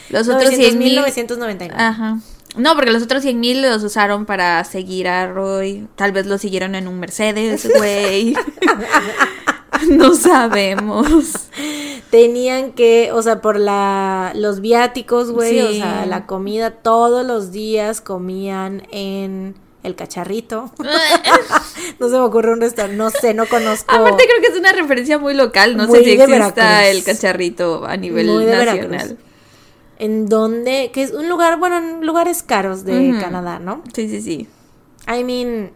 [0.09, 0.95] Los otros 100 mil.
[0.95, 1.73] 999.
[1.81, 2.19] Ajá.
[2.57, 5.87] No, porque los otros 100 mil los usaron para seguir a Roy.
[5.95, 8.35] Tal vez lo siguieron en un Mercedes, güey.
[9.97, 11.49] no sabemos.
[12.09, 17.51] Tenían que, o sea, por la los viáticos, güey, o sea, la comida todos los
[17.51, 20.71] días comían en el cacharrito.
[21.99, 23.93] no se me ocurre un restaurante, no sé, no conozco.
[23.93, 25.77] Aparte creo que es una referencia muy local.
[25.77, 26.89] No Muy sé si de exista Veracruz.
[26.89, 28.89] el cacharrito a nivel Muy nacional.
[28.89, 29.17] Veracruz.
[29.97, 33.17] en donde, que es un lugar, bueno, en lugares caros de.
[33.19, 33.83] Canadá, ¿no?
[33.93, 34.47] Sí, sí, sí.
[35.07, 35.71] I mean,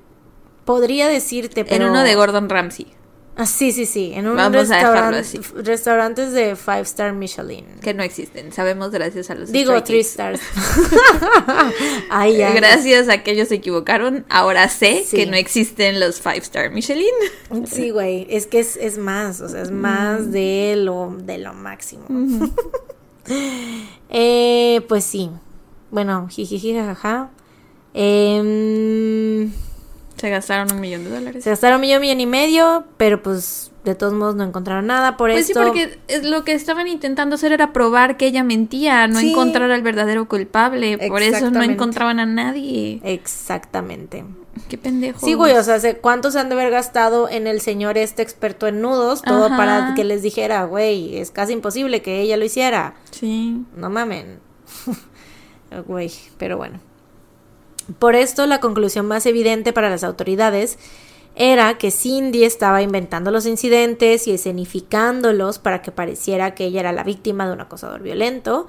[0.65, 1.85] podría decirte, pero...
[1.85, 2.94] En uno de Gordon Ramsay.
[3.37, 4.13] Ah, sí, sí, sí.
[4.15, 5.19] En un Vamos a dejarlo restaurante.
[5.19, 5.61] así.
[5.63, 7.65] Restaurantes de Five Star Michelin.
[7.81, 8.53] Que no existen.
[8.53, 10.39] Sabemos gracias a los Digo, three stars.
[12.09, 12.51] Ay, ya.
[12.53, 15.17] Gracias a que ellos se equivocaron, ahora sé Sí.
[15.17, 17.05] que no existen los Five Star Michelin.
[17.65, 18.25] Sí, güey.
[18.29, 19.41] Es que es, es más.
[19.41, 22.05] O sea, es más de lo, de lo máximo.
[24.09, 25.29] eh, pues sí.
[25.91, 27.31] Bueno, jijiji, jajaja.
[27.93, 29.51] Em,
[30.17, 31.43] Se gastaron un millón de dólares.
[31.43, 35.15] se gastaron un millón, millón y medio, pero pues de todos modos no encontraron nada
[35.17, 35.59] por Pues esto.
[35.61, 39.31] sí, porque es- lo que estaban intentando hacer era probar que ella mentía, no Sí.
[39.31, 40.97] encontrar al verdadero culpable.
[41.07, 42.99] Por eso no encontraban a nadie.
[43.03, 44.23] Exactamente.
[44.69, 45.19] Qué pendejo.
[45.19, 48.21] Sí, güey, o sea, ¿se- ¿cuántos se han de haber gastado en el señor este
[48.23, 49.21] experto en nudos?
[49.21, 49.57] Todo Ajá.
[49.57, 52.95] para que les dijera, güey, es casi imposible que ella lo hiciera.
[53.11, 53.61] Sí.
[53.75, 54.39] No mamen.
[55.87, 56.79] Güey, pero bueno.
[57.99, 60.77] Por esto, la conclusión más evidente para las autoridades
[61.35, 66.93] era que Cindy estaba inventando los incidentes y escenificándolos para que pareciera que ella era
[66.93, 68.67] la víctima de un acosador violento.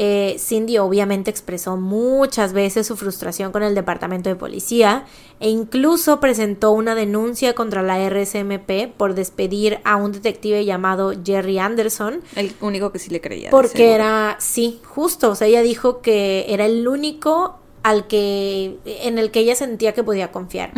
[0.00, 5.06] Eh, Cindy obviamente expresó muchas veces su frustración con el departamento de policía
[5.40, 11.58] e incluso presentó una denuncia contra la RSMP por despedir a un detective llamado Jerry
[11.58, 13.50] Anderson El único que sí le creía.
[13.50, 19.18] porque era, sí, justo, o sea, ella dijo que era el único al que, en
[19.18, 20.72] el que ella sentía que podía confiar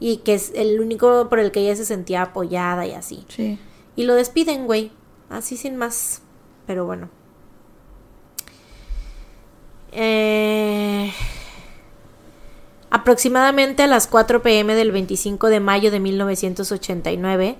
[0.00, 3.24] y que es el único por el que ella se sentía apoyada y así.
[3.28, 3.58] Sí.
[3.96, 4.90] Y lo despiden, güey,
[5.30, 6.22] así sin más,
[6.66, 7.08] pero bueno.
[9.92, 11.12] Eh,
[12.90, 17.56] aproximadamente a las 4 pm del 25 de mayo de 1989,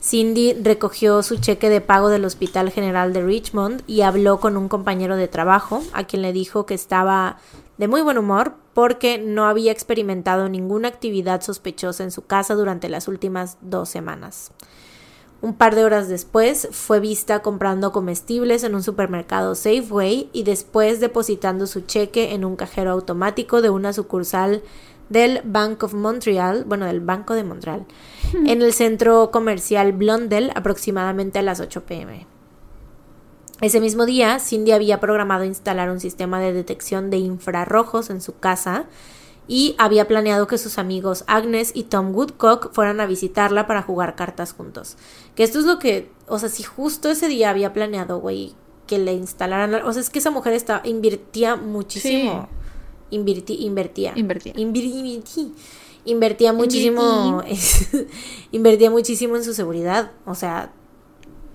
[0.00, 4.68] Cindy recogió su cheque de pago del Hospital General de Richmond y habló con un
[4.68, 7.38] compañero de trabajo, a quien le dijo que estaba
[7.78, 12.88] de muy buen humor porque no había experimentado ninguna actividad sospechosa en su casa durante
[12.88, 14.52] las últimas dos semanas.
[15.40, 20.98] Un par de horas después fue vista comprando comestibles en un supermercado Safeway y después
[20.98, 24.62] depositando su cheque en un cajero automático de una sucursal
[25.08, 27.86] del Bank of Montreal, bueno, del Banco de Montreal,
[28.46, 32.37] en el centro comercial Blondel aproximadamente a las 8 pm.
[33.60, 38.38] Ese mismo día, Cindy había programado instalar un sistema de detección de infrarrojos en su
[38.38, 38.86] casa
[39.48, 44.14] y había planeado que sus amigos Agnes y Tom Woodcock fueran a visitarla para jugar
[44.14, 44.96] cartas juntos.
[45.34, 48.54] Que esto es lo que, o sea, si justo ese día había planeado, güey,
[48.86, 52.48] que le instalaran, la- o sea, es que esa mujer estaba, invertía muchísimo.
[53.10, 54.12] Invirti- invertía.
[54.14, 54.52] Invertía.
[54.54, 55.52] Invertí.
[56.04, 57.42] Invertía muchísimo.
[58.52, 60.12] invertía muchísimo en su seguridad.
[60.26, 60.72] O sea,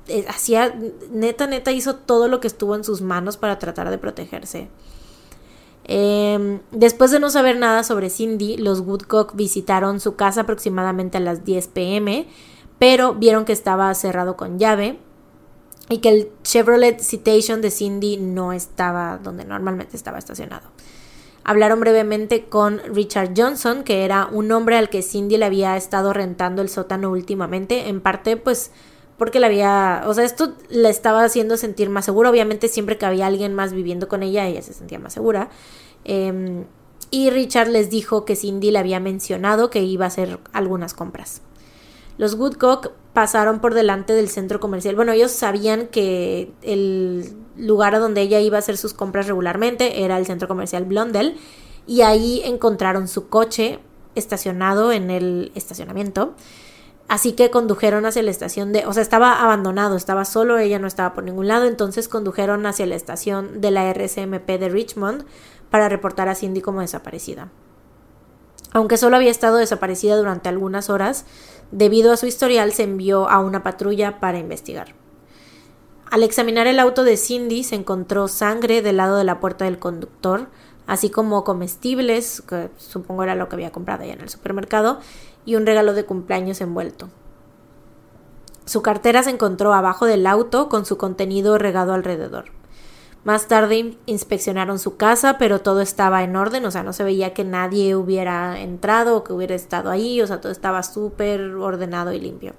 [0.07, 0.75] eh, hacía,
[1.11, 4.69] neta, neta, hizo todo lo que estuvo en sus manos para tratar de protegerse.
[5.85, 11.21] Eh, después de no saber nada sobre Cindy, los Woodcock visitaron su casa aproximadamente a
[11.21, 12.27] las 10 pm,
[12.79, 14.97] pero vieron que estaba cerrado con llave
[15.89, 20.69] y que el Chevrolet Citation de Cindy no estaba donde normalmente estaba estacionado.
[21.45, 26.13] Hablaron brevemente con Richard Johnson, que era un hombre al que Cindy le había estado
[26.13, 28.71] rentando el sótano últimamente, en parte pues
[29.17, 33.05] porque le había, o sea, esto le estaba haciendo sentir más segura, obviamente siempre que
[33.05, 35.49] había alguien más viviendo con ella, ella se sentía más segura.
[36.05, 36.65] Eh,
[37.13, 41.43] y Richard les dijo que Cindy le había mencionado que iba a hacer algunas compras.
[42.17, 44.95] Los Woodcock pasaron por delante del centro comercial.
[44.95, 50.03] Bueno, ellos sabían que el lugar a donde ella iba a hacer sus compras regularmente
[50.03, 51.37] era el centro comercial Blondel
[51.85, 53.79] y ahí encontraron su coche
[54.15, 56.33] estacionado en el estacionamiento.
[57.07, 60.87] Así que condujeron hacia la estación de, o sea, estaba abandonado, estaba solo, ella no
[60.87, 65.25] estaba por ningún lado, entonces condujeron hacia la estación de la RCMP de Richmond
[65.69, 67.49] para reportar a Cindy como desaparecida.
[68.71, 71.25] Aunque solo había estado desaparecida durante algunas horas,
[71.71, 74.95] debido a su historial se envió a una patrulla para investigar.
[76.09, 79.79] Al examinar el auto de Cindy se encontró sangre del lado de la puerta del
[79.79, 80.47] conductor,
[80.85, 84.99] así como comestibles, que supongo era lo que había comprado ella en el supermercado,
[85.45, 87.09] y un regalo de cumpleaños envuelto.
[88.65, 92.45] Su cartera se encontró abajo del auto con su contenido regado alrededor.
[93.23, 97.33] Más tarde inspeccionaron su casa, pero todo estaba en orden, o sea, no se veía
[97.33, 102.11] que nadie hubiera entrado o que hubiera estado ahí, o sea, todo estaba súper ordenado
[102.11, 102.53] y limpio.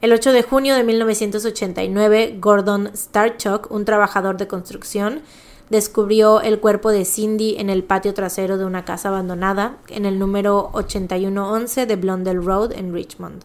[0.00, 5.22] El 8 de junio de 1989, Gordon Starchuk, un trabajador de construcción,
[5.70, 10.18] descubrió el cuerpo de Cindy en el patio trasero de una casa abandonada en el
[10.18, 13.42] número 8111 de Blondell Road en Richmond.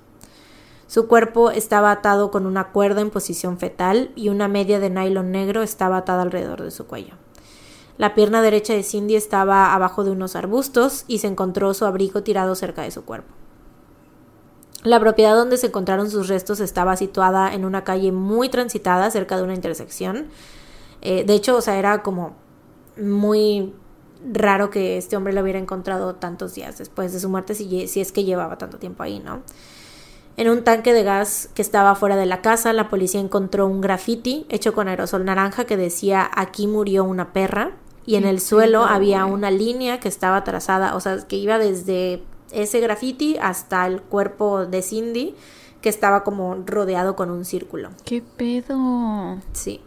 [0.87, 5.31] Su cuerpo estaba atado con una cuerda en posición fetal y una media de nylon
[5.31, 7.15] negro estaba atada alrededor de su cuello.
[7.97, 12.23] La pierna derecha de Cindy estaba abajo de unos arbustos y se encontró su abrigo
[12.23, 13.33] tirado cerca de su cuerpo.
[14.83, 19.37] La propiedad donde se encontraron sus restos estaba situada en una calle muy transitada cerca
[19.37, 20.27] de una intersección.
[21.03, 22.33] Eh, de hecho, o sea, era como
[22.97, 23.73] muy
[24.25, 27.99] raro que este hombre lo hubiera encontrado tantos días después de su muerte, si, si
[27.99, 29.41] es que llevaba tanto tiempo ahí, ¿no?
[30.37, 33.81] En un tanque de gas que estaba fuera de la casa, la policía encontró un
[33.81, 37.73] graffiti hecho con aerosol naranja que decía aquí murió una perra
[38.05, 42.23] y en el suelo había una línea que estaba trazada, o sea, que iba desde
[42.51, 45.35] ese graffiti hasta el cuerpo de Cindy
[45.81, 47.89] que estaba como rodeado con un círculo.
[48.03, 49.37] ¿Qué pedo?
[49.51, 49.81] Sí.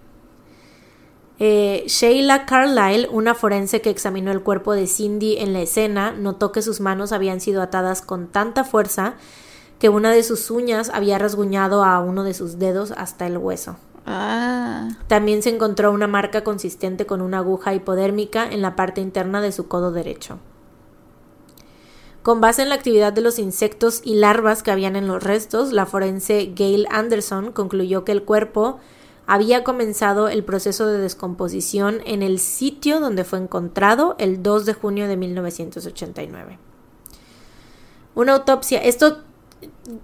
[1.39, 6.51] Eh, Sheila Carlyle, una forense que examinó el cuerpo de Cindy en la escena, notó
[6.51, 9.15] que sus manos habían sido atadas con tanta fuerza
[9.79, 13.77] que una de sus uñas había rasguñado a uno de sus dedos hasta el hueso.
[14.07, 14.89] Ah.
[15.09, 19.53] También se encontró una marca consistente con una aguja hipodérmica en la parte interna de
[19.53, 20.39] su codo derecho.
[22.23, 25.73] Con base en la actividad de los insectos y larvas que habían en los restos,
[25.73, 28.79] la forense Gail Anderson concluyó que el cuerpo
[29.27, 34.75] había comenzado el proceso de descomposición en el sitio donde fue encontrado el 2 de
[34.75, 36.59] junio de 1989.
[38.15, 39.19] Una autopsia, esto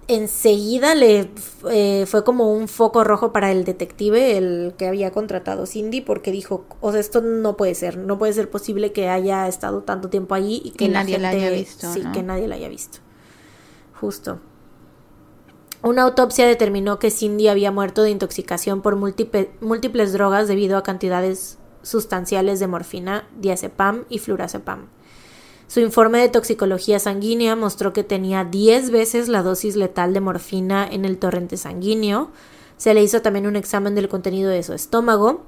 [0.07, 1.29] enseguida le
[1.71, 6.31] eh, fue como un foco rojo para el detective, el que había contratado Cindy, porque
[6.31, 10.09] dijo, o sea, esto no puede ser, no puede ser posible que haya estado tanto
[10.09, 11.91] tiempo ahí y que nadie la haya visto.
[11.93, 12.99] Sí, que nadie la haya visto.
[13.99, 14.39] Justo.
[15.83, 21.57] Una autopsia determinó que Cindy había muerto de intoxicación por múltiples drogas debido a cantidades
[21.81, 24.87] sustanciales de morfina, diazepam y flurazepam.
[25.67, 30.87] Su informe de toxicología sanguínea mostró que tenía 10 veces la dosis letal de morfina
[30.89, 32.31] en el torrente sanguíneo.
[32.77, 35.43] Se le hizo también un examen del contenido de su estómago.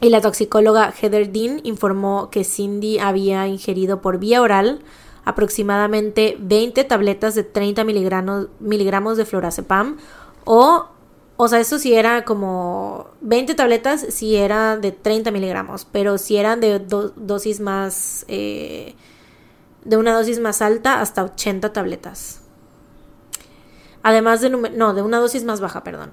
[0.00, 4.80] Y la toxicóloga Heather Dean informó que Cindy había ingerido por vía oral
[5.28, 9.98] aproximadamente 20 tabletas de 30 miligramos, miligramos de florazepam
[10.44, 10.88] o
[11.40, 16.36] o sea, eso sí era como 20 tabletas, sí era de 30 miligramos, pero si
[16.36, 18.96] eran de dosis más, eh,
[19.84, 22.40] de una dosis más alta hasta 80 tabletas.
[24.02, 26.10] Además de, no, de una dosis más baja, perdón.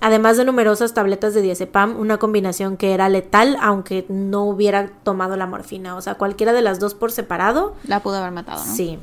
[0.00, 5.36] Además de numerosas tabletas de diazepam, una combinación que era letal aunque no hubiera tomado
[5.36, 5.96] la morfina.
[5.96, 7.74] O sea, cualquiera de las dos por separado.
[7.84, 8.72] La pudo haber matado, ¿no?
[8.72, 8.98] Sí.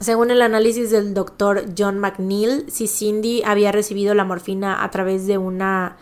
[0.00, 5.26] Según el análisis del doctor John McNeil, si Cindy había recibido la morfina a través
[5.26, 5.96] de una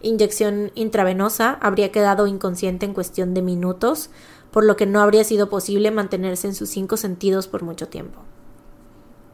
[0.00, 4.08] inyección intravenosa, habría quedado inconsciente en cuestión de minutos,
[4.50, 8.20] por lo que no habría sido posible mantenerse en sus cinco sentidos por mucho tiempo.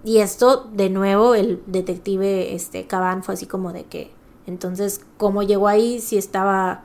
[0.05, 4.10] Y esto, de nuevo, el detective este, Caban fue así como de que,
[4.47, 6.01] entonces, ¿cómo llegó ahí?
[6.01, 6.85] Si estaba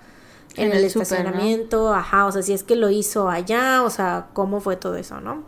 [0.56, 4.60] en, el, estacionamiento, ajá, o sea, si es que lo hizo allá, o sea, ¿cómo
[4.60, 5.44] fue todo eso, no?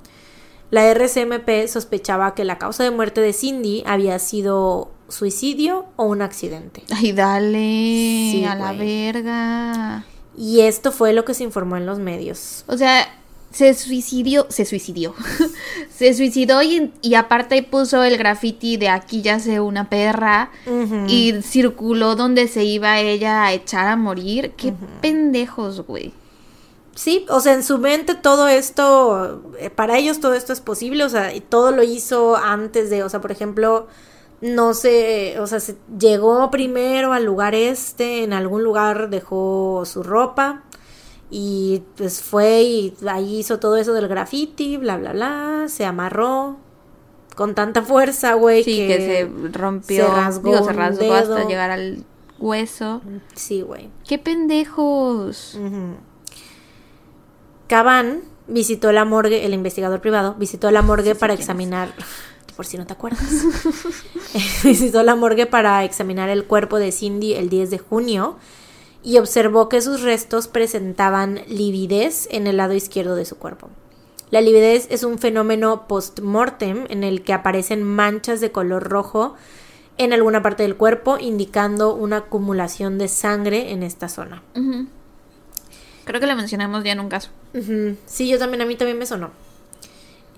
[0.69, 6.21] La RCMP sospechaba que la causa de muerte de Cindy había sido suicidio o un
[6.21, 6.83] accidente.
[6.93, 10.05] Ay, dale, a la verga.
[10.37, 12.65] Y esto fue lo que se informó en los medios.
[12.67, 13.07] O sea,
[13.51, 15.15] se suicidió, se suicidió,
[15.89, 20.51] se suicidó y, y, aparte puso el graffiti de aquí ya sé una perra
[21.07, 24.51] y circuló donde se iba ella a echar a morir.
[24.57, 26.13] Qué pendejos, güey.
[26.95, 31.03] Sí, o sea, en su mente todo esto, eh, para ellos todo esto es posible,
[31.03, 33.87] o sea, todo lo hizo antes de, o sea, por ejemplo,
[34.41, 40.01] no sé, o sea, se llegó primero al lugar este, en algún lugar dejó su
[40.01, 40.63] ropa
[41.29, 46.57] y pues fue y ahí hizo todo eso del graffiti, bla, bla, bla, se amarró
[47.35, 52.03] con tanta fuerza, güey, sí, que, se rompió, se rasgó, se rasgó hasta llegar al
[52.39, 53.01] hueso.
[53.35, 53.89] Sí, güey.
[54.07, 55.57] Qué pendejos.
[57.67, 61.93] Caban visitó la morgue, el investigador privado, visitó la morgue para examinar,
[62.55, 63.21] por si no te acuerdas,
[64.63, 68.37] visitó la morgue para examinar el cuerpo de Cindy el 10 de junio
[69.07, 73.69] y observó que sus restos presentaban lividez en el lado izquierdo de su cuerpo.
[74.31, 79.35] La lividez es un fenómeno post-mortem en el que aparecen manchas de color rojo
[79.97, 84.43] en alguna parte del cuerpo, indicando una acumulación de sangre en esta zona.
[86.03, 87.29] Creo que la mencionamos ya en un caso.
[88.07, 89.31] Sí, yo también, a mí también me sonó.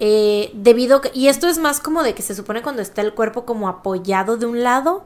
[0.02, 3.44] Eh, debido y esto es más como de que se supone cuando está el cuerpo
[3.44, 5.04] como apoyado de un lado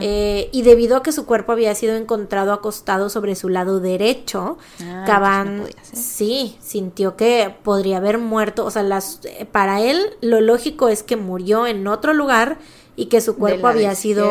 [0.00, 4.58] eh, y debido a que su cuerpo había sido encontrado acostado sobre su lado derecho
[4.82, 10.40] ah, Caban sí sintió que podría haber muerto o sea las eh, para él lo
[10.40, 12.58] lógico es que murió en otro lugar
[12.96, 14.28] y que su cuerpo había sido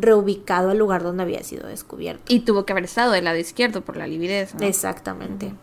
[0.00, 2.24] reubicado al lugar donde había sido descubierto.
[2.28, 4.54] Y tuvo que haber estado del lado izquierdo por la lividez.
[4.60, 5.54] Exactamente.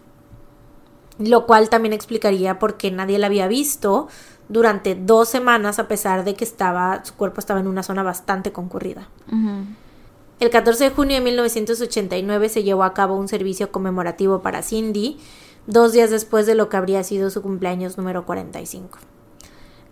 [1.20, 4.08] Lo cual también explicaría por qué nadie la había visto
[4.48, 8.52] durante dos semanas a pesar de que estaba, su cuerpo estaba en una zona bastante
[8.52, 9.08] concurrida.
[10.40, 15.20] El 14 de junio de 1989 se llevó a cabo un servicio conmemorativo para Cindy,
[15.68, 18.98] dos días después de lo que habría sido su cumpleaños número 45.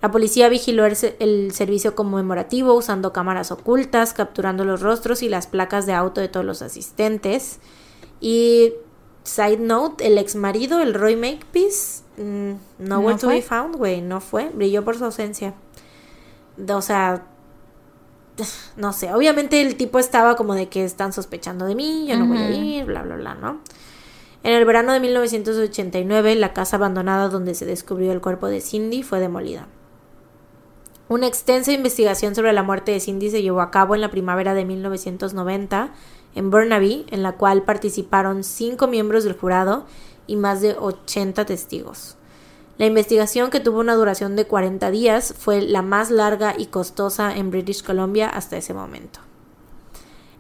[0.02, 5.48] La policía vigiló el, el, servicio conmemorativo usando cámaras ocultas, capturando los rostros y las
[5.48, 7.60] placas de auto de todos los asistentes.
[8.22, 8.74] Y,
[9.28, 14.02] side note, el ex marido, el Roy Makepeace, Mm, nowhere ¿No to be found, güey.
[14.02, 14.50] No fue.
[14.50, 15.54] Brilló por su ausencia.
[16.68, 17.26] O sea,
[18.76, 19.14] no sé.
[19.14, 22.50] Obviamente el tipo estaba como de que están sospechando de mí, yo no voy a
[22.50, 23.62] ir, bla, bla, bla, ¿no?
[24.44, 29.04] En el verano de 1989, la casa abandonada donde se descubrió el cuerpo de Cindy
[29.04, 29.68] fue demolida.
[31.10, 34.54] Una extensa investigación sobre la muerte de Cindy se llevó a cabo en la primavera
[34.54, 35.92] de 1990
[36.36, 39.86] en Burnaby, en la cual participaron cinco miembros del jurado
[40.28, 42.18] y más de 80 testigos.
[42.78, 47.36] La investigación, que tuvo una duración de 40 días, fue la más larga y costosa
[47.36, 49.20] en British Columbia hasta ese momento.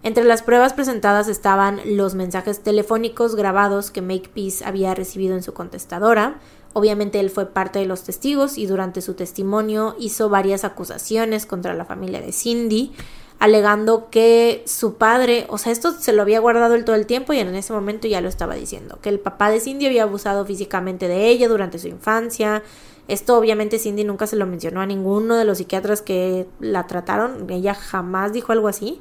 [0.03, 5.53] Entre las pruebas presentadas estaban los mensajes telefónicos grabados que Makepeace había recibido en su
[5.53, 6.39] contestadora.
[6.73, 11.73] Obviamente él fue parte de los testigos y durante su testimonio hizo varias acusaciones contra
[11.73, 12.93] la familia de Cindy,
[13.39, 17.39] alegando que su padre, o sea, esto se lo había guardado todo el tiempo y
[17.39, 21.07] en ese momento ya lo estaba diciendo, que el papá de Cindy había abusado físicamente
[21.07, 22.63] de ella durante su infancia.
[23.07, 27.49] Esto obviamente Cindy nunca se lo mencionó a ninguno de los psiquiatras que la trataron,
[27.49, 28.99] ella jamás dijo algo así.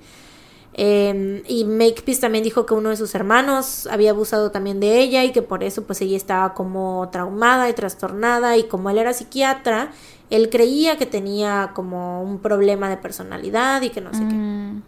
[0.79, 5.25] Eh, y Makepeace también dijo que uno de sus hermanos había abusado también de ella
[5.25, 9.15] y que por eso pues ella estaba como traumada y trastornada y como él era
[9.15, 9.93] psiquiatra,
[10.31, 14.35] él creía que tenía como un problema de personalidad y que no sé qué.
[14.35, 14.83] Mm.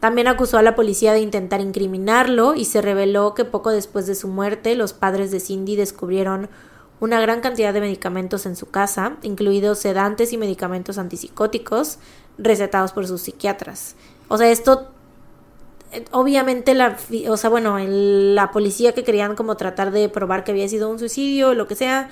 [0.00, 4.14] También acusó a la policía de intentar incriminarlo y se reveló que poco después de
[4.14, 6.48] su muerte los padres de Cindy descubrieron
[7.00, 11.98] una gran cantidad de medicamentos en su casa, incluidos sedantes y medicamentos antipsicóticos
[12.38, 13.96] recetados por sus psiquiatras.
[14.28, 14.88] O sea, esto
[15.92, 16.96] eh, obviamente la
[17.28, 20.98] o sea, bueno, la policía que querían como tratar de probar que había sido un
[20.98, 22.10] suicidio o lo que sea,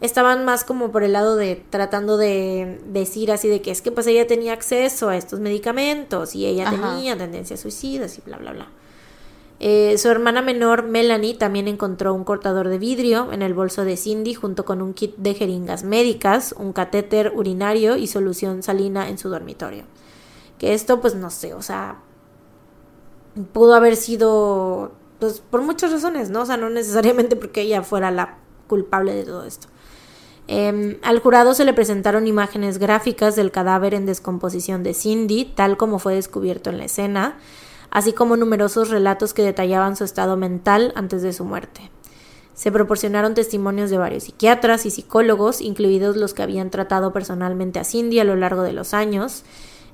[0.00, 3.90] estaban más como por el lado de tratando de decir así de que es que
[3.90, 8.52] pues ella tenía acceso a estos medicamentos y ella tenía tendencias suicidas y bla bla
[8.52, 8.68] bla.
[9.58, 13.96] Eh, su hermana menor, Melanie, también encontró un cortador de vidrio en el bolso de
[13.96, 19.16] Cindy junto con un kit de jeringas médicas, un catéter urinario y solución salina en
[19.16, 19.84] su dormitorio.
[20.58, 22.02] Que esto, pues no sé, o sea,
[23.54, 26.42] pudo haber sido, pues por muchas razones, ¿no?
[26.42, 29.68] O sea, no necesariamente porque ella fuera la culpable de todo esto.
[30.48, 35.76] Em, al jurado se le presentaron imágenes gráficas del cadáver en descomposición de Cindy, tal
[35.76, 37.38] como fue descubierto en la escena,
[37.90, 41.90] así como numerosos relatos que detallaban su estado mental antes de su muerte.
[42.54, 47.84] Se proporcionaron testimonios de varios psiquiatras y psicólogos, incluidos los que habían tratado personalmente a
[47.84, 49.44] Cindy a lo largo de los años.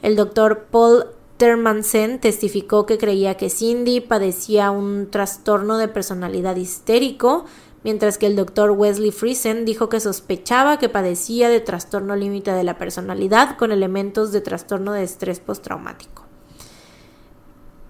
[0.01, 1.07] El doctor Paul
[1.39, 7.47] Termansen testificó que creía que Cindy padecía un trastorno de personalidad histérico,
[7.85, 12.65] mientras que el doctor Wesley Friesen dijo que sospechaba que padecía de trastorno límite de
[12.65, 16.25] la personalidad con elementos de trastorno de estrés postraumático.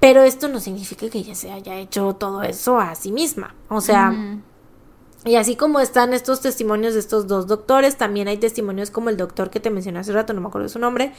[0.01, 3.55] Pero esto no significa que ella se haya hecho todo eso a sí misma.
[3.69, 4.41] O sea,
[5.25, 9.17] y así como están estos testimonios de estos dos doctores, también hay testimonios como el
[9.17, 11.13] doctor que te mencioné hace rato, no me acuerdo su nombre,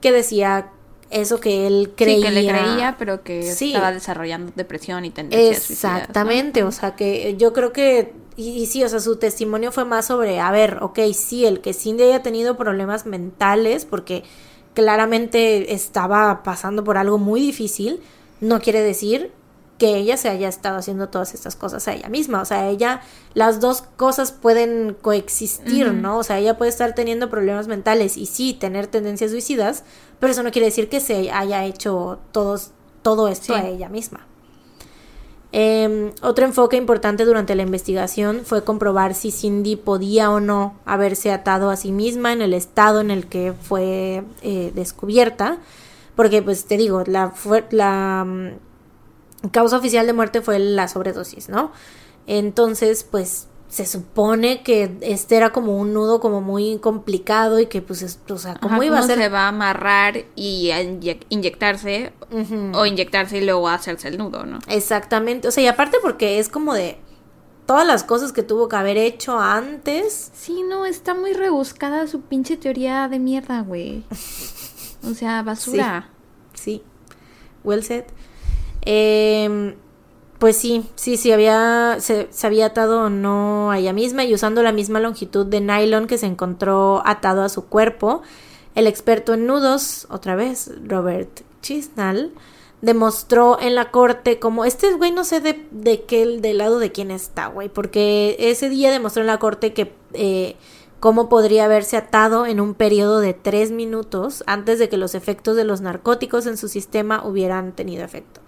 [0.00, 0.72] que decía
[1.10, 2.16] eso que él creía.
[2.16, 7.36] Sí, que le creía, pero que estaba desarrollando depresión y tendencias Exactamente, o sea que
[7.36, 10.98] yo creo que, y, sí, o sea, su testimonio fue más sobre, a ver, ok,
[11.14, 14.24] sí, el que Cindy haya tenido problemas mentales, porque
[14.74, 18.00] claramente estaba pasando por algo muy difícil,
[18.40, 19.32] no quiere decir
[19.78, 22.40] que ella se haya estado haciendo todas estas cosas a ella misma.
[22.40, 23.02] O sea, ella,
[23.34, 26.18] las dos cosas pueden coexistir, ¿no?
[26.18, 29.84] O sea, ella puede estar teniendo problemas mentales y sí tener tendencias suicidas,
[30.24, 32.70] pero eso no quiere decir que se haya hecho todos,
[33.02, 34.26] todo esto a ella misma.
[35.52, 41.30] Em, otro enfoque importante durante la investigación fue comprobar si Cindy podía o no haberse
[41.30, 45.58] atado a sí misma en el estado en el que fue eh, descubierta.
[46.16, 47.34] Porque, pues te digo, la,
[47.68, 51.70] la mm, causa oficial de muerte fue la sobredosis, ¿no?
[52.26, 57.82] Entonces, pues se supone que este era como un nudo como muy complicado y que
[57.82, 59.18] pues, o sea, ¿cómo iba a ser?
[59.18, 62.12] se va a amarrar y a inyectarse
[62.72, 64.60] o inyectarse y luego hacerse el nudo, ¿no?
[64.68, 66.98] Exactamente, o sea, y aparte porque es como de
[67.66, 70.30] todas las cosas que tuvo que haber hecho antes.
[70.32, 74.04] Sí, no, está muy rebuscada su pinche teoría de mierda, güey.
[75.02, 76.10] O sea, basura.
[76.52, 76.82] Sí, sí.
[77.64, 78.04] well said.
[78.82, 79.74] Eh,
[80.44, 84.34] pues sí, sí, sí, había, se, se, había atado o no a ella misma y
[84.34, 88.20] usando la misma longitud de nylon que se encontró atado a su cuerpo,
[88.74, 92.34] el experto en nudos, otra vez, Robert Chisnall,
[92.82, 96.92] demostró en la corte como este güey no sé de, de qué del lado de
[96.92, 100.56] quién está güey porque ese día demostró en la corte que eh,
[101.00, 105.56] cómo podría haberse atado en un periodo de tres minutos antes de que los efectos
[105.56, 108.43] de los narcóticos en su sistema hubieran tenido efecto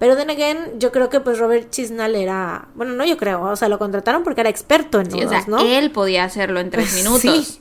[0.00, 3.54] pero de again, yo creo que pues Robert Chisnall era, bueno, no yo creo, o
[3.54, 5.60] sea, lo contrataron porque era experto en nudos, o sea, ¿no?
[5.60, 7.60] Él podía hacerlo en tres minutos.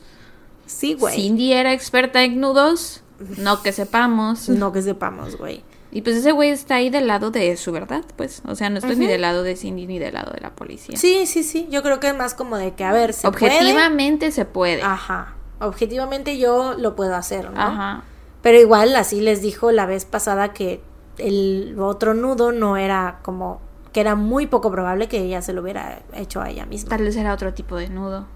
[0.65, 1.15] Sí, güey.
[1.15, 3.03] Cindy era experta en nudos,
[3.37, 4.47] no que sepamos.
[4.47, 5.63] No que sepamos, güey.
[5.91, 8.41] Y pues ese güey está ahí del lado de su verdad, pues.
[8.47, 10.95] O sea, no estoy ni del lado de Cindy ni del lado de la policía.
[10.95, 11.67] Sí, sí, sí.
[11.69, 14.81] Yo creo que es más como de que, a ver, ¿se Objetivamente se puede.
[14.81, 15.35] Ajá.
[15.59, 17.59] Objetivamente yo lo puedo hacer, ¿no?
[17.59, 18.03] Ajá.
[18.41, 20.81] Pero igual, así les dijo la vez pasada que
[21.19, 23.61] el otro nudo no era como
[23.93, 26.89] que era muy poco probable que ella se lo hubiera hecho a ella misma.
[26.89, 28.27] Tal vez era otro tipo de nudo,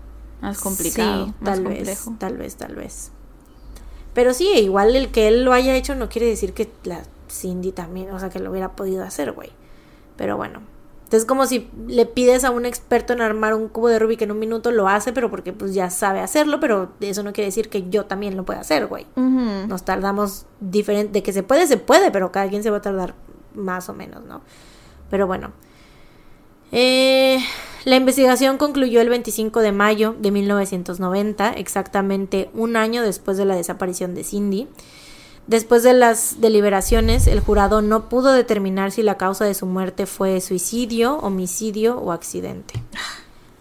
[0.41, 3.11] más complicado, sí, tal vez, tal vez, tal vez.
[4.13, 7.71] Pero sí, igual el que él lo haya hecho no quiere decir que la Cindy
[7.71, 9.49] también, o sea, que lo hubiera podido hacer, güey.
[10.17, 10.61] Pero bueno.
[11.13, 14.31] Entonces como si le pides a un experto en armar un cubo de Rubik en
[14.31, 17.69] un minuto, lo hace, pero porque pues ya sabe hacerlo, pero eso no quiere decir
[17.69, 19.05] que yo también lo pueda hacer, güey.
[19.15, 22.81] Nos tardamos diferente, de que se puede, se puede, pero cada quien se va a
[22.81, 23.13] tardar
[23.53, 24.41] más o menos, ¿no?
[25.11, 25.51] Pero bueno.
[26.71, 27.37] Eh,
[27.85, 33.55] la investigación concluyó el 25 de mayo de 1990, exactamente un año después de la
[33.55, 34.67] desaparición de Cindy.
[35.47, 40.05] Después de las deliberaciones, el jurado no pudo determinar si la causa de su muerte
[40.05, 42.81] fue suicidio, homicidio o accidente.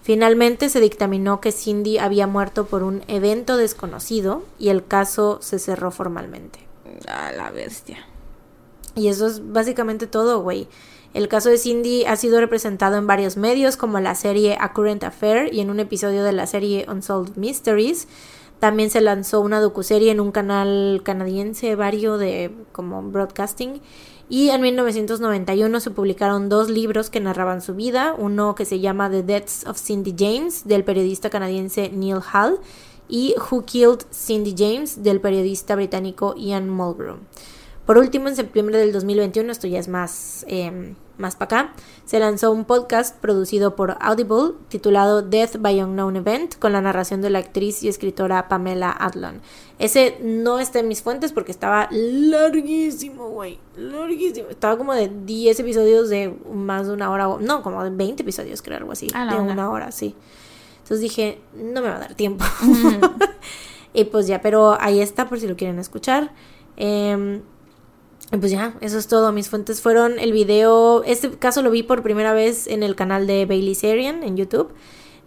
[0.02, 5.58] Finalmente se dictaminó que Cindy había muerto por un evento desconocido y el caso se
[5.58, 6.60] cerró formalmente.
[7.08, 7.98] A la bestia.
[8.94, 10.68] Y eso es básicamente todo, güey.
[11.14, 15.04] El caso de Cindy ha sido representado en varios medios como la serie A Current
[15.04, 18.08] Affair y en un episodio de la serie Unsolved Mysteries.
[18.62, 23.80] También se lanzó una docuserie en un canal canadiense vario de como broadcasting.
[24.28, 29.10] Y en 1991 se publicaron dos libros que narraban su vida, uno que se llama
[29.10, 32.60] The Deaths of Cindy James del periodista canadiense Neil Hall
[33.08, 37.16] y Who Killed Cindy James del periodista británico Ian Mulgrew.
[37.86, 42.20] Por último, en septiembre del 2021, esto ya es más, eh, más para acá, se
[42.20, 47.30] lanzó un podcast producido por Audible titulado Death by Unknown Event con la narración de
[47.30, 49.40] la actriz y escritora Pamela Adlon.
[49.80, 53.58] Ese no está en mis fuentes porque estaba larguísimo, güey.
[53.76, 54.48] Larguísimo.
[54.50, 57.28] Estaba como de 10 episodios de más de una hora.
[57.40, 59.08] No, como de 20 episodios, creo, algo así.
[59.08, 60.14] de una hora, sí.
[60.82, 62.44] Entonces dije, no me va a dar tiempo.
[63.92, 66.32] y pues ya, pero ahí está por si lo quieren escuchar.
[66.76, 67.42] Eh,
[68.32, 69.30] y pues ya, eso es todo.
[69.30, 71.04] Mis fuentes fueron el video.
[71.04, 74.72] Este caso lo vi por primera vez en el canal de Bailey Sarian en YouTube.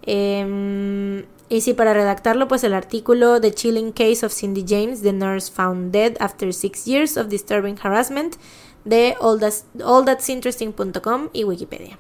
[0.02, 5.14] Em, y sí, para redactarlo, pues el artículo The Chilling Case of Cindy James, The
[5.14, 8.38] Nurse Found Dead After Six Years of Disturbing Harassment
[8.86, 12.00] de allthat'sinteresting.com y Wikipedia.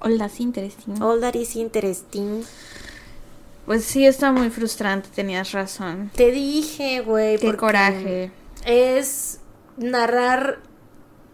[0.00, 1.02] All That's Interesting.
[1.02, 2.42] All That Is Interesting.
[3.66, 6.10] Pues sí, está muy frustrante, tenías razón.
[6.14, 7.36] Te dije, güey.
[7.36, 8.32] Qué coraje.
[8.64, 9.40] Es
[9.78, 10.58] narrar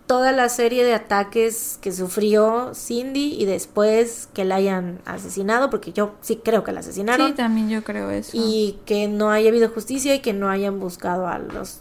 [0.06, 5.92] toda la serie de ataques que sufrió Cindy y después que la hayan asesinado, porque
[5.92, 7.28] yo sí creo que la asesinaron.
[7.28, 8.32] Sí, también yo creo eso.
[8.34, 11.80] Y que no haya habido justicia y que no hayan buscado a los,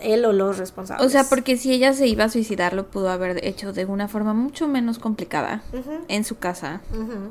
[0.00, 1.06] él o los responsables.
[1.06, 4.08] O sea, porque si ella se iba a suicidar, lo pudo haber hecho de una
[4.08, 5.62] forma mucho menos complicada
[6.08, 6.80] en su casa.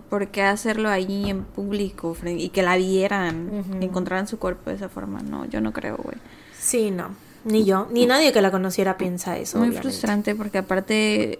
[0.09, 5.21] Porque hacerlo ahí en público y que la vieran, encontraran su cuerpo de esa forma,
[5.21, 6.17] no, yo no creo, güey.
[6.59, 7.26] Sí, no.
[7.47, 9.57] Ni yo, ni nadie que la conociera piensa eso.
[9.59, 11.39] Muy frustrante porque aparte,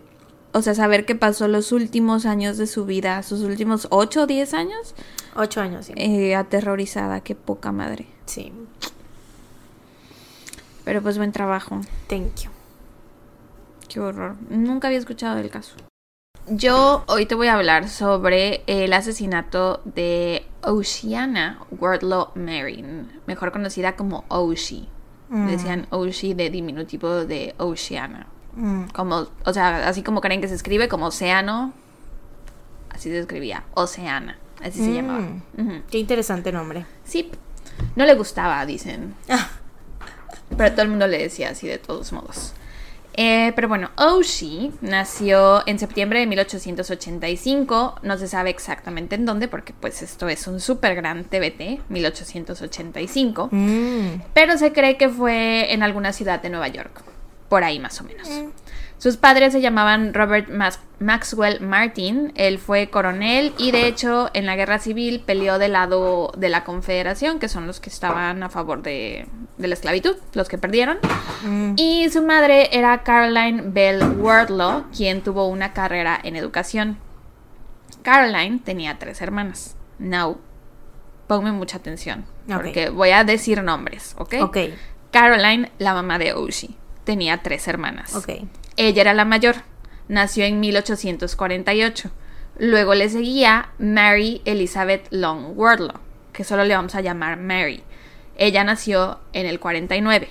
[0.53, 4.27] o sea, saber que pasó los últimos años de su vida, sus últimos 8 o
[4.27, 4.95] 10 años.
[5.35, 5.93] 8 años, sí.
[5.97, 8.07] Eh, aterrorizada, qué poca madre.
[8.25, 8.53] Sí.
[10.85, 11.81] Pero pues buen trabajo.
[12.07, 12.51] Thank you.
[13.89, 14.38] Qué horror.
[14.49, 15.75] Nunca había escuchado del caso.
[16.49, 23.97] Yo hoy te voy a hablar sobre el asesinato de Oceana Wardlaw Marin, mejor conocida
[23.97, 24.88] como Oshi.
[25.30, 25.48] Mm.
[25.48, 28.28] Decían Oshi de diminutivo de Oceana.
[28.56, 28.86] Mm.
[28.94, 31.74] Como, o sea, así como creen que se escribe como océano,
[32.90, 34.38] así se escribía, Oceana.
[34.62, 34.94] Así se mm.
[34.94, 35.28] llamaba.
[35.90, 36.86] Qué interesante nombre.
[37.04, 37.30] Sí.
[37.95, 39.14] No le gustaba, dicen.
[39.30, 39.49] Ah.
[40.56, 42.54] Pero todo el mundo le decía así de todos modos.
[43.19, 47.99] Eh, pero bueno, Oshi nació en septiembre de 1885.
[48.03, 53.49] No se sabe exactamente en dónde, porque pues esto es un súper gran TBT, 1885.
[53.52, 54.22] Mm.
[54.35, 57.02] Pero se cree que fue en alguna ciudad de Nueva York,
[57.49, 58.30] por ahí más o menos.
[58.30, 58.49] Mm.
[58.99, 60.49] Sus padres se llamaban Robert
[60.99, 66.32] Maxwell Martin, él fue coronel y de hecho en la guerra civil peleó del lado
[66.36, 69.28] de la Confederación, que son los que estaban a favor de,
[69.60, 70.98] la esclavitud, los que perdieron.
[71.44, 71.74] Mm.
[71.76, 76.98] Y su madre era Caroline Bell Wardlaw, quien tuvo una carrera en educación.
[78.02, 79.76] Caroline tenía tres hermanas.
[79.99, 80.40] Now,
[81.28, 84.36] ponme mucha atención, porque voy a decir nombres, ¿ok?
[84.41, 84.57] Ok.
[85.11, 88.15] Caroline, la mamá de Oshi, tenía tres hermanas.
[88.15, 88.30] Ok.
[88.78, 89.56] Ella era la mayor,
[90.08, 92.12] nació en 1848.
[92.60, 95.99] Luego le seguía Mary Elizabeth Long Wardlaw,
[96.32, 97.84] que solo le vamos a llamar Mary.
[98.38, 100.30] Ella nació en el 49.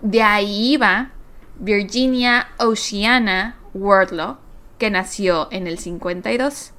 [0.00, 1.10] De ahí iba
[1.58, 4.38] Virginia Oceana Wardlaw,
[4.78, 6.72] que nació en el 52.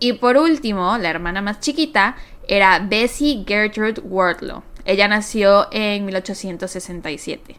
[0.00, 2.16] Y por último, la hermana más chiquita
[2.48, 4.64] era Bessie Gertrude Wardlaw.
[4.84, 7.56] Ella nació en 1867.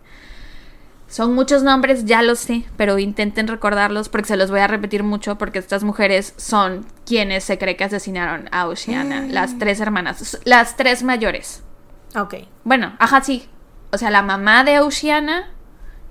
[1.13, 5.03] Son muchos nombres, ya lo sé, pero intenten recordarlos porque se los voy a repetir
[5.03, 10.39] mucho porque estas mujeres son quienes se cree que asesinaron a Oceana, las tres hermanas,
[10.43, 11.61] las tres mayores.
[12.15, 12.33] Ok.
[12.63, 13.47] Bueno, ajá, sí.
[13.91, 15.51] O sea, la mamá de Oceana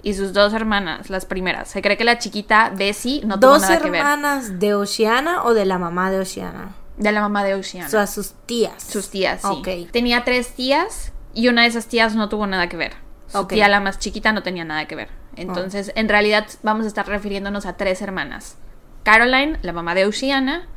[0.04, 1.68] y sus dos hermanas, las primeras.
[1.68, 4.04] Se cree que la chiquita Bessie no tuvo nada que ver.
[4.04, 6.76] ¿Dos hermanas de Oceana o de la mamá de Oceana?
[6.96, 7.88] De la mamá de Oceana.
[7.88, 8.80] O sea, sus tías.
[8.80, 9.48] Sus tías, sí.
[9.48, 9.90] Ok.
[9.90, 12.92] Tenía tres tías y una de esas tías no tuvo nada que ver.
[13.32, 15.08] Su tía la más chiquita no tenía nada que ver.
[15.36, 18.58] Entonces, en realidad vamos a estar refiriéndonos a tres hermanas.
[19.02, 20.68] Caroline, la mamá de Oceana,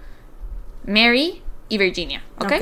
[0.86, 2.24] Mary y Virginia.
[2.40, 2.54] ¿Ok?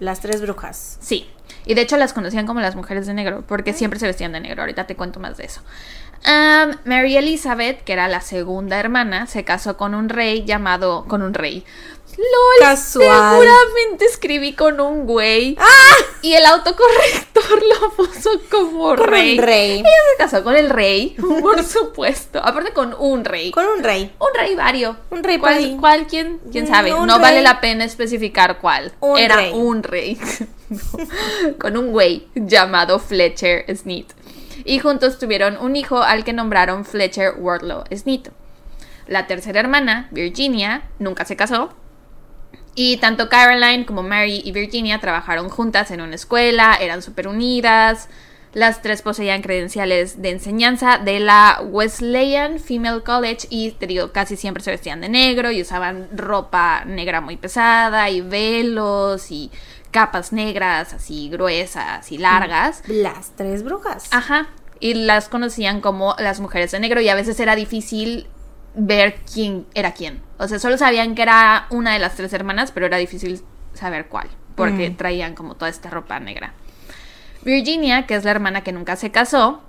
[0.00, 0.98] Las tres brujas.
[1.00, 1.28] Sí.
[1.64, 4.40] Y de hecho las conocían como las mujeres de negro, porque siempre se vestían de
[4.40, 4.62] negro.
[4.62, 5.60] Ahorita te cuento más de eso.
[6.84, 11.04] Mary Elizabeth, que era la segunda hermana, se casó con un rey llamado.
[11.08, 11.64] con un rey.
[12.16, 13.06] LOL, Casual.
[13.06, 15.56] seguramente escribí con un güey.
[15.60, 15.96] ¡Ah!
[16.20, 19.38] Y el autocorrector lo puso como rey.
[19.38, 19.78] rey.
[19.78, 22.40] Ella se casó con el rey, por supuesto.
[22.42, 23.52] Aparte con un rey.
[23.52, 24.12] Con un rey.
[24.18, 24.96] Un rey vario.
[25.10, 26.90] Un rey ¿Cuál, cuál quién, quién sabe?
[26.90, 28.92] no vale la pena especificar cuál.
[29.16, 30.18] Era un rey.
[31.60, 34.06] con un güey llamado Fletcher Sneed.
[34.68, 38.28] Y juntos tuvieron un hijo al que nombraron Fletcher Wardlow Sneed.
[39.06, 41.74] La tercera hermana, Virginia, nunca se casó
[42.74, 48.08] y tanto Caroline como Mary y Virginia trabajaron juntas en una escuela, eran súper unidas.
[48.52, 54.36] Las tres poseían credenciales de enseñanza de la Wesleyan Female College y te digo, casi
[54.36, 59.50] siempre se vestían de negro y usaban ropa negra muy pesada y velos y
[59.90, 62.82] capas negras así gruesas y largas.
[62.86, 64.08] Las tres brujas.
[64.12, 64.48] Ajá.
[64.80, 68.28] Y las conocían como las mujeres de negro y a veces era difícil
[68.74, 70.22] ver quién era quién.
[70.38, 73.42] O sea, solo sabían que era una de las tres hermanas, pero era difícil
[73.74, 74.96] saber cuál, porque mm.
[74.96, 76.54] traían como toda esta ropa negra.
[77.42, 79.62] Virginia, que es la hermana que nunca se casó,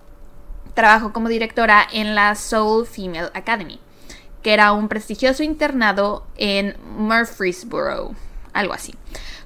[0.73, 3.79] trabajó como directora en la Soul Female Academy,
[4.43, 8.11] que era un prestigioso internado en Murfreesboro,
[8.53, 8.93] algo así.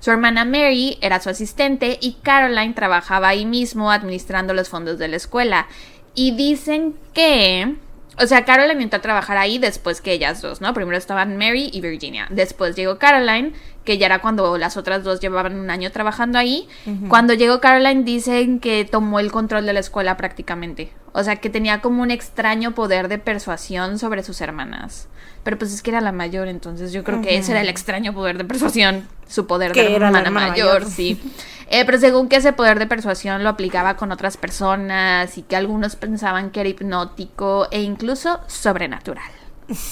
[0.04, 5.08] Su hermana Mary era su asistente y Caroline trabajaba ahí mismo administrando los fondos de
[5.08, 5.68] la escuela.
[6.14, 7.78] Y dicen que
[8.22, 10.74] o sea, Caroline entró a trabajar ahí después que ellas dos, ¿no?
[10.74, 12.28] Primero estaban Mary y Virginia.
[12.30, 13.54] Después llegó Caroline,
[13.84, 16.68] que ya era cuando las otras dos llevaban un año trabajando ahí.
[17.10, 20.92] Cuando llegó Caroline dicen que tomó el control de la escuela prácticamente.
[21.12, 25.08] O sea, que tenía como un extraño poder de persuasión sobre sus hermanas.
[25.44, 28.14] Pero pues es que era la mayor, entonces yo creo que ese era el extraño
[28.14, 31.22] poder de persuasión, su poder de hermana, mayor, sí.
[31.70, 35.56] Eh, pero según que ese poder de persuasión lo aplicaba con otras personas y que
[35.56, 39.32] algunos pensaban que era hipnótico e incluso sobrenatural.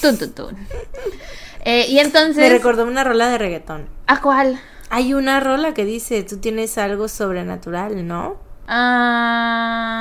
[0.01, 0.57] Tun, tun, tun.
[1.63, 2.37] Eh, y entonces...
[2.37, 3.87] Me recordó una rola de reggaetón.
[4.07, 4.59] ¿A cuál?
[4.89, 8.37] Hay una rola que dice, tú tienes algo sobrenatural, ¿no?
[8.67, 9.91] Ah...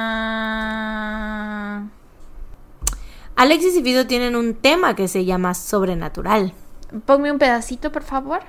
[3.37, 6.53] Alexis y Fido tienen un tema que se llama sobrenatural.
[7.07, 8.41] Ponme un pedacito, por favor.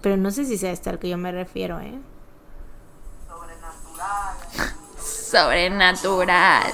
[0.00, 1.96] Pero no sé si sea este al que yo me refiero, ¿eh?
[3.28, 4.36] Sobrenatural.
[5.00, 6.72] Sobrenatural.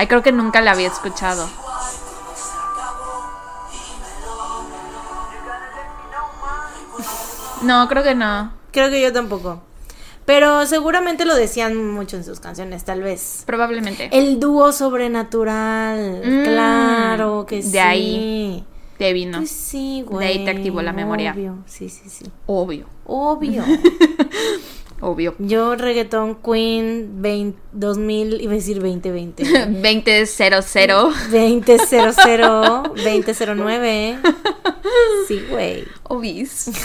[0.00, 1.46] Ay, creo que nunca la había escuchado.
[7.60, 8.50] No, creo que no.
[8.70, 9.60] Creo que yo tampoco.
[10.24, 13.42] Pero seguramente lo decían mucho en sus canciones, tal vez.
[13.44, 14.08] Probablemente.
[14.10, 16.22] El dúo sobrenatural.
[16.24, 17.72] Mm, claro que sí.
[17.72, 18.64] De ahí
[18.96, 19.36] te vino.
[19.36, 20.26] Pues sí, güey.
[20.26, 21.32] De ahí te activó la memoria.
[21.32, 22.24] Obvio, sí, sí, sí.
[22.46, 22.86] Obvio.
[23.04, 23.62] Obvio.
[25.00, 25.34] Obvio.
[25.38, 29.44] Yo, reggaetón Queen 20, 2000, iba a decir 2020.
[31.30, 32.92] 2000.
[32.94, 34.18] 2000, 2009.
[35.26, 35.84] Sí, güey.
[36.04, 36.70] Obis.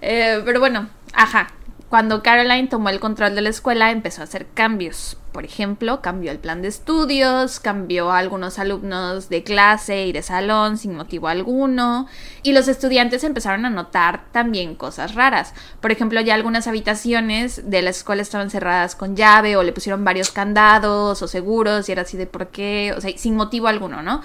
[0.00, 1.48] Eh, pero bueno, ajá.
[1.92, 5.18] Cuando Caroline tomó el control de la escuela empezó a hacer cambios.
[5.30, 10.22] Por ejemplo, cambió el plan de estudios, cambió a algunos alumnos de clase y de
[10.22, 12.06] salón sin motivo alguno,
[12.42, 15.52] y los estudiantes empezaron a notar también cosas raras.
[15.82, 20.02] Por ejemplo, ya algunas habitaciones de la escuela estaban cerradas con llave o le pusieron
[20.02, 24.00] varios candados o seguros y era así de por qué, o sea, sin motivo alguno,
[24.02, 24.22] ¿no?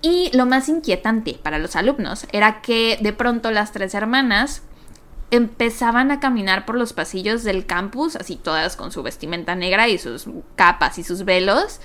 [0.00, 4.62] Y lo más inquietante para los alumnos era que de pronto las tres hermanas
[5.30, 9.98] empezaban a caminar por los pasillos del campus, así todas con su vestimenta negra y
[9.98, 10.26] sus
[10.56, 11.80] capas y sus velos,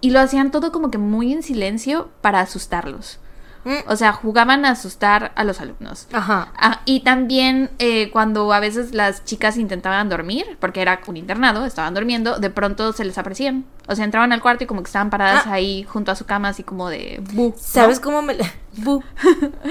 [0.00, 3.18] y lo hacían todo como que muy en silencio para asustarlos.
[3.64, 3.88] Mm.
[3.88, 6.08] O sea, jugaban a asustar a los alumnos.
[6.12, 6.52] Ajá.
[6.56, 11.64] Ah, y también eh, cuando a veces las chicas intentaban dormir, porque era un internado,
[11.64, 13.64] estaban durmiendo, de pronto se les aparecían.
[13.88, 15.52] O sea, entraban al cuarto y como que estaban paradas ah.
[15.52, 17.54] ahí junto a su cama, así como de bu.
[17.56, 18.36] ¿Sabes cómo me...
[18.76, 19.02] bu.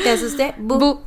[0.03, 0.55] ¿Te asusté?
[0.57, 1.01] Bu.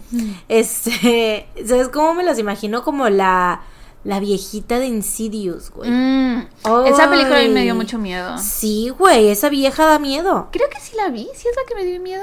[0.48, 1.48] Este...
[1.66, 2.82] ¿Sabes cómo me las imagino?
[2.82, 3.62] Como la...
[4.04, 5.90] La viejita de Insidious, güey.
[5.90, 6.46] Mm.
[6.84, 8.36] Esa película a mí me dio mucho miedo.
[8.36, 10.48] Sí, güey, esa vieja da miedo.
[10.52, 12.22] Creo que sí la vi, sí es la que me dio miedo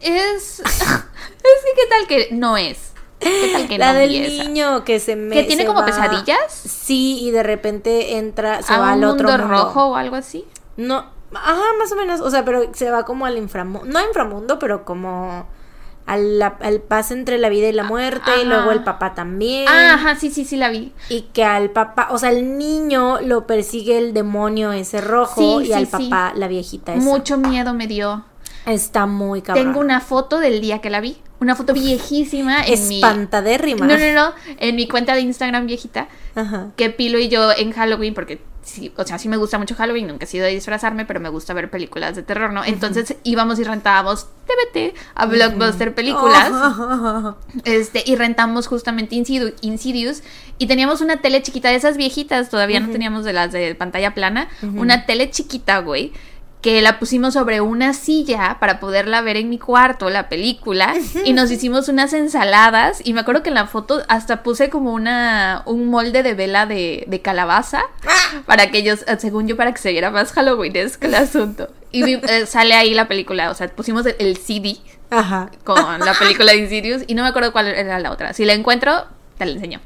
[0.00, 0.60] es.
[0.60, 2.92] es que, ¿qué tal que no es?
[3.18, 5.34] ¿Qué tal que la del niño que se me.
[5.34, 6.52] ¿Que tiene como pesadillas?
[6.52, 8.62] Sí, y de repente entra.
[8.62, 10.44] Se va al otro mundo, rojo o algo así?
[10.76, 11.06] No.
[11.34, 12.20] Ajá, más o menos.
[12.20, 13.86] O sea, pero se va como al inframundo.
[13.90, 15.46] No inframundo, pero como.
[16.04, 19.66] Al, al, pase entre la vida y la muerte, y luego el papá también.
[19.66, 20.92] Ajá, sí, sí, sí la vi.
[21.08, 25.72] Y que al papá, o sea, el niño lo persigue el demonio ese rojo y
[25.72, 27.02] al papá la viejita esa.
[27.02, 28.24] Mucho miedo me dio.
[28.66, 29.64] Está muy cabrón.
[29.64, 31.16] Tengo una foto del día que la vi.
[31.38, 33.86] Una foto viejísima en Espantadérrima.
[33.86, 34.32] No, no, no.
[34.58, 36.08] En mi cuenta de Instagram viejita.
[36.34, 36.68] Ajá.
[36.76, 40.08] Que Pilo y yo en Halloween, porque sí, o sea, sí me gusta mucho Halloween,
[40.08, 42.64] nunca he sido de disfrazarme, pero me gusta ver películas de terror, ¿no?
[42.64, 46.50] Entonces íbamos y rentábamos TBT a Blockbuster películas.
[47.64, 50.22] Este, y rentamos justamente Insidious,
[50.58, 54.14] y teníamos una tele chiquita de esas viejitas, todavía no teníamos de las de pantalla
[54.14, 56.12] plana, una tele chiquita, güey
[56.66, 61.32] que la pusimos sobre una silla para poderla ver en mi cuarto, la película, y
[61.32, 65.62] nos hicimos unas ensaladas, y me acuerdo que en la foto hasta puse como una,
[65.64, 67.82] un molde de vela de, calabaza,
[68.46, 71.68] para que ellos, según yo, para que se viera más halloweenesco el asunto.
[71.92, 74.76] Y eh, sale ahí la película, o sea, pusimos el, CD
[75.62, 78.32] con la película de Insidious, y no me acuerdo cuál era la otra.
[78.32, 79.04] Si la encuentro,
[79.36, 79.80] te la enseño.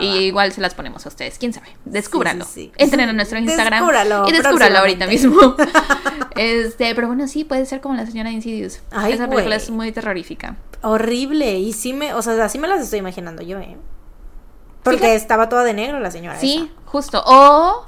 [0.00, 1.68] y igual se las ponemos a ustedes, quién sabe.
[1.84, 2.46] Descúbranlo.
[2.76, 3.84] Entren a nuestro Instagram
[4.26, 5.56] y descúbralo ahorita mismo.
[6.36, 8.80] este, pero bueno, sí, puede ser como la señora Insidious.
[9.08, 10.56] Esa película es muy terrorífica.
[10.82, 11.58] Horrible.
[11.58, 13.76] Y sí me, o sea, así me las estoy imaginando yo, ¿eh?
[14.82, 16.38] Porque estaba toda de negro la señora.
[16.38, 17.22] Sí, justo.
[17.26, 17.86] O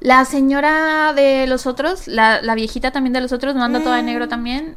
[0.00, 3.96] la señora de los otros, la, la viejita también de los otros, no anda toda
[3.96, 4.28] de negro mm.
[4.28, 4.74] también.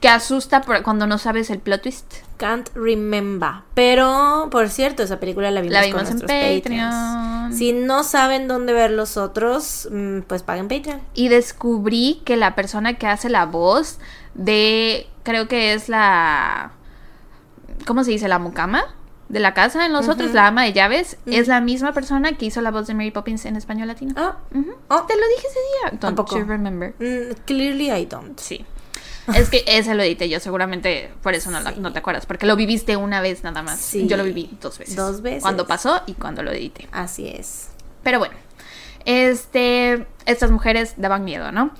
[0.00, 2.14] Que asusta cuando no sabes el plot twist.
[2.36, 3.50] Can't remember.
[3.74, 7.52] Pero, por cierto, esa película la vimos, la vimos en Patreon.
[7.52, 11.00] Si no saben dónde ver los otros, mm, pues paguen Patreon.
[11.14, 13.98] Y descubrí que la persona que hace la voz
[14.34, 15.06] de.
[15.22, 16.72] Creo que es la.
[17.86, 18.28] ¿Cómo se dice?
[18.28, 18.84] La mucama
[19.30, 22.46] de la casa en los otros, la ama de llaves, es la misma persona que
[22.46, 24.12] hizo la voz de Mary Poppins en español latino.
[24.16, 24.38] Ah,
[24.88, 25.02] oh.
[25.04, 25.90] te lo dije ese día.
[25.90, 26.36] Don't Tampoco.
[26.36, 26.94] you remember?
[26.98, 28.38] Mm, clearly I don't.
[28.38, 28.66] Sí.
[29.34, 32.56] Es que ese lo edité yo, seguramente por eso no, no, te acuerdas, porque lo
[32.56, 33.78] viviste una vez nada más.
[33.78, 34.08] Sí.
[34.08, 34.96] Yo lo viví dos veces.
[34.96, 35.42] Dos veces.
[35.42, 36.88] Cuando pasó y cuando lo edité.
[36.90, 37.68] Así es.
[38.02, 38.34] Pero bueno,
[39.04, 41.70] este, estas mujeres daban miedo, ¿no?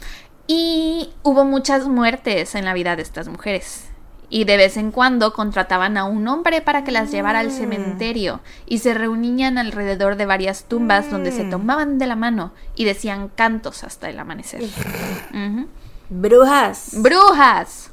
[0.47, 3.90] Y hubo muchas muertes en la vida de estas mujeres
[4.31, 7.53] y de vez en cuando contrataban a un hombre para que las llevara al mm.
[7.53, 11.51] cementerio y se reunían alrededor de varias tumbas donde se mm.
[11.51, 14.63] tomaban de la mano y decían cantos hasta el amanecer.
[16.09, 16.91] Brujas.
[16.97, 17.91] Brujas.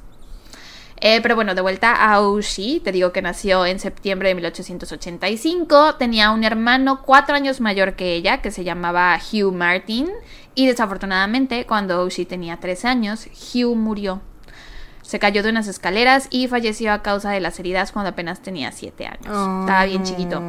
[0.99, 5.95] Eh, pero bueno, de vuelta a Ushi, te digo que nació en septiembre de 1885,
[5.95, 10.09] tenía un hermano cuatro años mayor que ella, que se llamaba Hugh Martin,
[10.55, 14.21] y desafortunadamente cuando Ushi tenía tres años, Hugh murió
[15.07, 18.73] se cayó de unas escaleras y falleció a causa de las heridas cuando apenas tenía
[18.73, 19.61] 7 años.
[19.61, 20.41] Estaba bien chiquito.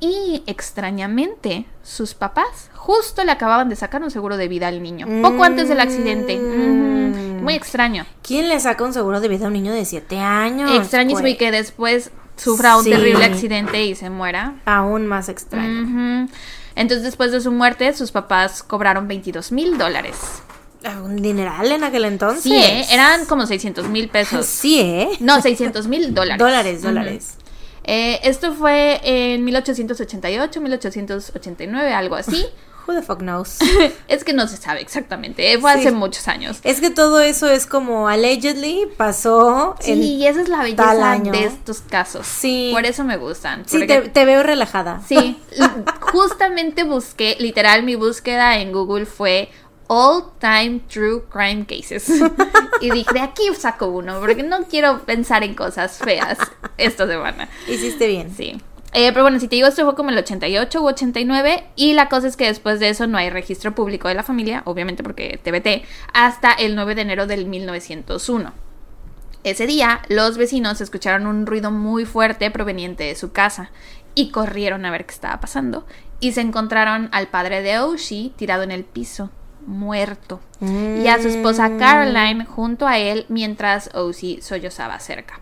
[0.00, 5.06] Y extrañamente, sus papás justo le acababan de sacar un seguro de vida al niño,
[5.22, 6.36] poco antes del accidente.
[6.36, 8.04] Mm, muy extraño.
[8.22, 10.72] ¿Quién le saca un seguro de vida a un niño de 7 años?
[10.72, 14.56] Extrañísimo y que después sufra un terrible accidente y se muera.
[14.66, 16.28] Aún más extraño.
[16.74, 20.42] Entonces, después de su muerte, sus papás cobraron 22 mil dólares
[21.02, 22.42] un dineral en aquel entonces.
[22.42, 22.84] Sí, ¿eh?
[22.90, 24.46] eran como 600 mil pesos.
[24.46, 25.08] Sí, ¿eh?
[25.20, 26.38] No, 600 mil dólares.
[26.38, 27.34] Dólares, dólares.
[27.84, 32.46] Eh, esto fue en 1888, 1889, algo así.
[32.86, 33.58] Who the fuck knows?
[34.08, 35.58] es que no se sabe exactamente.
[35.58, 36.60] Fue hace muchos años.
[36.62, 39.74] Es que todo eso es como allegedly pasó.
[39.80, 42.28] Sí, y esa es la belleza de estos casos.
[42.28, 42.70] Sí.
[42.72, 43.64] Por eso me gustan.
[43.66, 45.02] Sí, te, veo relajada.
[45.08, 45.36] Sí.
[46.00, 49.50] justamente busqué, literal, mi búsqueda en Google fue
[49.88, 52.08] All Time True Crime Cases.
[52.80, 56.38] y dije, de aquí saco uno, porque no quiero pensar en cosas feas
[56.78, 57.48] esta semana.
[57.68, 58.34] Hiciste bien.
[58.34, 58.60] Sí.
[58.92, 61.64] Eh, pero bueno, si te digo, esto fue como el 88 u 89.
[61.76, 64.62] Y la cosa es que después de eso no hay registro público de la familia,
[64.64, 68.52] obviamente porque TBT, hasta el 9 de enero del 1901.
[69.44, 73.70] Ese día, los vecinos escucharon un ruido muy fuerte proveniente de su casa
[74.14, 75.86] y corrieron a ver qué estaba pasando.
[76.18, 79.30] Y se encontraron al padre de Oshi tirado en el piso,
[79.66, 81.78] muerto, y a su esposa mm.
[81.78, 85.40] Caroline junto a él mientras Oshi sollozaba cerca.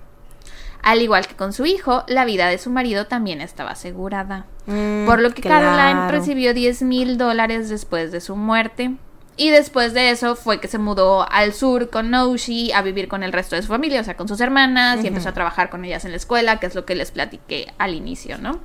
[0.84, 4.44] Al igual que con su hijo, la vida de su marido también estaba asegurada.
[4.66, 8.94] Mm, por lo que Caroline recibió 10 mil dólares después de su muerte.
[9.36, 13.22] Y después de eso fue que se mudó al sur con Noshi a vivir con
[13.22, 15.84] el resto de su familia, o sea, con sus hermanas, y empezó a trabajar con
[15.84, 18.60] ellas en la escuela, que es lo que les platiqué al inicio, ¿no?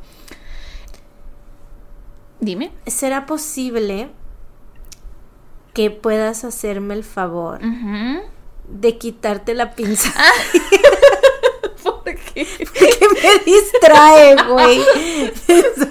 [2.41, 2.71] Dime.
[2.85, 4.09] ¿Será posible
[5.73, 7.59] que puedas hacerme el favor
[8.67, 10.13] de quitarte la pinza?
[12.33, 12.47] qué?
[13.23, 14.81] me distrae, güey.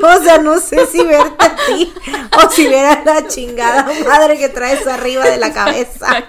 [0.02, 1.92] O sea, no sé si verte a ti
[2.36, 6.24] o si ver a la chingada madre que traes arriba de la cabeza.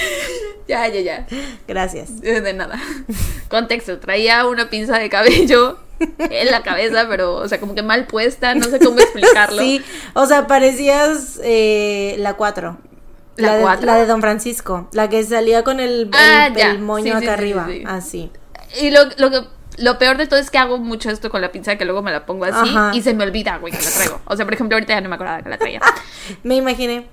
[0.68, 1.26] Ya, ya, ya.
[1.66, 2.20] Gracias.
[2.20, 2.80] De nada.
[3.48, 5.80] Contexto, traía una pinza de cabello
[6.18, 9.60] en la cabeza, pero, o sea, como que mal puesta, no sé cómo explicarlo.
[9.60, 9.82] Sí,
[10.14, 12.78] o sea, parecías eh, la 4.
[13.36, 17.66] La, de, la, de, Don Francisco, la que salía con el, ah, moño acá arriba,
[17.86, 18.30] así.
[18.80, 19.48] Y lo, lo,
[19.78, 22.12] lo peor de todo es que hago mucho esto con la pinza que luego me
[22.12, 24.20] la pongo así y se me olvida, güey, que la traigo.
[24.26, 25.80] O sea, por ejemplo, ahorita ya no me acordaba que la traía.
[26.42, 27.06] me imaginé.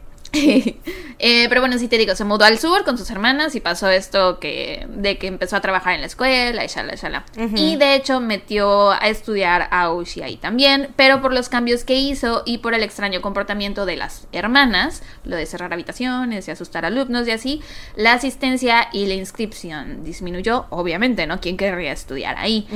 [1.20, 3.90] Eh, pero bueno, sí te digo, se mudó al sur con sus hermanas y pasó
[3.90, 7.26] esto que de que empezó a trabajar en la escuela y shala, shala.
[7.56, 11.95] Y de hecho metió a estudiar a Ushi ahí también, pero por los cambios que
[11.95, 16.86] hizo y por el extraño comportamiento de las hermanas, lo de cerrar habitaciones y asustar
[16.86, 17.62] alumnos y así,
[17.95, 21.41] la asistencia y la inscripción disminuyó, obviamente, ¿no?
[21.41, 22.68] ¿Quién querría estudiar ahí?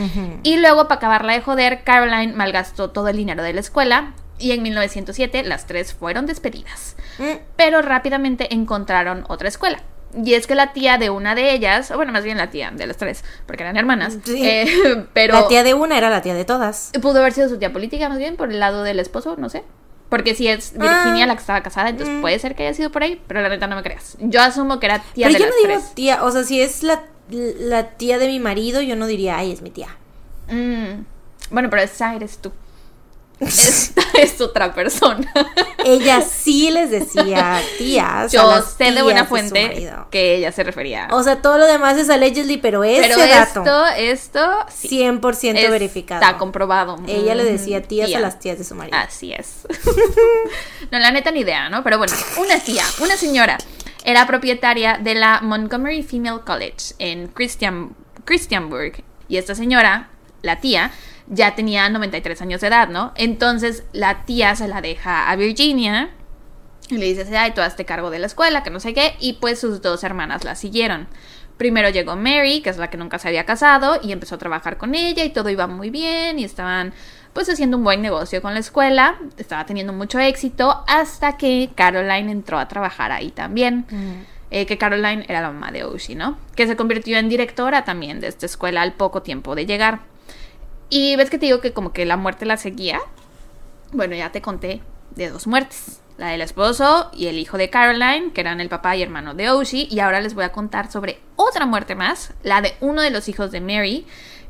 [0.44, 4.51] Y luego, para acabarla de joder, Caroline malgastó todo el dinero de la escuela y
[4.51, 6.95] en 1907 las tres fueron despedidas.
[7.19, 7.38] Mm.
[7.55, 9.81] Pero rápidamente encontraron otra escuela.
[10.13, 12.72] Y es que la tía de una de ellas, o bueno, más bien la tía
[12.72, 15.34] de las tres, porque eran hermanas, eh, pero...
[15.34, 16.91] La tía de una era la tía de todas.
[17.01, 19.63] Pudo haber sido su tía política, más bien, por el lado del esposo, no sé.
[20.09, 21.27] Porque si es Virginia ah.
[21.27, 22.22] la que estaba casada, entonces mm.
[22.22, 24.18] puede ser que haya sido por ahí, pero la neta no me creas.
[24.19, 26.84] Yo asumo que era tía pero de yo no digo tía, o sea, si es
[26.84, 29.88] la, la, tía de mi marido, yo no diría, ay, es mi tía.
[30.49, 31.05] Mm.
[31.51, 32.51] Bueno, pero esa eres tú.
[33.41, 35.31] Esta es otra persona.
[35.84, 38.31] Ella sí les decía tías.
[38.31, 41.07] Yo sé de buena fuente que ella se refería.
[41.11, 44.39] O sea, todo lo demás es allegedly, pero ese pero esto, esto,
[44.69, 46.22] 100% verificado.
[46.22, 46.97] Está comprobado.
[47.07, 48.97] Ella le decía tías a las tías de su marido.
[48.97, 49.68] Así es.
[50.91, 51.84] no, la neta ni idea, ¿no?
[51.84, 53.57] Pero bueno, una tía, una señora,
[54.03, 57.95] era propietaria de la Montgomery Female College en Christian,
[58.26, 59.03] Christianburg.
[59.27, 60.09] Y esta señora,
[60.41, 60.91] la tía,
[61.27, 63.14] ya tenía 93 años de edad, ¿no?
[63.15, 66.10] Entonces la tía se la deja a Virginia
[66.89, 69.34] y le dice, ay, tú hazte cargo de la escuela, que no sé qué, y
[69.34, 71.07] pues sus dos hermanas la siguieron.
[71.57, 74.77] Primero llegó Mary, que es la que nunca se había casado, y empezó a trabajar
[74.77, 76.93] con ella y todo iba muy bien y estaban
[77.34, 82.31] pues haciendo un buen negocio con la escuela, estaba teniendo mucho éxito hasta que Caroline
[82.31, 83.85] entró a trabajar ahí también.
[83.89, 84.31] Mm.
[84.53, 86.38] Eh, que Caroline era la mamá de Oshi, ¿no?
[86.56, 90.02] Que se convirtió en directora también de esta escuela al poco tiempo de llegar.
[90.91, 92.99] Y ves que te digo que como que la muerte la seguía.
[93.93, 94.81] Bueno, ya te conté
[95.15, 96.01] de dos muertes.
[96.18, 99.49] La del esposo y el hijo de Caroline, que eran el papá y hermano de
[99.49, 99.88] Oshi.
[99.89, 103.30] Y ahora les voy a contar sobre otra muerte más, la de uno de los
[103.30, 104.05] hijos de Mary,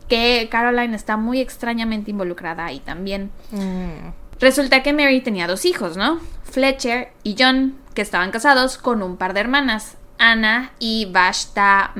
[0.09, 3.31] que Caroline está muy extrañamente involucrada ahí también.
[3.51, 4.09] Mm.
[4.39, 6.19] Resulta que Mary tenía dos hijos, ¿no?
[6.43, 11.91] Fletcher y John, que estaban casados con un par de hermanas, Anna y Vashta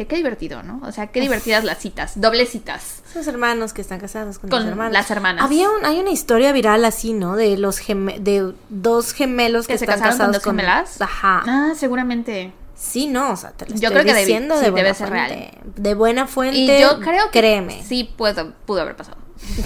[0.00, 0.80] McLaroney qué divertido, ¿no?
[0.86, 3.02] O sea, qué divertidas las citas, dobles citas.
[3.10, 4.92] Esos hermanos que están casados con, con hermanas.
[4.92, 5.44] las hermanas.
[5.44, 7.36] Había un, hay una historia viral así, ¿no?
[7.36, 11.00] De los de dos gemelos que, se están casaron casados con dos gemelas.
[11.00, 11.42] Ajá.
[11.46, 12.52] Ah, seguramente.
[12.76, 15.50] Sí, no, o sea, te lo Yo creo que diciendo de, debe ser real.
[15.76, 16.58] De buena fuente.
[16.58, 17.82] Y yo creo que créeme.
[17.84, 19.18] sí puedo, pudo haber pasado.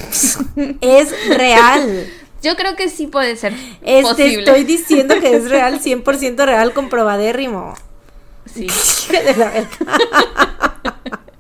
[0.81, 2.06] es real.
[2.43, 4.39] Yo creo que sí puede ser este, posible.
[4.40, 7.74] Estoy diciendo que es real, 100% real, comprobadérrimo.
[8.47, 8.66] Sí.
[9.11, 9.53] de la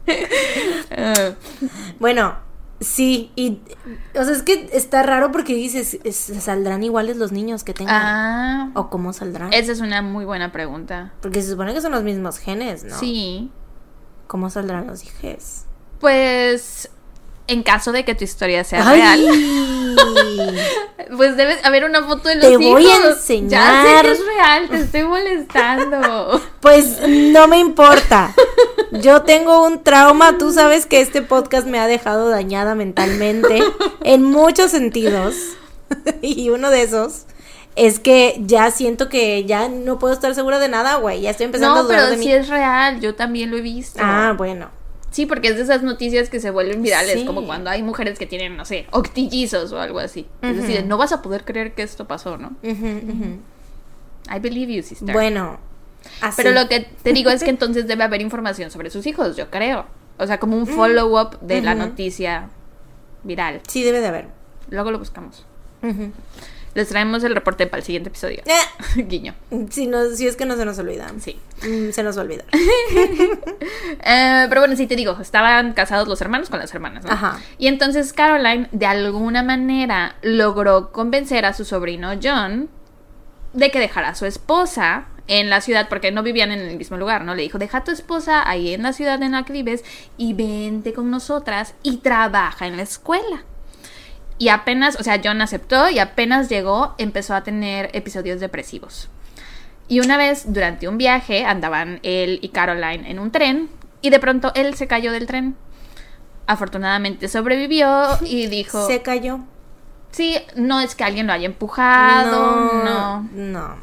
[2.00, 2.36] bueno,
[2.80, 3.60] Sí, y
[4.18, 7.94] o sea, es que está raro porque dices, es- ¿saldrán iguales los niños que tengan?
[7.96, 9.52] Ah, ¿O cómo saldrán?
[9.54, 11.12] esa es una muy buena pregunta.
[11.22, 12.98] Porque se supone que son los mismos genes, ¿no?
[12.98, 13.50] Sí.
[14.26, 15.64] ¿Cómo saldrán los hijes?
[16.00, 16.90] Pues
[17.46, 19.00] en caso de que tu historia sea ¡Ay!
[19.00, 20.58] real,
[21.16, 22.62] pues debe haber una foto de los Te hijos.
[22.64, 24.04] voy a Ya sé enseñar.
[24.04, 26.40] que es real, te estoy molestando.
[26.60, 28.34] Pues no me importa.
[28.92, 33.62] Yo tengo un trauma, tú sabes que este podcast me ha dejado dañada mentalmente
[34.02, 35.34] en muchos sentidos.
[36.22, 37.24] Y uno de esos
[37.76, 41.20] es que ya siento que ya no puedo estar segura de nada, güey.
[41.20, 42.24] Ya estoy empezando a No, dudar pero de mí.
[42.24, 44.00] sí es real, yo también lo he visto.
[44.02, 44.70] Ah, bueno.
[45.14, 47.24] Sí, porque es de esas noticias que se vuelven virales, Sí.
[47.24, 50.26] como cuando hay mujeres que tienen, no sé, octillizos o algo así.
[50.42, 52.48] Es decir, no vas a poder creer que esto pasó, ¿no?
[52.64, 53.38] Ujú, ujú.
[54.34, 55.12] I believe you, sister.
[55.14, 55.60] Bueno.
[56.20, 56.42] Así.
[56.42, 59.50] Pero lo que te digo es que entonces debe haber información sobre sus hijos, yo
[59.52, 59.86] creo.
[60.18, 62.48] O sea, como un follow-up de la noticia
[63.22, 63.60] viral.
[63.68, 64.26] Sí, debe de haber.
[64.68, 65.46] Luego lo buscamos.
[66.74, 68.42] Les traemos el reporte para el siguiente episodio.
[68.46, 69.34] Eh, Guiño.
[69.70, 71.06] Si, no, si es que no se nos olvida.
[71.20, 71.38] Sí.
[71.62, 72.46] Mm, se nos va a olvidar.
[74.06, 77.10] Eh, pero bueno, sí te digo, estaban casados los hermanos con las hermanas, ¿no?
[77.10, 77.40] Ajá.
[77.58, 82.68] Y entonces Caroline, de alguna manera, logró convencer a su sobrino John
[83.54, 86.96] de que dejara a su esposa en la ciudad, porque no vivían en el mismo
[86.96, 87.34] lugar, ¿no?
[87.34, 89.84] Le dijo, deja a tu esposa ahí en la ciudad en la que vives
[90.18, 93.44] y vente con nosotras y trabaja en la escuela.
[94.44, 99.08] Y apenas, o sea, John aceptó y apenas llegó, empezó a tener episodios depresivos.
[99.88, 103.70] Y una vez, durante un viaje, andaban él y Caroline en un tren
[104.02, 105.56] y de pronto él se cayó del tren.
[106.46, 109.40] Afortunadamente sobrevivió y dijo, Se cayó.
[110.10, 113.28] sí, no es que alguien lo haya empujado, no, No.
[113.32, 113.76] no,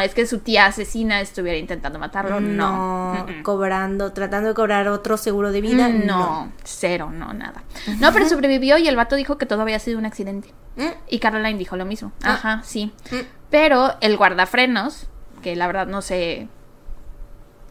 [0.00, 3.14] es que su tía asesina estuviera intentando matarlo, no.
[3.14, 5.88] No, cobrando, tratando de cobrar otro seguro de vida.
[5.88, 7.62] Mm, no, cero, no, nada.
[8.00, 10.52] No, pero sobrevivió y el vato dijo que todo había sido un accidente.
[10.76, 12.12] Mm, Y Caroline dijo lo mismo.
[12.22, 12.34] Ah.
[12.34, 12.92] Ajá, sí.
[13.10, 13.16] mm.
[13.50, 15.08] Pero el guardafrenos,
[15.42, 16.48] que la verdad no sé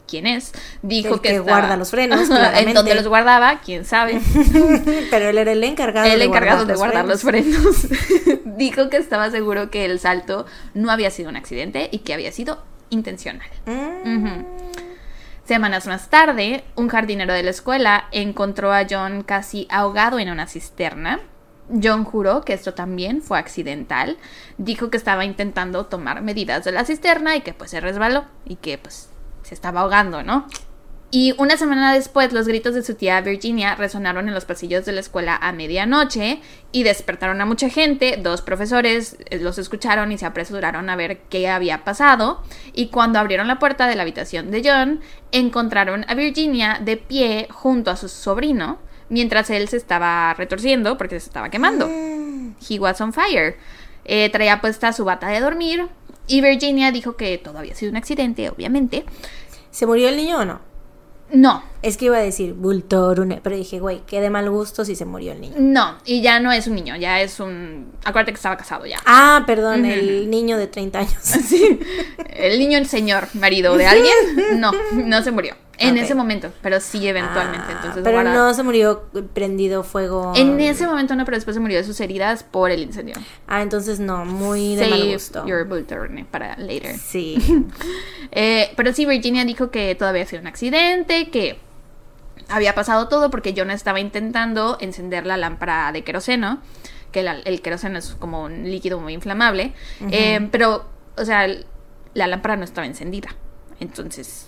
[0.08, 2.22] quién es, dijo El que, que estaba- guarda los frenos,
[2.56, 4.20] en donde los guardaba, quién sabe.
[5.12, 6.08] Pero él era el encargado.
[6.08, 7.88] el de encargado de guardar los frenos.
[8.46, 12.32] dijo que estaba seguro que el salto no había sido un accidente y que había
[12.32, 13.48] sido intencional.
[13.66, 14.44] Mm.
[15.46, 20.48] Semanas más tarde, un jardinero de la escuela encontró a John casi ahogado en una
[20.48, 21.22] cisterna.
[21.82, 24.18] John juró que esto también fue accidental.
[24.58, 28.56] Dijo que estaba intentando tomar medidas de la cisterna y que pues se resbaló y
[28.56, 29.10] que pues
[29.48, 30.46] se estaba ahogando, ¿no?
[31.10, 34.92] Y una semana después, los gritos de su tía Virginia resonaron en los pasillos de
[34.92, 36.42] la escuela a medianoche
[36.74, 38.20] y despertaron a mucha gente.
[38.22, 42.44] Dos profesores eh, los escucharon y se apresuraron a ver qué había pasado.
[42.74, 45.00] Y cuando abrieron la puerta de la habitación de John,
[45.32, 51.22] encontraron a Virginia de pie junto a su sobrino, mientras él se estaba retorciendo porque
[51.22, 51.88] se estaba quemando.
[52.70, 53.56] He was on fire.
[54.04, 55.88] Eh, traía puesta su bata de dormir
[56.28, 59.06] y Virginia dijo que todo había sido un accidente, obviamente.
[59.72, 60.60] ¿Se murió el niño o no?
[61.32, 64.96] No, Es que iba a decir Bultorune, pero dije, güey, qué de mal gusto si
[64.96, 65.56] se murió el niño.
[65.60, 67.92] No, y ya no es un niño, ya es un...
[68.04, 68.98] Acuérdate que estaba casado ya.
[69.06, 71.14] Ah, perdón, el niño de 30 años.
[71.48, 71.80] Sí.
[72.36, 74.14] El niño, el señor, marido de alguien,
[74.60, 75.56] no, no se murió.
[75.80, 77.68] En ese momento, pero sí eventualmente.
[77.70, 79.04] Ah, entonces, pero guarda- no se murió
[79.36, 80.34] prendido fuego.
[80.36, 83.14] En ese momento no, pero después se murió de sus heridas por el incendio.
[83.48, 85.46] Ah, entonces no, muy de mal gusto.
[85.46, 86.98] your Bullthorn para later.
[86.98, 87.38] Sí.
[88.32, 91.58] Eh, pero sí, Virginia dijo que todo había sido un accidente, que
[92.50, 96.60] había pasado todo porque John estaba intentando encender la lámpara de queroseno,
[97.12, 99.74] que la- el queroseno es como un líquido muy inflamable,
[100.12, 100.86] eh, pero,
[101.18, 101.66] o sea, el-
[102.14, 103.30] la lámpara no estaba encendida.
[103.80, 104.48] Entonces,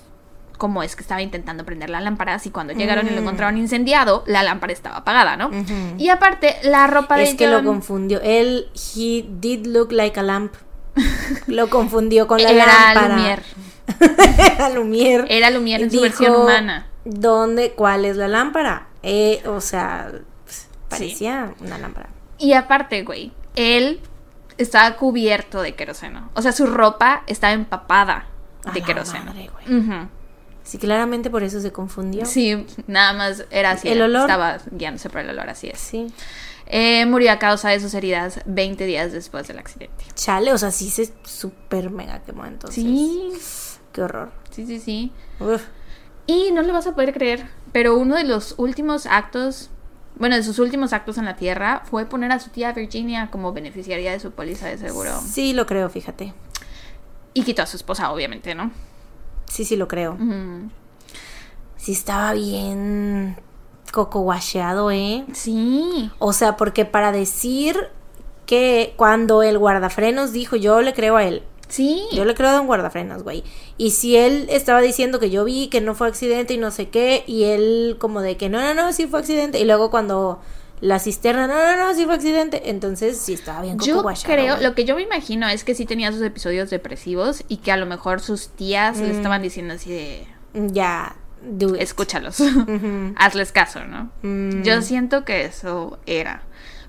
[0.57, 3.23] ¿cómo es que estaba intentando prender la lámpara si cuando llegaron y lo Mm.
[3.23, 5.51] encontraron incendiado, la lámpara estaba apagada, ¿no?
[5.97, 8.19] Y aparte, la ropa de Es que lo confundió.
[8.21, 10.53] Él, he did look like a lamp.
[11.47, 13.15] Lo confundió con la era lámpara.
[13.15, 13.43] Lumière.
[14.57, 15.25] Era Lumière.
[15.29, 16.87] Era Lumière en su versión humana.
[17.09, 17.73] ¿Dónde?
[17.73, 18.87] ¿Cuál es la lámpara?
[19.01, 20.11] Eh, o sea,
[20.45, 22.09] pues, parecía una lámpara.
[22.37, 23.99] Y aparte, güey, él
[24.57, 26.29] estaba cubierto de queroseno.
[26.35, 28.27] O sea, su ropa estaba empapada
[28.73, 29.25] de queroseno.
[29.25, 29.79] madre, güey.
[29.79, 30.07] Ujú.
[30.63, 32.25] Sí, claramente por eso se confundió.
[32.27, 33.89] Sí, nada más era así.
[33.89, 34.21] ¿El olor?
[34.29, 35.79] Estaba guiándose por el olor, así es.
[35.79, 36.13] Sí.
[36.67, 40.05] Eh, murió a causa de sus heridas 20 días después del accidente.
[40.13, 42.83] Chale, o sea, sí se super mega quemó entonces.
[42.83, 43.31] Sí,
[43.91, 44.31] Qué horror.
[44.51, 45.11] sí, sí, sí.
[45.39, 45.63] Uf.
[46.29, 49.71] Y no lo vas a poder creer, pero uno de los últimos actos,
[50.15, 53.51] bueno, de sus últimos actos en la Tierra fue poner a su tía Virginia como
[53.51, 55.19] beneficiaria de su póliza de seguro.
[55.25, 56.35] Sí, lo creo, fíjate.
[57.33, 58.69] Y quitó a su esposa, obviamente, ¿no?
[59.45, 60.19] Sí, sí, lo creo.
[61.77, 63.35] Sí, estaba bien
[63.91, 65.25] coco guacheado, ¿eh?
[65.33, 66.11] Sí.
[66.19, 67.75] O sea, porque para decir
[68.45, 71.41] que cuando el guardafrenos dijo, yo le creo a él.
[71.69, 72.03] Sí.
[72.11, 73.43] Yo le creo a un guardafrenos, güey.
[73.77, 76.89] Y si él estaba diciendo que yo vi que no fue accidente y no sé
[76.89, 79.59] qué, y él como de que no, no, no, sí fue accidente.
[79.59, 80.41] Y luego cuando
[80.81, 82.69] la cisterna, no, no, no, sí fue accidente.
[82.69, 86.11] Entonces sí estaba bien Yo creo, lo que yo me imagino es que sí tenía
[86.11, 89.17] sus episodios depresivos y que a lo mejor sus tías le Mm.
[89.17, 90.27] estaban diciendo así de,
[90.71, 91.81] Ya, do it.
[91.81, 92.37] escúchalos,
[93.15, 94.09] hazles caso, ¿no?
[94.23, 94.63] Mm.
[94.63, 96.43] Yo siento que eso era.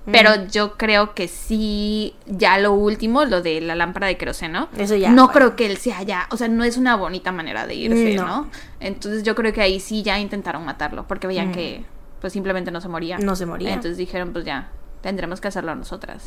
[0.05, 4.95] Pero yo creo que sí, ya lo último, lo de la lámpara de queroseno, Eso
[4.95, 5.33] ya no fue.
[5.35, 8.25] creo que él sea ya, o sea, no es una bonita manera de irse, No.
[8.25, 8.49] ¿no?
[8.79, 11.53] Entonces yo creo que ahí sí ya intentaron matarlo, porque veían Mm.
[11.53, 11.85] que
[12.19, 13.17] pues simplemente no se moría.
[13.19, 13.69] No se moría.
[13.73, 14.69] Entonces dijeron, pues ya,
[15.01, 16.23] tendremos que hacerlo nosotras.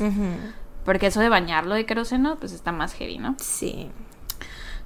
[0.85, 3.35] Porque eso de bañarlo de queroseno, pues está más heavy, ¿no?
[3.39, 3.89] Sí.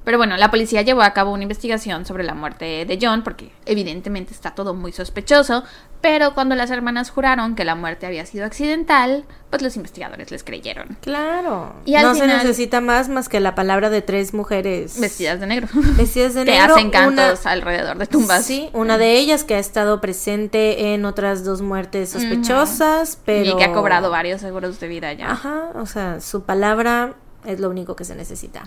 [0.06, 3.52] Pero bueno, la policía llevó a cabo una investigación sobre la muerte de John, porque
[3.66, 5.64] evidentemente está todo muy sospechoso,
[6.02, 10.44] pero cuando las hermanas juraron que la muerte había sido accidental, pues los investigadores les
[10.44, 10.98] creyeron.
[11.02, 11.76] Claro.
[11.86, 15.48] Y al no se necesita más más que la palabra de tres mujeres Vestidas de
[15.48, 15.68] negro.
[15.98, 16.76] vestidas de que negro.
[16.76, 18.46] hacen cantos una- alrededor de tumbas.
[18.46, 23.58] Sí, una de ellas que ha estado presente en otras dos muertes sospechosas, pero Y
[23.58, 25.32] que ha cobrado varios seguros de vida ya.
[25.32, 27.16] Ajá, o sea, su palabra
[27.46, 28.64] es lo único que se necesita.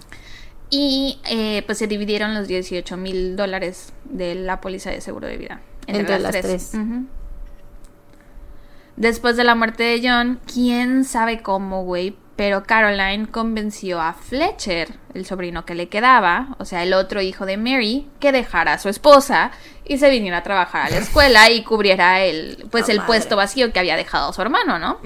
[0.69, 5.37] Y eh, pues se dividieron los 18 mil dólares de la póliza de seguro de
[5.37, 5.61] vida.
[5.87, 6.69] Entre, Entre las, las tres.
[6.71, 6.83] tres.
[8.97, 14.95] Después de la muerte de John, quién sabe cómo, güey, pero Caroline convenció a Fletcher,
[15.15, 18.79] el sobrino que le quedaba, o sea, el otro hijo de Mary, que dejara a
[18.79, 19.51] su esposa
[19.85, 23.07] y se viniera a trabajar a la escuela y cubriera el, pues, el madre.
[23.07, 24.99] puesto vacío que había dejado su hermano, ¿no?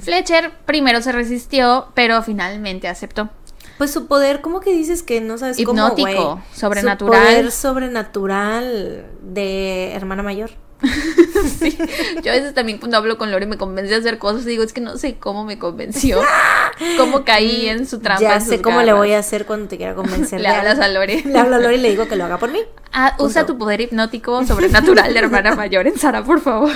[0.00, 3.30] Fletcher primero se resistió, pero finalmente aceptó.
[3.76, 7.20] Pues su poder, ¿cómo que dices que no sabes Hipnótico, cómo, sobrenatural.
[7.20, 10.50] Su poder sobrenatural de hermana mayor.
[11.58, 11.76] Sí.
[12.22, 14.62] Yo a veces también cuando hablo con Lore me convence a hacer cosas y digo,
[14.62, 16.20] es que no sé cómo me convenció.
[16.96, 18.22] Cómo caí en su trampa.
[18.22, 20.40] ya sé cómo le voy a hacer cuando te quiera convencer.
[20.40, 21.22] Le hablas a Lore.
[21.24, 22.60] Le hablo a Lore y le digo que lo haga por mí.
[22.92, 26.70] Ah, usa tu poder hipnótico sobrenatural de hermana mayor en Sara, por favor.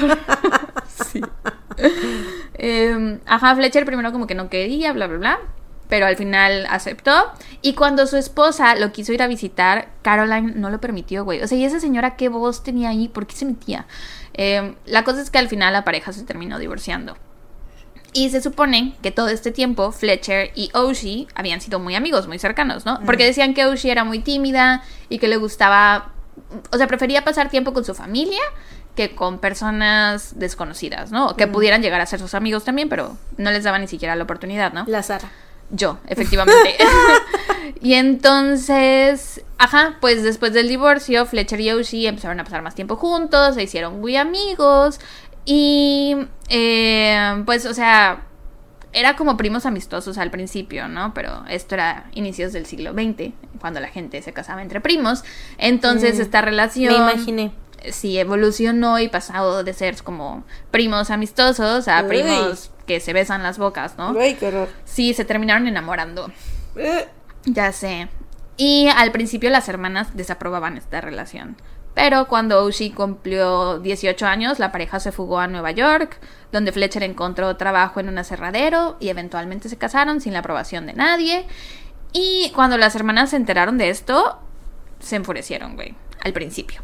[1.10, 1.22] Sí.
[2.54, 5.40] Eh, ajá, Fletcher primero como que no quería, bla, bla, bla.
[5.94, 7.30] Pero al final aceptó.
[7.62, 11.40] Y cuando su esposa lo quiso ir a visitar, Caroline no lo permitió, güey.
[11.40, 13.06] O sea, ¿y esa señora qué voz tenía ahí?
[13.06, 13.86] ¿Por qué se metía?
[14.32, 17.16] Eh, la cosa es que al final la pareja se terminó divorciando.
[18.12, 22.40] Y se supone que todo este tiempo Fletcher y Oshie habían sido muy amigos, muy
[22.40, 22.98] cercanos, ¿no?
[23.06, 26.10] Porque decían que Oshie era muy tímida y que le gustaba,
[26.72, 28.42] o sea, prefería pasar tiempo con su familia
[28.96, 31.36] que con personas desconocidas, ¿no?
[31.36, 34.24] Que pudieran llegar a ser sus amigos también, pero no les daba ni siquiera la
[34.24, 34.84] oportunidad, ¿no?
[34.88, 35.30] La Sara.
[35.70, 36.76] Yo, efectivamente.
[37.80, 42.96] y entonces, ajá, pues después del divorcio, Fletcher y Oshie empezaron a pasar más tiempo
[42.96, 45.00] juntos, se hicieron muy amigos
[45.44, 46.16] y,
[46.48, 48.22] eh, pues, o sea,
[48.92, 51.12] era como primos amistosos al principio, ¿no?
[51.14, 55.24] Pero esto era inicios del siglo XX, cuando la gente se casaba entre primos.
[55.58, 57.52] Entonces, Mm, esta relación Me imaginé.
[57.90, 62.08] sí evolucionó y pasado de ser como primos amistosos a Uy.
[62.08, 64.14] primos que se besan las bocas, ¿no?
[64.18, 64.68] Ay, qué horror.
[64.84, 66.30] Sí, se terminaron enamorando.
[66.76, 67.06] Eh,
[67.44, 68.08] Ya sé.
[68.56, 71.56] Y al principio las hermanas desaprobaban esta relación.
[71.94, 76.18] Pero cuando Oshie cumplió 18 años, la pareja se fugó a Nueva York,
[76.50, 80.94] donde Fletcher encontró trabajo en un aserradero y eventualmente se casaron sin la aprobación de
[80.94, 81.46] nadie.
[82.12, 84.40] Y cuando las hermanas se enteraron de esto,
[84.98, 85.94] se enfurecieron, güey,
[86.24, 86.82] al principio.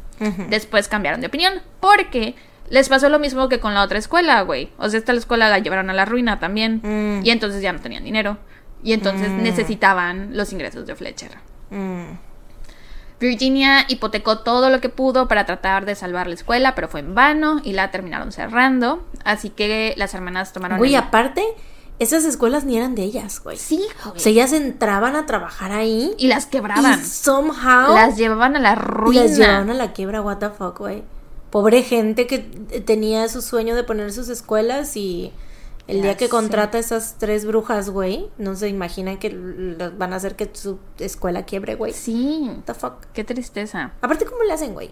[0.48, 2.35] Después cambiaron de opinión porque
[2.68, 4.70] les pasó lo mismo que con la otra escuela, güey.
[4.78, 6.80] O sea, esta escuela la llevaron a la ruina también.
[6.82, 7.24] Mm.
[7.24, 8.38] Y entonces ya no tenían dinero.
[8.82, 9.42] Y entonces Mm.
[9.42, 11.32] necesitaban los ingresos de Fletcher.
[11.70, 12.12] Mm.
[13.18, 17.14] Virginia hipotecó todo lo que pudo para tratar de salvar la escuela, pero fue en
[17.14, 19.04] vano y la terminaron cerrando.
[19.24, 20.78] Así que las hermanas tomaron.
[20.78, 21.44] Güey, el- aparte,
[21.98, 23.58] esas escuelas ni eran de ellas, güey.
[23.58, 24.20] Sí, O güey.
[24.20, 26.98] sea, ellas entraban a trabajar ahí Y las quebraban.
[26.98, 29.22] y somehow Las llevaban a la y ruina.
[29.24, 31.02] las llevaban a la quiebra, what the fuck, güey.
[31.51, 35.32] Pobre gente que tenía su sueño de poner sus escuelas y
[35.89, 36.31] el Ya día que sé.
[36.31, 39.31] contrata a esas tres brujas, güey, no se imaginan que
[39.98, 41.93] van a hacer que su escuela quiebre, güey.
[41.93, 42.47] Sí.
[42.48, 43.06] What the fuck.
[43.12, 43.93] Qué tristeza.
[44.01, 44.90] Aparte, ¿cómo le hacen, güey?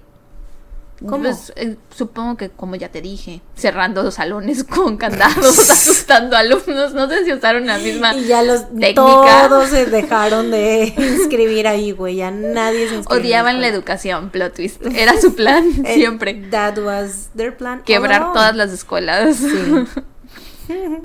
[1.01, 1.19] ¿Cómo?
[1.23, 6.93] Pues, eh, supongo que, como ya te dije, cerrando los salones con candados, asustando alumnos.
[6.95, 9.47] No sé si usaron la misma Y ya los técnica.
[9.49, 12.17] todos se dejaron de inscribir ahí, güey.
[12.17, 13.23] Ya nadie se inscribió.
[13.23, 14.85] Odiaban la educación, plot twist.
[14.87, 16.35] Era su plan Eh, siempre.
[16.51, 17.83] That was their plan.
[17.85, 19.37] Quebrar todas las escuelas.
[19.37, 19.87] Sí.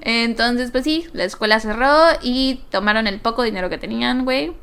[0.02, 4.53] Entonces, pues sí, la escuela cerró y tomaron el poco dinero que tenían, güey.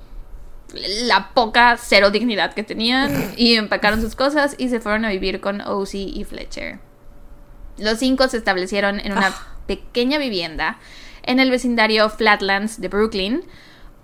[0.75, 5.41] La poca cero dignidad que tenían y empacaron sus cosas y se fueron a vivir
[5.41, 6.79] con Ozzy y Fletcher.
[7.79, 9.47] Los cinco se establecieron en una Ah.
[9.67, 10.79] pequeña vivienda
[11.23, 13.43] en el vecindario Flatlands de Brooklyn.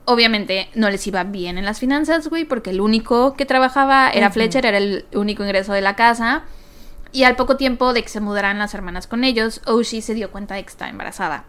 [0.04, 4.30] Obviamente no les iba bien en las finanzas, güey, porque el único que trabajaba era
[4.30, 6.44] Fletcher, era el único ingreso de la casa.
[7.12, 10.30] Y al poco tiempo de que se mudaran las hermanas con ellos, Oshie se dio
[10.30, 11.44] cuenta de que estaba embarazada.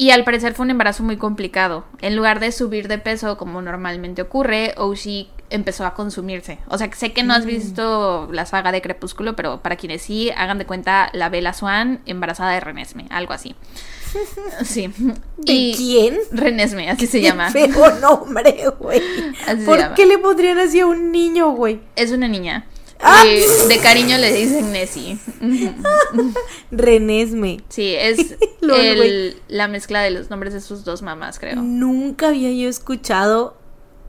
[0.00, 1.84] Y al parecer fue un embarazo muy complicado.
[2.00, 6.58] En lugar de subir de peso como normalmente ocurre, Oshie empezó a consumirse.
[6.68, 10.30] O sea, sé que no has visto la saga de Crepúsculo, pero para quienes sí,
[10.34, 13.54] hagan de cuenta la Bella Swan embarazada de Renesme, algo así.
[14.64, 14.88] Sí.
[15.36, 16.18] ¿De Y- quién?
[16.32, 17.50] Renesme, así se llama.
[17.50, 19.02] Feo nombre, güey.
[19.44, 19.94] Se ¿Por llama.
[19.94, 21.80] qué le pondrían así a un niño, güey?
[21.94, 22.64] Es una niña.
[23.02, 23.24] Ah.
[23.68, 25.18] De cariño le dicen Nessie.
[26.70, 27.60] Renesme.
[27.68, 31.56] Sí, es el- la mezcla de los nombres de sus dos mamás, creo.
[31.56, 33.56] Nunca había yo escuchado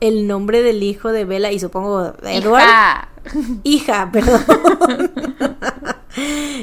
[0.00, 2.62] el nombre del hijo de Bella y supongo de Edward.
[2.62, 3.08] Hija.
[3.62, 4.44] Hija, perdón.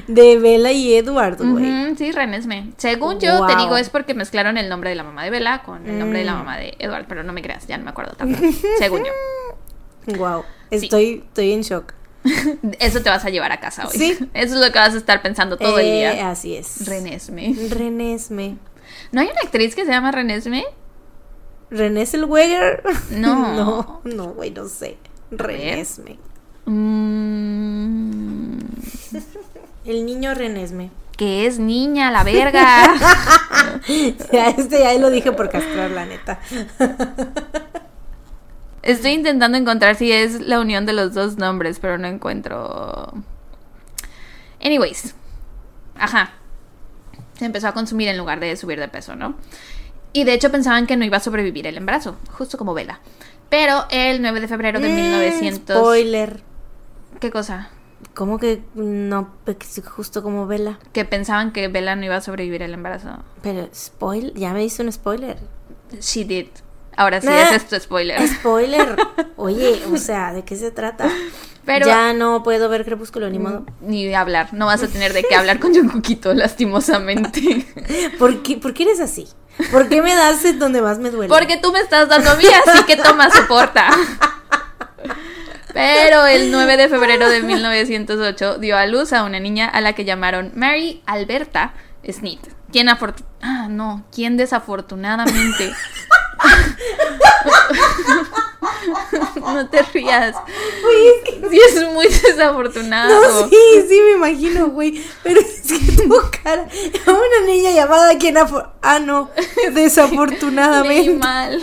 [0.07, 1.95] de Bella y Edward, güey.
[1.95, 2.71] Sí, Renesme.
[2.77, 5.87] Según yo, te digo, es porque mezclaron el nombre de la mamá de Bella con
[5.87, 6.37] el nombre de la Mm.
[6.37, 8.37] mamá de Edward, pero no me creas, ya no me acuerdo tanto.
[8.77, 10.17] Según yo.
[10.17, 10.43] Wow.
[10.69, 11.93] Estoy, estoy en shock.
[12.79, 13.97] Eso te vas a llevar a casa hoy.
[13.97, 14.11] Sí.
[14.33, 16.29] Eso es lo que vas a estar pensando todo el Eh, día.
[16.29, 16.85] Así es.
[16.87, 17.55] Renesme.
[17.69, 18.57] Renesme.
[19.11, 20.65] ¿No hay una actriz que se llama Renesme?
[21.71, 22.83] ¿René Zellweger?
[23.11, 23.53] No.
[23.55, 24.97] no, no, güey, no sé.
[25.31, 26.17] Renesme.
[26.65, 28.57] Mm,
[29.85, 30.89] El niño Renesme.
[31.17, 32.93] que es niña, la verga.
[34.31, 36.39] Ya, este ya lo dije por castrar, la neta.
[38.81, 43.13] Estoy intentando encontrar si es la unión de los dos nombres, pero no encuentro.
[44.63, 45.15] Anyways.
[45.95, 46.31] Ajá.
[47.37, 49.35] Se empezó a consumir en lugar de subir de peso, ¿no?
[50.13, 52.99] Y de hecho pensaban que no iba a sobrevivir el embarazo, justo como Vela.
[53.49, 55.77] Pero el 9 de febrero de Mm, 1900.
[55.77, 56.43] Spoiler.
[57.19, 57.69] ¿Qué cosa?
[58.13, 59.33] ¿Cómo que no?
[59.45, 60.79] Pues, Justo como Vela.
[60.93, 63.09] Que pensaban que Vela no iba a sobrevivir el embarazo.
[63.41, 65.37] Pero, spoil, ya me hizo un spoiler.
[65.99, 66.47] She did.
[66.99, 67.43] Ahora sí, Nah.
[67.43, 68.27] ese es tu spoiler.
[68.27, 68.97] Spoiler.
[69.37, 71.09] Oye, o sea, ¿de qué se trata?
[71.63, 73.65] Pero- Ya no puedo ver Crepúsculo, ni modo.
[73.79, 74.49] Ni hablar.
[74.53, 77.65] No vas a tener de qué hablar con Yonkuquito, lastimosamente.
[78.19, 79.29] ¿Por qué, ¿Por qué eres así?
[79.71, 81.33] ¿Por qué me das en donde más me duele?
[81.33, 83.87] Porque tú me estás dando a mí, así que toma, soporta.
[85.73, 89.93] Pero el 9 de febrero de 1908 dio a luz a una niña a la
[89.93, 91.73] que llamaron Mary Alberta
[92.11, 92.41] Smith.
[92.73, 95.73] Afortu- Ah, no, quien desafortunadamente.
[99.37, 100.35] no te rías.
[101.49, 103.21] Sí, es muy desafortunado.
[103.21, 103.55] No, sí,
[103.87, 105.03] sí me imagino, güey.
[105.23, 106.09] Pero es que tu
[106.43, 106.67] cara.
[107.07, 109.29] A una niña llamada quien afor- Ah, no.
[109.63, 111.13] Leí Desafortunadamente.
[111.15, 111.59] mal.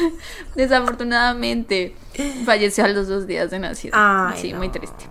[0.55, 1.97] Desafortunadamente.
[2.45, 3.95] Falleció a los dos días de nacido.
[3.97, 4.59] Ay, sí, no.
[4.59, 5.05] muy triste.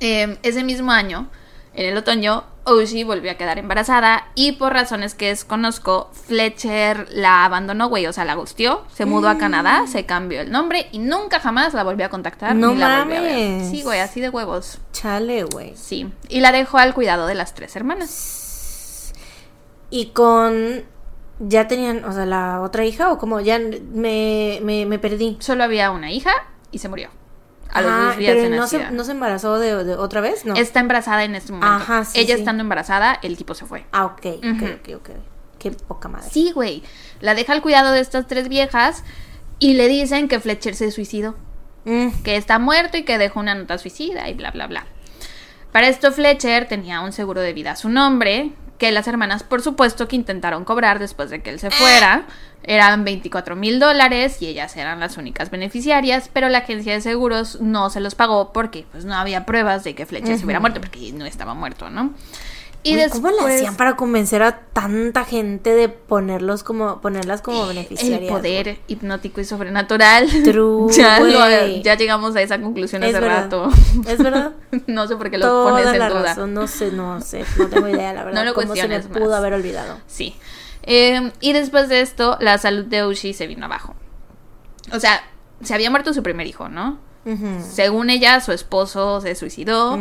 [0.00, 1.28] Eh, ese mismo año,
[1.76, 7.44] en el otoño, Oshie volvió a quedar embarazada y por razones que desconozco, Fletcher la
[7.44, 10.98] abandonó, güey, o sea, la gustió, se mudó a Canadá, se cambió el nombre y
[10.98, 13.32] nunca jamás la volvió a contactar No ni la volvió a ver.
[13.32, 13.70] mames.
[13.70, 14.78] Sí, güey, así de huevos.
[14.92, 15.76] Chale, güey.
[15.76, 19.12] Sí, y la dejó al cuidado de las tres hermanas.
[19.90, 20.84] Y con.
[21.38, 25.36] ¿Ya tenían, o sea, la otra hija o como ya me, me, me perdí?
[25.40, 26.32] Solo había una hija
[26.72, 27.10] y se murió.
[27.72, 30.20] A los Ah, dos días pero de no se, no se embarazó de, de otra
[30.20, 30.54] vez, ¿no?
[30.54, 31.74] Está embarazada en este momento.
[31.74, 32.40] Ajá, sí, Ella sí.
[32.40, 33.84] estando embarazada, el tipo se fue.
[33.92, 35.10] Ah, ok, ok, ok, ok.
[35.58, 36.28] Qué poca madre.
[36.30, 36.82] Sí, güey.
[37.20, 39.02] La deja al cuidado de estas tres viejas
[39.58, 41.34] y le dicen que Fletcher se suicidó.
[41.84, 44.86] Mm, Que está muerto y que dejó una nota suicida y bla, bla, bla.
[45.72, 49.62] Para esto Fletcher tenía un seguro de vida a su nombre, que las hermanas por
[49.62, 52.26] supuesto que intentaron cobrar después de que él se fuera.
[52.68, 57.60] Eran 24 mil dólares y ellas eran las únicas beneficiarias, pero la agencia de seguros
[57.60, 60.80] no se los pagó porque pues no había pruebas de que Fletcher se hubiera muerto,
[60.80, 62.12] porque no estaba muerto, ¿no?
[62.82, 67.42] Y güey, ¿Cómo le después- hacían para convencer a tanta gente de ponerlos como, ponerlas
[67.42, 68.20] como beneficiarias?
[68.22, 70.28] El poder hipnótico y sobrenatural.
[70.44, 73.42] True, ya, lo- ya llegamos a esa conclusión Es hace verdad.
[73.44, 73.68] rato.
[74.08, 74.52] ¿Es verdad?
[74.86, 76.22] no sé por qué lo Toda pones en la duda.
[76.22, 78.40] razón, no sé, no sé, no tengo idea, la verdad.
[78.40, 79.38] No lo ¿Cómo se me cuestiones pudo más.
[79.38, 79.98] haber olvidado?
[80.06, 80.36] Sí.
[80.86, 83.94] Eh, y después de esto, la salud de Ushi se vino abajo.
[84.92, 85.20] O sea,
[85.62, 86.98] se había muerto su primer hijo, ¿no?
[87.60, 89.98] Según ella, su esposo se suicidó.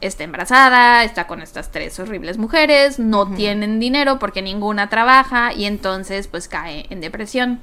[0.00, 5.66] Está embarazada, está con estas tres horribles mujeres, no tienen dinero porque ninguna trabaja y
[5.66, 7.60] entonces pues cae en depresión.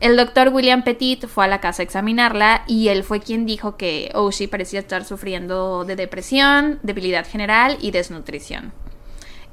[0.00, 3.78] El doctor William Petit fue a la casa a examinarla y él fue quien dijo
[3.78, 8.74] que Oshie parecía estar sufriendo de depresión, debilidad general y desnutrición.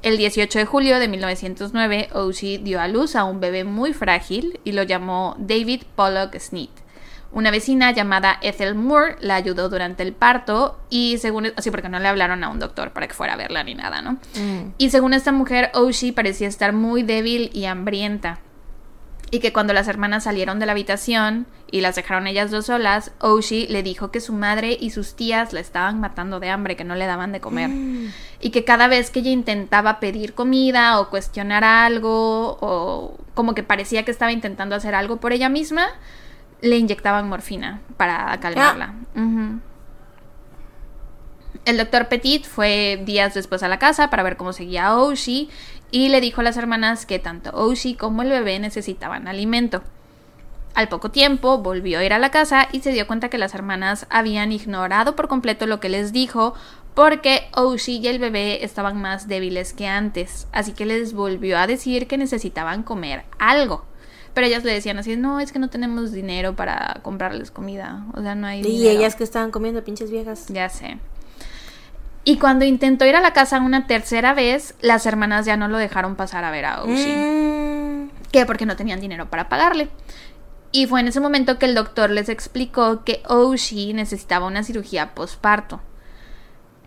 [0.04, 4.60] El 18 de julio de 1909, Oshie dio a luz a un bebé muy frágil
[4.62, 6.68] y lo llamó David Pollock Smith,
[7.32, 12.00] Una vecina llamada Ethel Moore la ayudó durante el parto y según, así porque no
[12.00, 14.18] le hablaron a un doctor para que fuera a verla ni nada, ¿no?
[14.34, 14.74] Mm.
[14.76, 18.40] Y según esta mujer, Oshi parecía estar muy débil y hambrienta.
[19.34, 23.10] Y que cuando las hermanas salieron de la habitación y las dejaron ellas dos solas,
[23.18, 26.84] Oshi le dijo que su madre y sus tías la estaban matando de hambre, que
[26.84, 27.68] no le daban de comer.
[28.40, 33.64] Y que cada vez que ella intentaba pedir comida o cuestionar algo, o como que
[33.64, 35.88] parecía que estaba intentando hacer algo por ella misma,
[36.60, 38.94] le inyectaban morfina para calmarla.
[39.16, 39.58] Ujú.
[41.64, 45.50] El doctor Petit fue días después a la casa para ver cómo seguía Oshi
[45.90, 49.82] y le dijo a las hermanas que tanto Oshi como el bebé necesitaban alimento.
[50.74, 53.54] Al poco tiempo volvió a ir a la casa y se dio cuenta que las
[53.54, 56.54] hermanas habían ignorado por completo lo que les dijo
[56.94, 61.66] porque Oshi y el bebé estaban más débiles que antes, así que les volvió a
[61.66, 63.84] decir que necesitaban comer algo.
[64.32, 68.20] Pero ellas le decían así, no, es que no tenemos dinero para comprarles comida, o
[68.20, 68.90] sea, no hay Y dinero".
[68.98, 70.46] ellas que estaban comiendo, pinches viejas.
[70.48, 70.98] Ya sé.
[72.24, 75.76] Y cuando intentó ir a la casa una tercera vez, las hermanas ya no lo
[75.76, 77.12] dejaron pasar a ver a Oshi.
[77.12, 78.10] Mm.
[78.32, 79.90] Que porque no tenían dinero para pagarle.
[80.72, 85.14] Y fue en ese momento que el doctor les explicó que Oshi necesitaba una cirugía
[85.14, 85.80] posparto.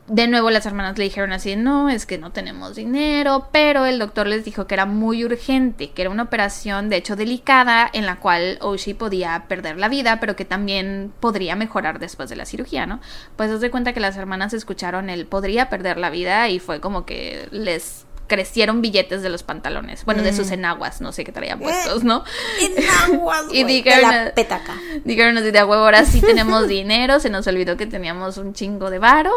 [0.08, 4.00] De nuevo las hermanas le dijeron así, no, es que no tenemos dinero, pero el
[4.00, 8.06] doctor les dijo que era muy urgente, que era una operación de hecho delicada en
[8.06, 12.46] la cual Oshi podía perder la vida, pero que también podría mejorar después de la
[12.46, 13.02] cirugía, ¿no?
[13.36, 16.80] Pues os de cuenta que las hermanas escucharon el podría perder la vida y fue
[16.80, 21.32] como que les crecieron billetes de los pantalones, bueno, de sus enaguas, no sé qué
[21.32, 22.24] traían puestos, ¿no?
[22.62, 24.76] Enaguas, Y dijeron- de la petaca.
[25.06, 28.90] Dijeron así de huevo, ahora sí tenemos dinero, se nos olvidó que teníamos un chingo
[28.90, 29.32] de varo.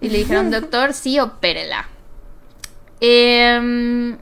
[0.00, 1.88] Y le dijeron, doctor, sí, opérela.
[3.00, 4.16] Em,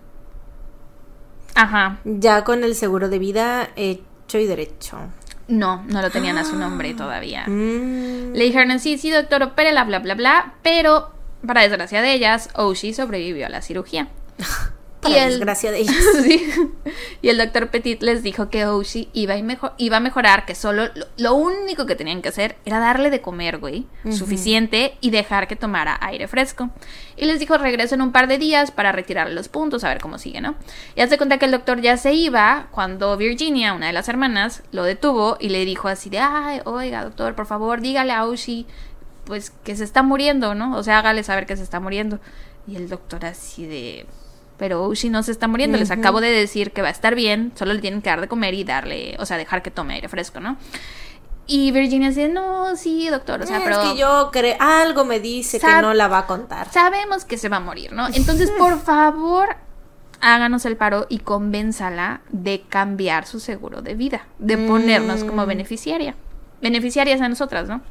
[1.55, 4.99] ajá, Ya con el seguro de vida hecho y derecho.
[5.47, 7.45] no, no lo tenían a su nombre todavía.
[7.47, 8.33] Mm.
[8.33, 10.55] Le dijeron, sí, sí, doctor, opérela, bla, bla, bla.
[10.63, 11.11] Pero,
[11.47, 14.09] para desgracia de ellas, Oshi sobrevivió a la cirugía.
[15.05, 15.97] Para y el- desgracia de ellas.
[16.23, 16.47] Sí.
[17.21, 20.55] Y el doctor Petit les dijo que Oshi iba, y mejo- iba a mejorar, que
[20.55, 25.11] solo lo, lo único que tenían que hacer era darle de comer, güey, suficiente y
[25.11, 26.71] dejar que tomara aire fresco.
[27.19, 30.01] Y les dijo, regreso en un par de días para retirarle los puntos, a ver
[30.01, 30.55] cómo sigue, ¿no?
[30.97, 34.63] Y hace cuenta que el doctor ya se iba cuando Virginia, una de las hermanas,
[34.73, 38.67] lo detuvo y le dijo así de, ay, oiga, doctor, por favor, dígale a Oshi,
[39.25, 40.77] pues, que se está muriendo, ¿no?
[40.77, 42.19] O sea, hágale saber que se está muriendo.
[42.67, 44.07] Y el doctor así de...
[44.57, 47.51] Pero Oshi no se está muriendo, les acabo de decir que va a estar bien,
[47.57, 50.09] solo le tienen que dar de comer y darle, o sea, dejar que tome aire
[50.09, 50.57] fresco, ¿no?
[51.47, 55.05] Y Virginia dice, no, sí, doctor, o sea, Eh, pero Es que yo creo, algo
[55.05, 56.71] me dice que no la va a contar.
[56.73, 58.07] sabemos que se va a morir, ¿no?
[58.15, 59.57] Entonces, por favor,
[60.21, 66.15] háganos el paro y convénzala de cambiar su seguro de vida, de ponernos como beneficiaria.
[66.63, 67.83] Beneficiarias a nosotras, ¿no?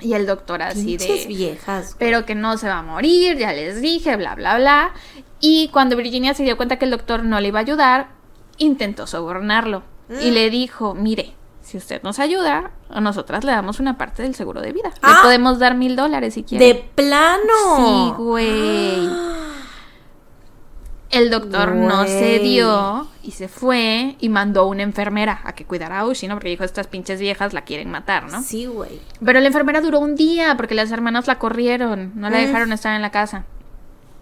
[0.00, 1.24] Y el doctor así de...
[1.26, 1.96] viejas.
[1.98, 4.92] pero que no se va a morir, ya les dije, bla, bla, bla.
[5.40, 8.08] Y cuando Virginia se dio cuenta que el doctor no le iba a ayudar,
[8.58, 9.82] intentó sobornarlo.
[10.20, 14.36] Y le dijo, mire, si usted nos ayuda, a nosotras le damos una parte del
[14.36, 14.92] seguro de vida.
[15.02, 15.16] Ah.
[15.16, 16.64] Le podemos dar mil dólares si quiere.
[16.64, 17.42] De plano.
[17.76, 19.08] Sí, güey.
[21.16, 25.64] El doctor no se dio y se fue y mandó a una enfermera a que
[25.64, 26.34] cuidara a Ushi, ¿no?
[26.34, 28.42] Porque dijo, estas pinches viejas la quieren matar, ¿no?
[28.42, 29.00] Sí, güey.
[29.24, 32.46] Pero la enfermera duró un día porque las hermanas la corrieron, no la Mm.
[32.46, 33.44] dejaron estar en la casa.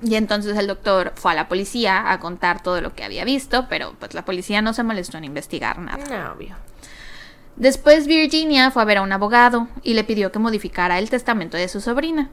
[0.03, 3.67] Y entonces el doctor fue a la policía a contar todo lo que había visto,
[3.69, 6.05] pero pues la policía no se molestó en investigar nada.
[6.27, 6.57] No, obvio.
[7.57, 11.57] Después Virginia fue a ver a un abogado y le pidió que modificara el testamento
[11.57, 12.31] de su sobrina.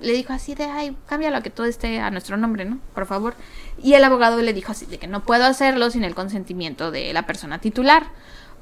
[0.00, 2.78] Le dijo así de, ay, cámbialo a que todo esté a nuestro nombre, ¿no?
[2.94, 3.34] Por favor.
[3.82, 7.12] Y el abogado le dijo así de que no puedo hacerlo sin el consentimiento de
[7.12, 8.06] la persona titular.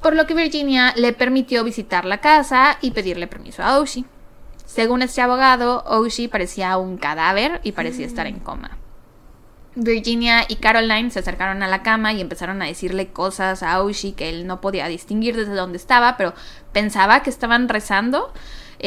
[0.01, 4.07] Por lo que Virginia le permitió visitar la casa y pedirle permiso a Oshi.
[4.65, 8.79] Según este abogado, Oshi parecía un cadáver y parecía estar en coma.
[9.77, 14.13] Virginia y Caroline se acercaron a la cama y empezaron a decirle cosas a Oshi
[14.13, 16.33] que él no podía distinguir desde dónde estaba, pero
[16.73, 18.33] pensaba que estaban rezando.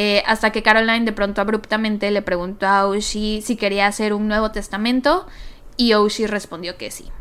[0.01, 4.29] Eh, hasta que Caroline de pronto abruptamente le preguntó a Oshi si quería hacer un
[4.29, 5.27] nuevo testamento
[5.75, 7.11] y Oshi respondió que sí.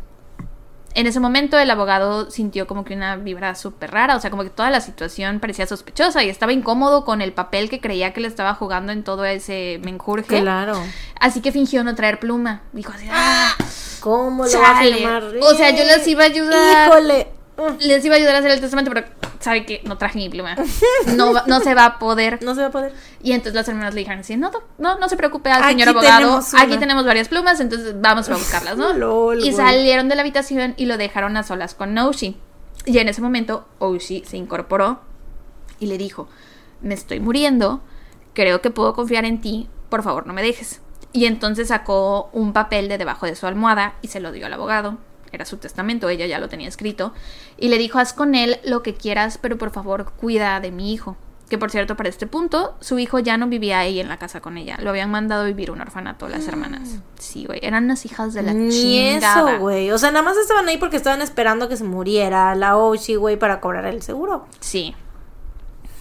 [0.95, 4.45] En ese momento el abogado sintió como que una vibra súper rara, o sea, como
[4.45, 8.21] que toda la situación parecía sospechosa y estaba incómodo con el papel que creía que
[8.21, 10.41] le estaba jugando en todo ese menjurje.
[10.41, 10.81] Claro.
[11.19, 12.63] Así que fingió no traer pluma.
[12.73, 13.57] Dijo así, ¡ah!
[13.99, 14.95] ¿Cómo lo va a Chale.
[14.95, 15.25] firmar?
[15.43, 16.89] O sea, yo les iba a ayudar.
[16.91, 17.38] Híjole.
[17.81, 19.07] Les iba a ayudar a hacer el testamento, pero
[19.41, 20.55] sabe que no traje mi pluma.
[21.17, 22.39] No, va- no se va a poder.
[22.45, 22.93] No se va a poder.
[23.23, 25.89] Y entonces las hermanas le dijeron así, no, no, no se preocupe al Aquí señor
[25.89, 26.19] abogado.
[26.21, 26.55] tenemos.
[26.55, 28.93] Aquí tenemos varias plumas, entonces vamos a buscarlas, ¿no?
[28.95, 32.37] Lol, y salieron de la habitación y lo dejaron a solas con Oshi.
[32.87, 35.01] Y en ese momento Oshi se incorporó
[35.81, 36.29] y le dijo,
[36.81, 37.81] me estoy muriendo,
[38.35, 40.81] creo que puedo confiar en ti, por favor no me dejes.
[41.13, 44.53] Y entonces sacó un papel de debajo de su almohada y se lo dio al
[44.53, 44.99] abogado.
[45.33, 47.13] Era su testamento, ella ya lo tenía escrito.
[47.57, 50.93] Y le dijo, haz con él lo que quieras, pero por favor cuida de mi
[50.93, 51.17] hijo.
[51.49, 54.41] Que por cierto, para este punto, su hijo ya no vivía ahí en la casa
[54.43, 54.77] con ella.
[54.83, 56.99] Lo habían mandado a vivir a un orfanato las hermanas.
[57.19, 57.59] Sí, güey.
[57.63, 59.53] Eran unas hijas de la Ni chingada.
[59.53, 59.91] eso, güey.
[59.91, 63.39] O sea, nada más estaban ahí porque estaban esperando que se muriera la Oshi, güey,
[63.39, 64.47] para cobrar el seguro.
[64.61, 64.95] Sí.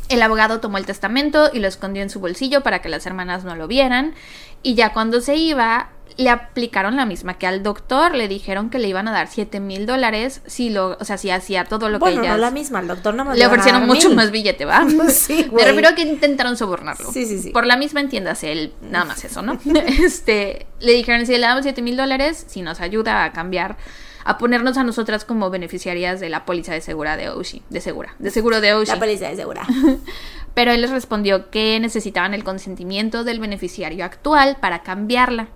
[0.10, 3.46] El abogado tomó el testamento y lo escondió en su bolsillo para que las hermanas
[3.46, 4.16] no lo vieran.
[4.64, 8.16] Y ya cuando se iba, le aplicaron la misma que al doctor.
[8.16, 11.30] Le dijeron que le iban a dar 7 mil dólares si lo, o sea, si
[11.30, 12.38] hacía todo lo bueno, que ellas.
[12.38, 14.86] no la misma, el doctor no me le ofrecieron mucho más billete, ¿va?
[15.10, 17.12] Sí, Me refiero a que intentaron sobornarlo.
[17.12, 17.50] Sí, sí, sí.
[17.52, 19.60] Por la misma entiéndase, él, nada más eso, ¿no?
[19.88, 23.78] este, le dijeron, si le damos 7 mil dólares, si nos ayuda a cambiar,
[24.24, 28.16] a ponernos a nosotras como beneficiarias de la póliza de segura de Oshi, de segura,
[28.20, 28.92] de seguro de Oshi.
[28.92, 29.66] La policía de segura.
[30.54, 35.50] Pero él les respondió que necesitaban el consentimiento del beneficiario actual para cambiarla,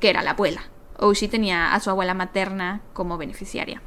[0.00, 0.62] que era la abuela.
[0.98, 3.80] Oshi tenía a su abuela materna como beneficiaria,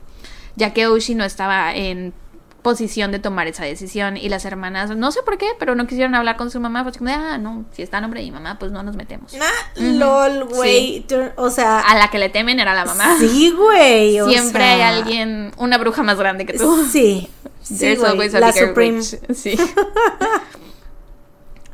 [0.55, 2.13] ya que Oshi no estaba en
[2.61, 6.13] posición de tomar esa decisión y las hermanas, no sé por qué, pero no quisieron
[6.13, 8.59] hablar con su mamá, pues como ah, no, si está a nombre de mi mamá,
[8.59, 9.33] pues no nos metemos.
[9.41, 11.03] Ah, lol, güey.
[11.37, 13.17] O sea, A la que le temen era la mamá.
[13.19, 14.19] sí, güey.
[14.29, 16.85] Siempre sea, hay alguien, una bruja más grande que tú.
[16.89, 17.27] Sí.
[17.63, 18.11] Sí, There's güey.
[18.11, 18.97] always a La Supreme.
[18.97, 19.19] witch.
[19.35, 19.55] Sí.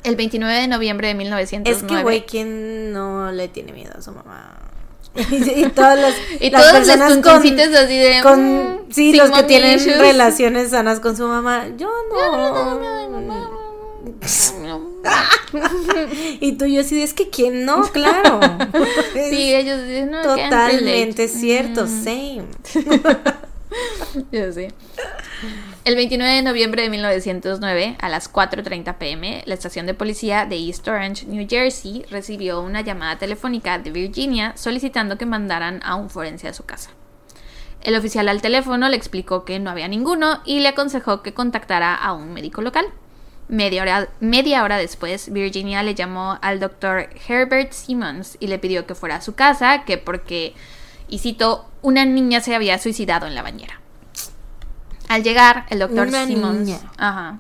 [0.07, 1.77] El 29 de noviembre de 1909.
[1.77, 4.57] Es que, güey, ¿quién no le tiene miedo a su mamá?
[5.15, 7.23] y, y todas las, Y las todos los personas con,
[7.75, 8.19] así de.
[8.21, 9.97] con mm, sí, los que tienen issues.
[9.97, 11.65] relaciones sanas con su mamá.
[11.77, 12.79] Yo no.
[13.21, 13.57] No.
[16.39, 18.39] y tú y yo así de, es que quién no, claro.
[19.13, 22.43] Sí, ellos dicen, no, Totalmente cierto, Mm, same.
[24.31, 24.41] yo.
[25.85, 30.57] El 29 de noviembre de 1909, a las 4.30 pm, la estación de policía de
[30.57, 36.10] East Orange, New Jersey, recibió una llamada telefónica de Virginia solicitando que mandaran a un
[36.10, 36.91] forense a su casa.
[37.81, 41.95] El oficial al teléfono le explicó que no había ninguno y le aconsejó que contactara
[41.95, 42.85] a un médico local.
[43.48, 48.85] Media hora, media hora después, Virginia le llamó al doctor Herbert Simmons y le pidió
[48.85, 50.53] que fuera a su casa, que porque,
[51.07, 53.79] y cito, una niña se había suicidado en la bañera.
[55.07, 56.59] Al llegar, el doctor Simmons.
[56.59, 56.79] niña.
[56.97, 57.39] Ajá.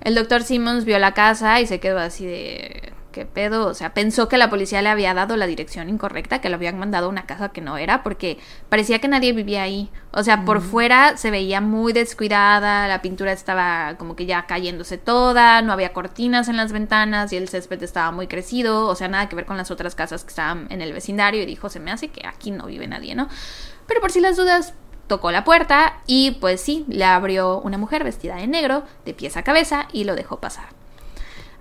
[0.00, 2.92] El doctor Simmons vio la casa y se quedó así de.
[3.12, 3.66] ¿Qué pedo?
[3.66, 6.78] O sea, pensó que la policía le había dado la dirección incorrecta, que lo habían
[6.78, 8.38] mandado a una casa que no era, porque
[8.68, 9.90] parecía que nadie vivía ahí.
[10.12, 14.96] O sea, por fuera se veía muy descuidada, la pintura estaba como que ya cayéndose
[14.96, 19.08] toda, no había cortinas en las ventanas y el césped estaba muy crecido, o sea,
[19.08, 21.80] nada que ver con las otras casas que estaban en el vecindario y dijo, se
[21.80, 23.28] me hace que aquí no vive nadie, ¿no?
[23.86, 24.74] Pero por si las dudas,
[25.10, 29.36] tocó la puerta y pues sí, le abrió una mujer vestida de negro, de pies
[29.36, 30.68] a cabeza, y lo dejó pasar.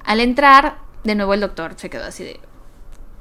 [0.06, 2.40] Al entrar, de nuevo el doctor se quedó así de...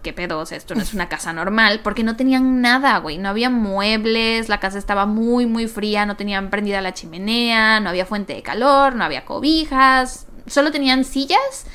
[0.02, 0.38] ¿Qué pedo?
[0.38, 3.18] O sea, esto no es una casa normal, porque no tenían nada, güey.
[3.18, 7.88] No había muebles, la casa estaba muy, muy fría, no tenían prendida la chimenea, no
[7.88, 11.66] había fuente de calor, no había cobijas, solo tenían sillas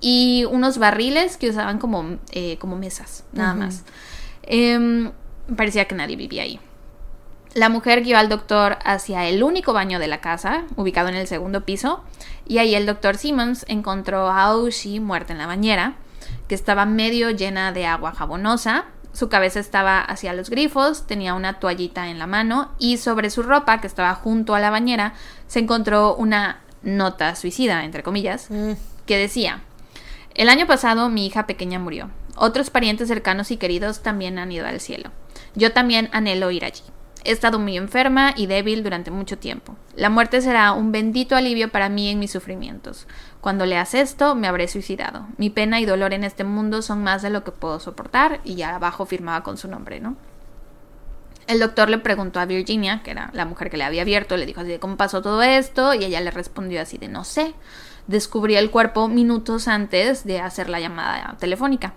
[0.00, 3.84] y unos barriles que usaban como, eh, como mesas, nada más.
[4.42, 5.12] Em,
[5.56, 6.60] parecía que nadie vivía ahí.
[7.54, 11.26] La mujer guió al doctor hacia el único baño de la casa, ubicado en el
[11.26, 12.04] segundo piso,
[12.46, 15.94] y ahí el doctor Simmons encontró a Oshi muerta en la bañera,
[16.48, 18.84] que estaba medio llena de agua jabonosa.
[19.12, 23.42] Su cabeza estaba hacia los grifos, tenía una toallita en la mano y sobre su
[23.42, 25.14] ropa, que estaba junto a la bañera,
[25.46, 28.72] se encontró una nota suicida, entre comillas, Mm.
[29.06, 29.62] que decía,
[30.34, 32.10] el año pasado mi hija pequeña murió.
[32.36, 35.10] Otros parientes cercanos y queridos también han ido al cielo.
[35.54, 36.82] Yo también anhelo ir allí.
[37.26, 39.74] He estado muy enferma y débil durante mucho tiempo.
[39.96, 43.08] La muerte será un bendito alivio para mí en mis sufrimientos.
[43.40, 45.26] Cuando leas esto, me habré suicidado.
[45.36, 48.40] Mi pena y dolor en este mundo son más de lo que puedo soportar.
[48.44, 50.16] Y ya abajo firmaba con su nombre, ¿no?
[51.48, 54.46] El doctor le preguntó a Virginia, que era la mujer que le había abierto, le
[54.46, 57.54] dijo así de cómo pasó todo esto, y ella le respondió así de no sé.
[58.06, 61.94] Descubrí el cuerpo minutos antes de hacer la llamada telefónica.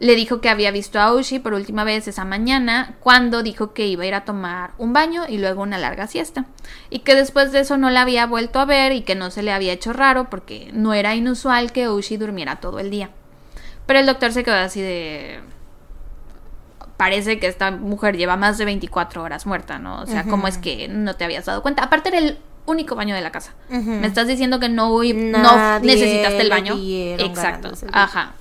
[0.00, 3.86] Le dijo que había visto a Oshi por última vez esa mañana, cuando dijo que
[3.86, 6.46] iba a ir a tomar un baño y luego una larga siesta.
[6.88, 9.42] Y que después de eso no la había vuelto a ver y que no se
[9.42, 13.10] le había hecho raro porque no era inusual que Oshi durmiera todo el día.
[13.86, 15.40] Pero el doctor se quedó así de
[16.96, 20.02] parece que esta mujer lleva más de 24 horas muerta, ¿no?
[20.02, 21.82] O sea, ¿cómo es que no te habías dado cuenta?
[21.82, 23.54] Aparte era el único baño de la casa.
[23.68, 26.76] Me estás diciendo que no, no necesitaste el baño.
[26.78, 27.72] Exacto.
[27.92, 28.34] Ajá.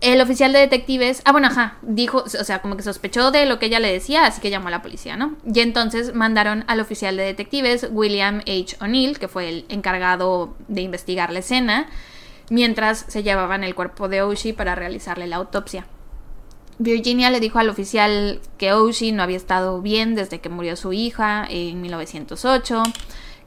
[0.00, 3.58] El oficial de detectives, ah, bueno, ajá, dijo, o sea, como que sospechó de lo
[3.58, 5.36] que ella le decía, así que llamó a la policía, ¿no?
[5.44, 8.76] Y entonces mandaron al oficial de detectives, William H.
[8.80, 11.90] O'Neill, que fue el encargado de investigar la escena,
[12.48, 15.86] mientras se llevaban el cuerpo de Oshie para realizarle la autopsia.
[16.78, 20.94] Virginia le dijo al oficial que Oshie no había estado bien desde que murió su
[20.94, 22.84] hija en 1908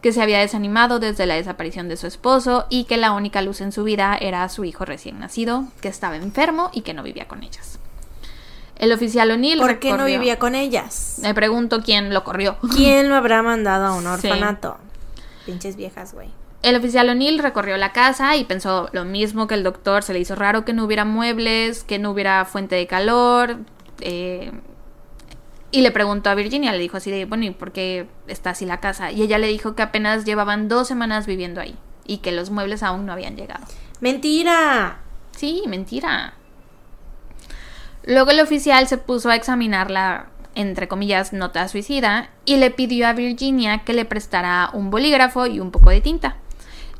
[0.03, 3.61] que se había desanimado desde la desaparición de su esposo y que la única luz
[3.61, 7.29] en su vida era su hijo recién nacido, que estaba enfermo y que no vivía
[7.29, 7.79] con ellas.
[8.77, 9.59] El oficial O'Neill.
[9.59, 11.19] ¿Por qué no vivía con ellas?
[11.21, 12.57] Me pregunto quién lo corrió.
[12.75, 14.77] ¿Quién lo habrá mandado a un orfanato?
[15.45, 16.27] Pinches viejas, güey.
[16.63, 20.03] El oficial O'Neill recorrió la casa y pensó lo mismo que el doctor.
[20.03, 23.55] Se le hizo raro que no hubiera muebles, que no hubiera fuente de calor.
[24.01, 24.51] Eh,
[25.73, 28.63] y le preguntó a Virginia, le dijo así de, bueno, ¿y por qué está así
[28.67, 29.11] la casa?
[29.11, 31.75] Y ella le dijo que apenas llevaban dos semanas viviendo ahí
[32.05, 33.65] y que los muebles aún no habían llegado.
[33.99, 34.99] ¡Mentira!
[35.35, 36.35] Sí, mentira.
[38.05, 43.07] Luego el oficial se puso a examinar la, entre comillas, nota suicida y le pidió
[43.07, 46.37] a Virginia que le prestara un bolígrafo y un poco de tinta.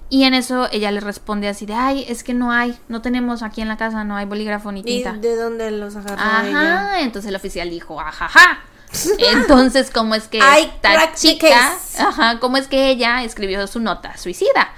[0.10, 3.42] Y en eso ella le responde así de, ay, es que no hay, no tenemos
[3.42, 5.16] aquí en la casa, no hay bolígrafo ni tinta.
[5.16, 8.60] ¿Y de dónde los agarró Ajá, entonces el oficial dijo, ajaja.
[9.18, 14.72] Entonces, ¿cómo es que esta chica, ajá, cómo es que ella escribió su nota suicida?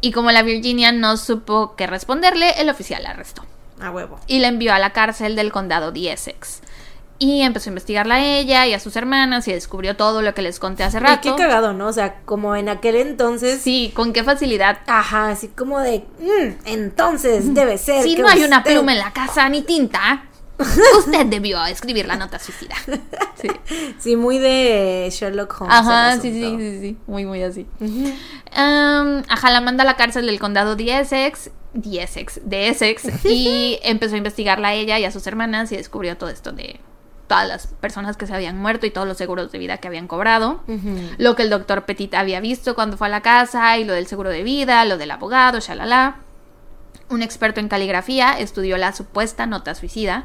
[0.00, 3.44] Y como la Virginia no supo qué responderle, el oficial la arrestó.
[3.80, 4.18] A huevo.
[4.26, 6.62] Y la envió a la cárcel del condado de Essex.
[7.20, 10.42] Y empezó a investigarla a ella y a sus hermanas y descubrió todo lo que
[10.42, 11.28] les conté hace rato.
[11.28, 11.88] Y qué cagado, ¿no?
[11.88, 13.60] O sea, como en aquel entonces.
[13.60, 14.78] Sí, con qué facilidad.
[14.86, 16.04] Ajá, así como de.
[16.20, 18.04] Mm, entonces debe ser.
[18.04, 20.28] Si no hay una pluma en la casa ni tinta,
[20.98, 22.74] usted debió escribir la nota suicida.
[23.38, 23.48] Sí.
[24.00, 25.76] sí, muy de Sherlock Holmes.
[25.76, 26.96] Ajá, sí, sí, sí, sí.
[27.06, 27.68] Muy, muy así.
[28.52, 31.52] ajá, la manda a la cárcel del condado de Essex.
[31.72, 33.24] De Essex, de Essex.
[33.24, 36.80] y empezó a investigarla a ella y a sus hermanas y descubrió todo esto de
[37.28, 40.08] todas las personas que se habían muerto y todos los seguros de vida que habían
[40.08, 40.62] cobrado,
[41.18, 44.06] lo que el doctor Petit había visto cuando fue a la casa y lo del
[44.06, 46.16] seguro de vida, lo del abogado, shalala.
[47.10, 50.24] Un experto en caligrafía estudió la supuesta nota suicida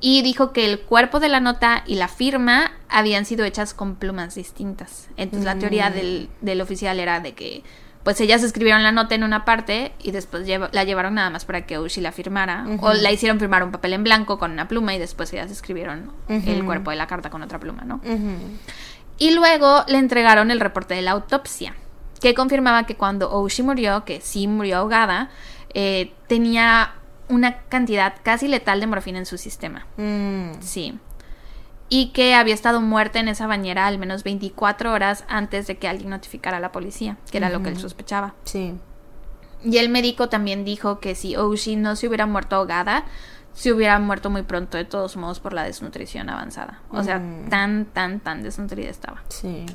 [0.00, 3.96] y dijo que el cuerpo de la nota y la firma habían sido hechas con
[3.96, 5.08] plumas distintas.
[5.16, 5.94] Entonces la teoría mm.
[5.94, 7.62] del, del oficial era de que
[8.04, 11.66] pues ellas escribieron la nota en una parte y después la llevaron nada más para
[11.66, 12.66] que Ushi la firmara.
[12.80, 16.12] O la hicieron firmar un papel en blanco con una pluma y después ellas escribieron
[16.28, 18.00] el cuerpo de la carta con otra pluma, ¿no?
[19.18, 21.74] Y luego le entregaron el reporte de la autopsia,
[22.20, 25.30] que confirmaba que cuando Oshi murió, que sí murió ahogada,
[25.74, 26.94] eh, tenía
[27.28, 29.86] una cantidad casi letal de morfina en su sistema.
[29.96, 30.60] Mm.
[30.60, 30.98] Sí
[31.92, 35.88] y que había estado muerta en esa bañera al menos 24 horas antes de que
[35.88, 38.32] alguien notificara a la policía, que era lo que él sospechaba.
[38.44, 38.72] Sí.
[39.62, 43.04] Y el médico también dijo que si Oshi no se hubiera muerto ahogada,
[43.52, 46.80] se hubiera muerto muy pronto de todos modos por la desnutrición avanzada.
[46.88, 47.20] O sea,
[47.50, 49.22] tan, tan, tan desnutrida estaba.
[49.28, 49.66] Sí.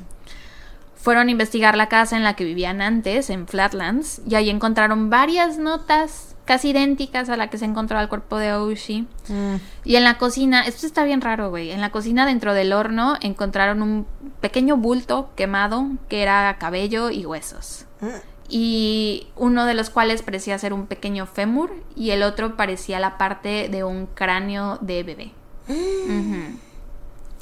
[0.96, 5.08] Fueron a investigar la casa en la que vivían antes, en Flatlands, y ahí encontraron
[5.08, 9.02] varias notas casi idénticas a la que se encontró al cuerpo de Oshi.
[9.28, 9.56] Mm.
[9.84, 11.72] Y en la cocina, esto está bien raro, güey.
[11.72, 14.06] En la cocina dentro del horno encontraron un
[14.40, 17.84] pequeño bulto quemado que era cabello y huesos.
[18.00, 18.06] Mm.
[18.48, 23.18] Y uno de los cuales parecía ser un pequeño fémur y el otro parecía la
[23.18, 25.32] parte de un cráneo de bebé.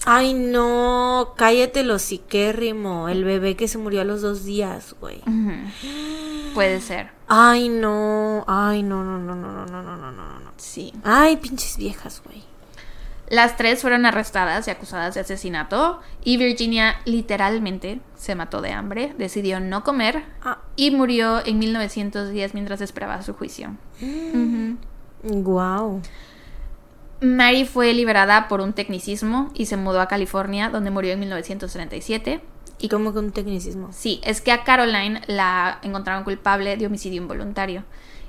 [0.05, 3.09] Ay, no, cállate lo siquérrimo.
[3.09, 5.23] El bebé que se murió a los dos días, güey.
[6.55, 7.11] Puede ser.
[7.29, 10.53] Ay, no, ay, no, no, no, no, no, no, no, no, no, no.
[10.57, 10.93] Sí.
[11.03, 12.45] Ay, pinches viejas, güey.
[13.29, 19.15] Las tres fueron arrestadas y acusadas de asesinato y Virginia literalmente se mató de hambre,
[19.19, 20.59] decidió no comer ah.
[20.77, 23.75] y murió en 1910 mientras esperaba su juicio.
[25.25, 26.03] Wow.
[27.21, 32.41] Mary fue liberada por un tecnicismo y se mudó a California, donde murió en 1937.
[32.79, 33.89] ¿Y cómo con un tecnicismo?
[33.93, 37.85] Sí, es que a Caroline la encontraron culpable de homicidio involuntario.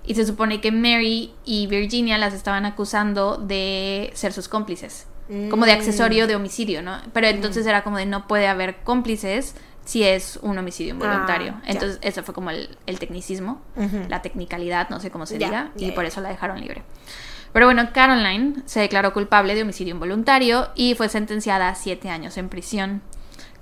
[0.06, 5.06] Y se supone que Mary y Virginia las estaban acusando de ser sus cómplices.
[5.50, 7.00] Como de accesorio de homicidio, ¿no?
[7.12, 11.56] Pero entonces era como de no puede haber cómplices si es un homicidio involuntario.
[11.58, 13.62] Ah, entonces, eso fue como el, tecnicismo,
[14.08, 16.84] la tecnicalidad, no sé cómo se diga, y por eso la dejaron libre.
[17.58, 22.38] Pero bueno, Caroline se declaró culpable de homicidio involuntario y fue sentenciada a siete años
[22.38, 23.02] en prisión,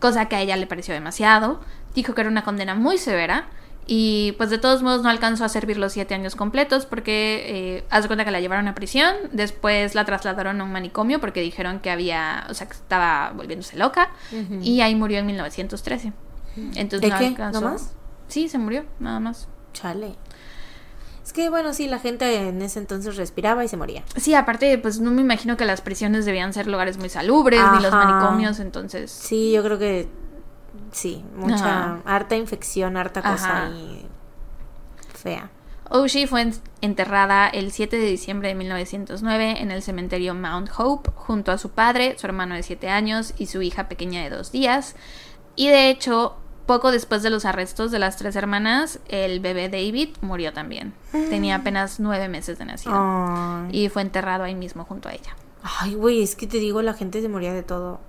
[0.01, 1.61] cosa que a ella le pareció demasiado.
[1.93, 3.48] Dijo que era una condena muy severa
[3.88, 7.83] y pues de todos modos no alcanzó a servir los siete años completos porque eh,
[7.90, 11.80] hace cuenta que la llevaron a prisión, después la trasladaron a un manicomio porque dijeron
[11.80, 14.09] que había, o sea, que estaba volviéndose loca
[14.61, 16.11] y ahí murió en 1913.
[16.75, 17.33] Entonces ¿De qué?
[17.53, 17.93] ¿No más?
[18.27, 19.48] Sí, se murió, nada más.
[19.72, 20.17] Chale.
[21.35, 24.03] Que bueno, sí, la gente en ese entonces respiraba y se moría.
[24.15, 27.83] Sí, aparte, pues no me imagino que las prisiones debían ser lugares muy salubres, ni
[27.83, 29.11] los manicomios, entonces...
[29.11, 30.07] Sí, yo creo que
[30.93, 31.55] sí, mucha,
[31.95, 31.99] Ajá.
[32.05, 33.65] harta infección, harta cosa Ajá.
[33.67, 34.07] ahí
[35.14, 35.49] fea.
[35.89, 41.11] Oshie fue en- enterrada el 7 de diciembre de 1909 en el cementerio Mount Hope
[41.15, 44.51] junto a su padre, su hermano de 7 años y su hija pequeña de 2
[44.51, 44.95] días.
[45.55, 50.10] Y de hecho, poco después de los arrestos de las tres hermanas, el bebé David
[50.22, 50.94] murió también.
[51.11, 53.68] Tenía apenas 9 meses de nacido.
[53.72, 55.35] Y fue enterrado ahí mismo junto a ella.
[55.80, 58.00] Ay, güey, es que te digo, la gente se moría de todo.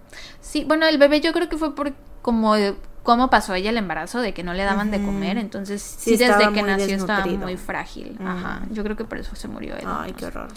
[0.40, 2.54] Sí, bueno, el bebé yo creo que fue por como
[3.02, 6.24] cómo pasó ella el embarazo, de que no le daban de comer, entonces Sí, sí,
[6.24, 8.16] desde que nació estaba muy frágil.
[8.18, 8.26] Mm.
[8.26, 9.84] Ajá, yo creo que por eso se murió él.
[9.86, 10.26] Ay, no qué sé.
[10.26, 10.48] horror.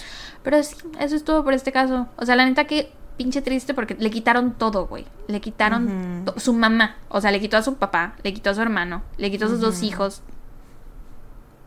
[0.41, 2.07] Pero sí, eso es todo por este caso.
[2.17, 5.05] O sea, la neta que pinche triste porque le quitaron todo, güey.
[5.27, 6.95] Le quitaron su mamá.
[7.09, 9.49] O sea, le quitó a su papá, le quitó a su hermano, le quitó a
[9.49, 10.21] sus dos hijos.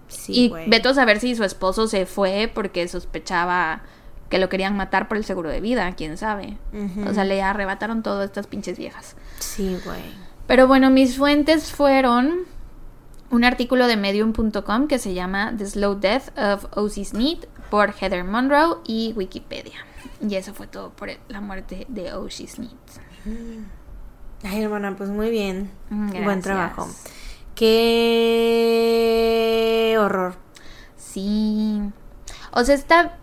[0.09, 0.71] Sí, y güey.
[0.71, 3.83] veto a saber si su esposo se fue porque sospechaba
[4.31, 6.57] que lo querían matar por el seguro de vida, quién sabe.
[7.07, 9.15] O sea, le arrebataron todo a estas pinches viejas.
[9.39, 10.01] Sí, güey.
[10.47, 12.47] Pero bueno, mis fuentes fueron
[13.31, 17.05] un artículo de medium.com que se llama The Slow Death of O.C.
[17.05, 17.41] Sneed
[17.71, 19.85] por Heather Monroe y Wikipedia.
[20.21, 22.47] Y eso fue todo por la muerte de O.C.
[22.47, 22.71] Sneed.
[24.45, 25.71] Ay, hermana, pues muy bien.
[25.91, 26.89] Mm, Buen trabajo.
[28.63, 30.35] Qué horror.
[30.97, 31.81] Sí.
[32.53, 33.19] O sea, está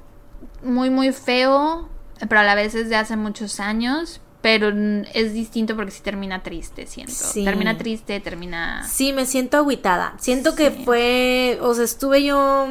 [0.63, 1.89] muy, muy feo,
[2.27, 4.21] pero a la vez es de hace muchos años.
[4.41, 4.69] Pero
[5.13, 7.11] es distinto porque sí termina triste, siento.
[7.13, 7.43] Sí.
[7.43, 8.87] Termina triste, termina...
[8.87, 10.15] Sí, me siento agüitada.
[10.17, 12.65] Siento que fue, o sea, estuve yo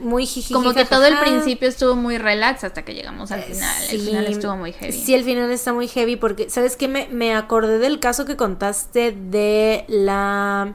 [0.00, 0.52] muy jiji.
[0.52, 3.74] Como que todo el principio estuvo muy relax hasta que llegamos al Eh, final.
[3.88, 3.96] sí.
[3.96, 4.92] El final estuvo muy heavy.
[4.92, 6.88] Sí, el final está muy heavy porque, ¿sabes qué?
[6.88, 10.74] Me, me acordé del caso que contaste de la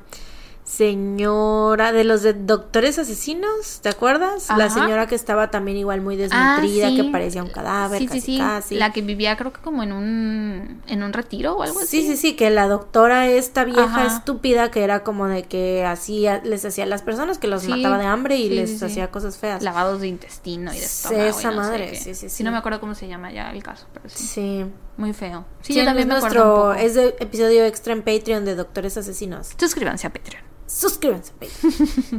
[0.69, 4.47] señora, de los de doctores asesinos, ¿te acuerdas?
[4.55, 6.95] La señora que estaba también igual muy Ah, desnutrida, sí.
[6.95, 8.37] que parecía un cadáver, Sí, casi, sí, sí.
[8.37, 8.75] casi.
[8.75, 12.01] La que vivía creo que como en un en un retiro o algo Sí, así.
[12.07, 14.05] sí, sí, que la doctora esta vieja Ajá.
[14.05, 17.69] estúpida que era como de que hacía, les hacía a las personas que los Sí,
[17.69, 18.85] mataba de hambre y sí, les sí, sí.
[18.85, 19.63] hacía cosas feas.
[19.63, 21.25] Lavados de intestino y de Sí, estómago.
[21.25, 22.43] y esa no madre, sí, sí, Sí, sí.
[22.43, 24.23] no me acuerdo cómo se llama ya el caso, pero sí.
[24.23, 24.65] Sí.
[24.97, 25.45] Muy feo.
[25.61, 26.73] Sí, Sí, yo también es me un nuestro, poco.
[26.73, 29.51] es de episodio extra en Patreon de Doctores Asesinos.
[29.57, 30.43] Suscríbanse a Patreon.
[30.69, 31.33] Suscríbanse.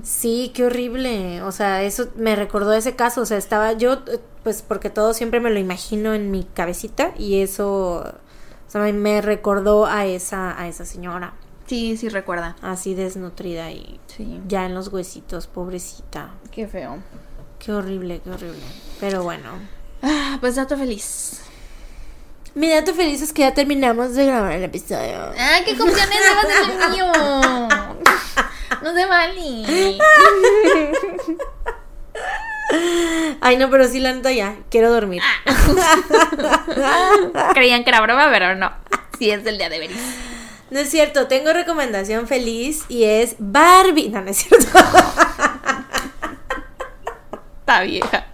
[0.03, 1.41] Sí, qué horrible.
[1.43, 3.21] O sea, eso me recordó ese caso.
[3.21, 3.99] O sea, estaba yo,
[4.43, 8.93] pues porque todo siempre me lo imagino en mi cabecita y eso, o sea, me-
[8.93, 11.35] me recordó a esa, a esa señora
[11.67, 12.57] Sí, sí recuerda.
[12.61, 14.41] así desnutrida y Sí.
[14.49, 16.31] ya en los huesitos, pobrecita.
[16.51, 16.99] Qué feo.
[17.61, 18.63] Qué horrible, qué horrible.
[18.99, 19.51] Pero bueno.
[20.03, 21.43] Ah, pues dato feliz.
[22.55, 25.33] Mi dato feliz es que ya terminamos de grabar el episodio.
[25.39, 27.07] Ah, qué confianza vas a ser el mío.
[28.83, 29.99] No se vale.
[33.41, 34.57] Ay, no, pero sí, la neta ya.
[34.71, 35.23] Quiero dormir.
[37.55, 38.73] Creían que era broma, pero no.
[39.19, 39.99] Sí es el día de veris.
[40.71, 44.09] No es cierto, tengo recomendación feliz y es Barbie.
[44.09, 44.79] No, no es cierto.
[47.61, 48.27] Está vieja.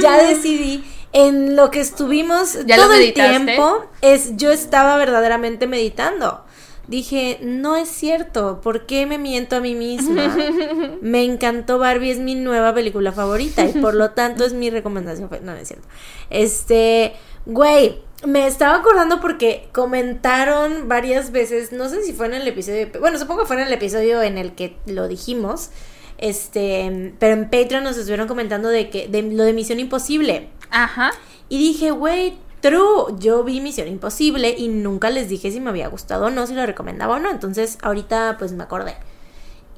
[0.00, 5.66] ya decidí en lo que estuvimos ¿Ya lo todo el tiempo es yo estaba verdaderamente
[5.66, 6.44] meditando.
[6.86, 10.34] Dije, no es cierto, ¿por qué me miento a mí misma?
[11.02, 15.28] me encantó Barbie, es mi nueva película favorita y por lo tanto es mi recomendación.
[15.42, 15.86] no es cierto.
[16.30, 17.12] Este,
[17.44, 22.88] güey, me estaba acordando porque comentaron varias veces, no sé si fue en el episodio,
[23.00, 25.70] bueno, supongo que fue en el episodio en el que lo dijimos,
[26.18, 30.50] este, pero en Patreon nos estuvieron comentando de que de lo de Misión Imposible.
[30.70, 31.12] Ajá.
[31.48, 35.88] Y dije, güey, true, yo vi Misión Imposible y nunca les dije si me había
[35.88, 37.30] gustado o no, si lo recomendaba o no.
[37.30, 38.96] Entonces, ahorita pues me acordé.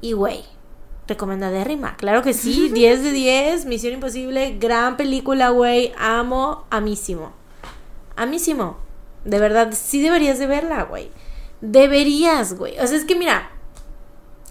[0.01, 0.43] Y güey,
[1.07, 1.95] recomendadérrima.
[1.97, 7.33] Claro que sí, 10 de 10, Misión Imposible, gran película, güey, amo, amísimo.
[8.15, 8.77] Amísimo.
[9.25, 11.11] De verdad, sí deberías de verla, güey.
[11.61, 12.79] Deberías, güey.
[12.79, 13.51] O sea, es que mira,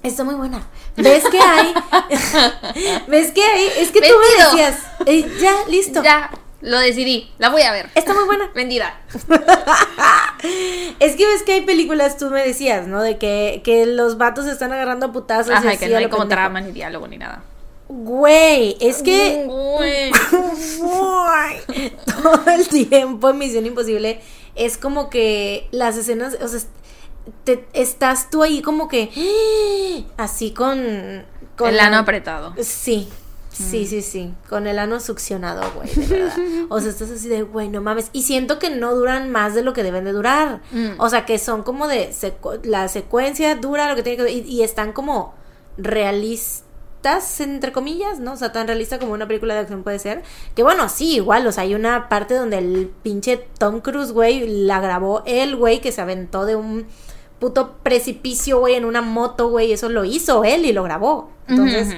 [0.03, 0.67] está muy buena.
[0.97, 1.75] ¿Ves que hay?
[3.09, 3.69] ¿Ves que hay?
[3.79, 6.03] Es que tú me decías, eh, ya, listo.
[6.03, 6.31] Ya,
[6.61, 7.31] lo decidí.
[7.39, 7.91] La voy a ver.
[7.95, 8.51] Está muy buena.
[8.55, 9.01] Vendida.
[11.01, 13.03] Es que ves que hay películas, tú me decías, ¿no?
[13.03, 15.51] De que, que los vatos se están agarrando a putazos.
[15.51, 17.43] y Ajá, así que no hay como trama ni diálogo ni nada.
[17.89, 19.45] Güey, es que.
[19.47, 20.12] Güey,
[22.07, 24.20] todo el tiempo en Misión Imposible
[24.55, 26.61] es como que las escenas, o sea,
[27.44, 29.10] te, estás tú ahí como que
[30.17, 31.25] así con,
[31.57, 32.55] con El ano apretado.
[32.62, 33.09] Sí.
[33.52, 36.36] Sí, sí, sí, con el ano succionado, güey, de verdad.
[36.70, 38.09] O sea, estás así de, güey, no mames.
[38.15, 40.60] Y siento que no duran más de lo que deben de durar.
[40.70, 40.92] Mm.
[40.99, 44.41] O sea, que son como de, secu- la secuencia dura lo que tiene que y,
[44.49, 45.34] y están como
[45.76, 46.62] realis,
[47.02, 48.33] realistas, entre comillas, ¿no?
[48.33, 50.23] O sea, tan realista como una película de acción puede ser.
[50.55, 54.47] Que bueno, sí, igual, o sea, hay una parte donde el pinche Tom Cruise, güey,
[54.65, 56.86] la grabó él, güey, que se aventó de un
[57.41, 61.31] puto precipicio, güey, en una moto, güey, eso lo hizo él y lo grabó.
[61.49, 61.97] Entonces,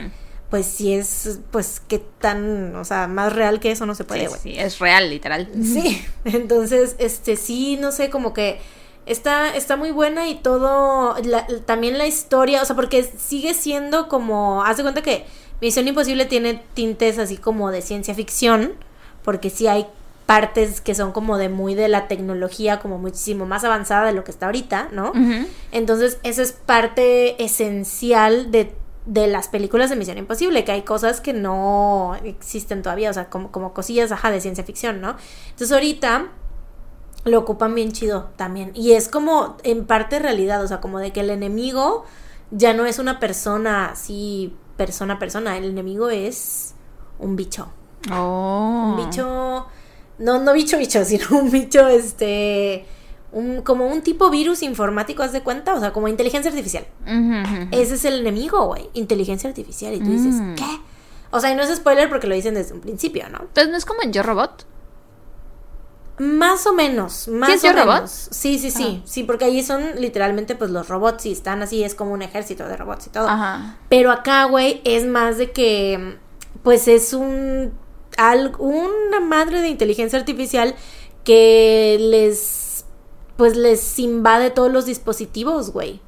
[0.48, 4.28] pues sí es, pues qué tan, o sea, más real que eso no se puede,
[4.28, 4.40] güey.
[4.40, 5.48] Sí, sí, es real, literal.
[5.62, 8.60] Sí, entonces, este, sí, no sé, como que
[9.04, 11.16] está, está muy buena y todo,
[11.66, 15.26] también la historia, o sea, porque sigue siendo como, haz de cuenta que
[15.60, 18.74] Misión Imposible tiene tintes así como de ciencia ficción,
[19.24, 19.86] porque sí hay
[20.32, 24.24] partes que son como de muy de la tecnología, como muchísimo más avanzada de lo
[24.24, 25.12] que está ahorita, ¿no?
[25.72, 31.20] Entonces, esa es parte esencial de, de, las películas de Misión Imposible, que hay cosas
[31.20, 35.16] que no existen todavía, o sea, como, como cosillas, ajá, de ciencia ficción, ¿no?
[35.50, 36.28] Entonces, ahorita
[37.24, 38.70] lo ocupan bien chido también.
[38.72, 42.06] Y es como en parte realidad, o sea, como de que el enemigo
[42.50, 46.74] ya no es una persona así, persona a persona, el enemigo es
[47.18, 47.68] un bicho.
[48.10, 48.94] Oh.
[48.96, 49.66] Un bicho,
[50.18, 52.86] no, no bicho bicho, sino un bicho, este,
[53.32, 55.74] un, como un tipo virus informático, ¿haz de cuenta?
[55.74, 56.86] O sea, como inteligencia artificial.
[57.70, 59.94] Ese es el enemigo, güey, inteligencia artificial.
[59.94, 60.54] Y tú dices, mm.
[60.54, 60.80] ¿qué?
[61.30, 63.40] O sea, y no es spoiler porque lo dicen desde un principio, ¿no?
[63.40, 64.66] Entonces, ¿no es como en Yo Robot?
[66.18, 68.28] Más o menos, más ¿Sí es o menos.
[68.30, 71.94] Sí, sí, sí, sí, porque allí son literalmente pues los robots y están así, es
[71.94, 73.26] como un ejército de robots y todo.
[73.26, 73.78] Ajá.
[73.88, 76.18] Pero acá, güey, es más de que
[76.62, 77.72] pues es un
[78.58, 80.74] una madre de inteligencia artificial
[81.24, 82.84] que les
[83.36, 86.00] pues les invade todos los dispositivos, güey.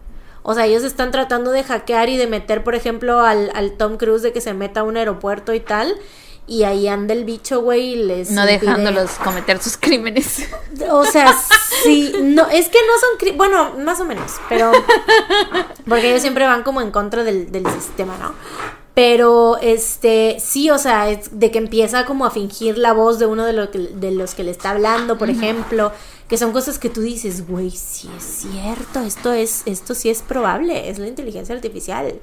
[0.43, 3.97] O sea, ellos están tratando de hackear y de meter, por ejemplo, al, al Tom
[3.97, 5.97] Cruise de que se meta a un aeropuerto y tal
[6.47, 8.31] y ahí anda el bicho, güey, y les...
[8.31, 10.49] No dejándolos cometer sus crímenes.
[10.91, 11.33] O sea,
[11.83, 13.37] sí, no, es que no son...
[13.37, 14.73] Bueno, más o menos, pero...
[15.89, 18.35] Porque ellos siempre van como en contra del, del sistema, ¿no?
[18.95, 23.27] Pero, este, sí, o sea, es de que empieza como a fingir la voz de
[23.27, 25.91] uno de, lo que, de los que le está hablando, por ejemplo,
[26.29, 30.23] que son cosas que tú dices, güey, sí es cierto, esto es, esto sí es
[30.23, 32.21] probable, es la inteligencia artificial.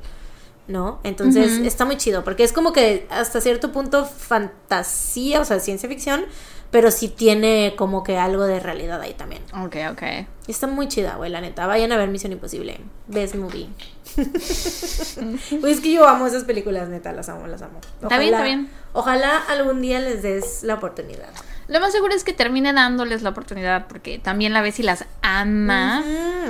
[0.68, 1.00] ¿no?
[1.04, 5.90] Entonces está muy chido, porque es como que hasta cierto punto fantasía, o sea, ciencia
[5.90, 6.26] ficción,
[6.72, 9.44] pero sí tiene como que algo de realidad ahí también.
[9.54, 10.04] Ok, ok.
[10.48, 11.68] Está muy chida, güey, la neta.
[11.68, 12.80] Vayan a ver Misión Imposible.
[13.08, 13.68] Best movie.
[14.16, 17.80] pues es que yo amo esas películas, neta, las amo, las amo.
[18.02, 18.70] está bien, está bien.
[18.94, 21.30] Ojalá algún día les des la oportunidad.
[21.68, 25.06] Lo más seguro es que termine dándoles la oportunidad porque también la ves y las
[25.22, 26.04] ama.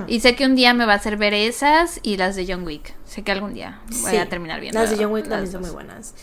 [0.07, 2.63] Y sé que un día me va a hacer ver esas y las de John
[2.63, 2.95] Wick.
[3.05, 4.79] Sé que algún día voy a terminar viendo.
[4.79, 6.15] Las de John Wick también son muy buenas.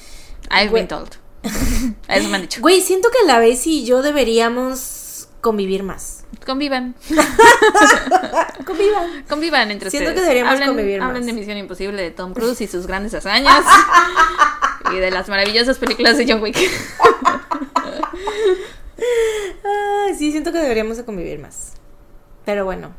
[0.51, 1.17] I've been told.
[2.09, 2.61] Eso me han dicho.
[2.61, 6.25] Güey, siento que la vez y yo deberíamos convivir más.
[6.45, 6.95] Convivan.
[8.67, 9.25] convivan.
[9.29, 10.15] Convivan entre Siento ustedes.
[10.15, 11.09] que deberíamos hablen, convivir más.
[11.09, 13.65] Hablen de Misión Imposible de Tom Cruise y sus grandes hazañas.
[14.93, 16.57] y de las maravillosas películas de John Wick.
[20.17, 21.75] Sí, siento que deberíamos de convivir más.
[22.45, 22.93] Pero bueno,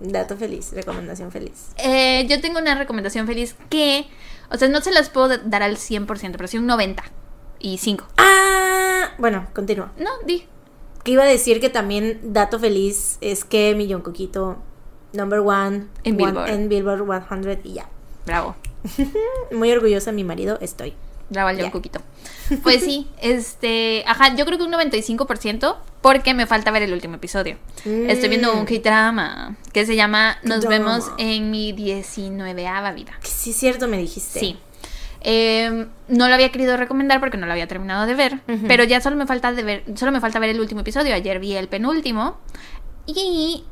[0.00, 1.68] dato feliz, recomendación feliz.
[1.76, 4.06] Eh, yo tengo una recomendación feliz que,
[4.50, 7.02] o sea, no se las puedo dar al 100%, pero sí un 90
[7.62, 8.06] y 5.
[8.18, 9.92] Ah, bueno, continúa.
[9.98, 10.46] No, di.
[11.04, 14.58] Que iba a decir que también dato feliz es que Millón Coquito,
[15.12, 16.50] number one En one- Billboard.
[16.50, 17.88] en Billboard 100 y ya.
[18.26, 18.54] Bravo.
[19.52, 20.94] Muy orgullosa mi marido estoy.
[21.30, 21.70] Bravo al John.
[21.70, 22.00] Coquito.
[22.62, 27.14] Pues sí, este, ajá, yo creo que un 95% porque me falta ver el último
[27.14, 27.56] episodio.
[27.86, 33.12] Estoy viendo un K-drama que se llama Nos vemos en mi 19ava vida.
[33.22, 34.38] Sí es cierto, me dijiste.
[34.40, 34.58] Sí.
[35.24, 39.00] Eh, no lo había querido recomendar porque no lo había terminado de ver, pero ya
[39.00, 41.14] solo me falta de ver, solo me falta ver el último episodio.
[41.14, 42.38] Ayer vi el penúltimo
[43.06, 43.64] y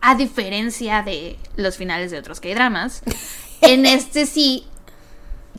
[0.00, 3.02] a diferencia de los finales de otros K-dramas,
[3.62, 4.64] en este sí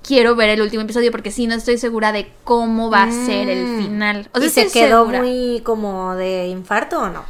[0.02, 3.50] quiero ver el último episodio porque sí no estoy segura de cómo va a ser
[3.50, 3.84] el Mm.
[3.84, 4.30] final.
[4.34, 5.19] O sea, ¿Y se quedó segura.
[5.22, 7.26] muy como de infarto o no?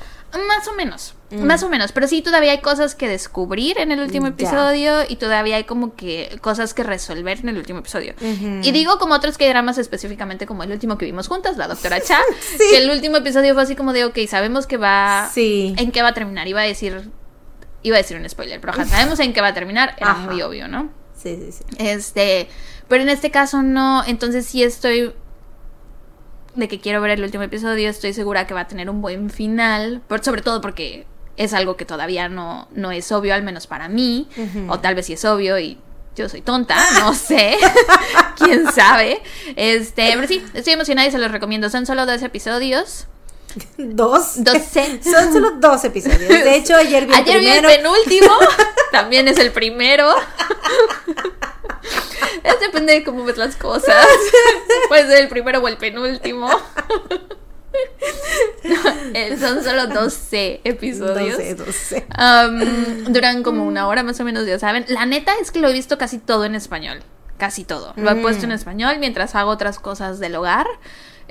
[0.48, 1.44] Más o menos, Mm.
[1.44, 5.16] más o menos, pero sí todavía hay cosas que descubrir en el último episodio y
[5.16, 8.14] todavía hay como que cosas que resolver en el último episodio.
[8.22, 12.00] Y digo como otros que dramas específicamente como el último que vimos juntas, la doctora
[12.08, 12.20] Cha,
[12.58, 12.64] Sí.
[12.72, 15.74] que el último episodio fue así como de, ok, sabemos que va, Sí.
[15.78, 17.10] en qué va a terminar, iba a decir,
[17.84, 20.20] iba a decir un spoiler, pero sabemos en qué va a terminar, era Ajá.
[20.32, 20.92] muy obvio, ¿no?
[21.16, 21.64] Sí, sí, sí.
[21.80, 22.50] Este,
[22.88, 25.14] pero en este caso no, entonces sí estoy
[26.56, 29.30] de que quiero ver el último episodio, estoy segura que va a tener un buen
[29.30, 31.06] final, por, sobre todo porque
[31.38, 34.28] es algo que todavía no, no es obvio, al menos para mí,
[34.68, 35.78] o tal vez sí es obvio y
[36.16, 37.56] yo soy tonta, no sé,
[38.38, 39.22] quién sabe.
[39.56, 41.70] Este, pero sí, estoy emocionada y se los recomiendo.
[41.70, 43.08] Son solo dos episodios.
[43.78, 44.44] ¿Dos?
[44.44, 45.00] Doce.
[45.04, 46.28] Son solo dos episodios.
[46.30, 48.34] De hecho, ayer vi el Ayer vi el penúltimo,
[48.92, 50.08] también es el primero.
[52.44, 54.06] Es depende de cómo ves las cosas.
[54.88, 56.50] Puede ser el primero o el penúltimo.
[59.14, 61.38] Eh, son solo 12 episodios.
[61.38, 62.08] 12, 12.
[62.18, 64.86] Um, duran como una hora más o menos, ya saben.
[64.88, 67.02] La neta es que lo he visto casi todo en español.
[67.38, 67.94] Casi todo.
[67.96, 68.22] Lo he Mm.
[68.22, 70.68] puesto en español mientras hago otras cosas del hogar.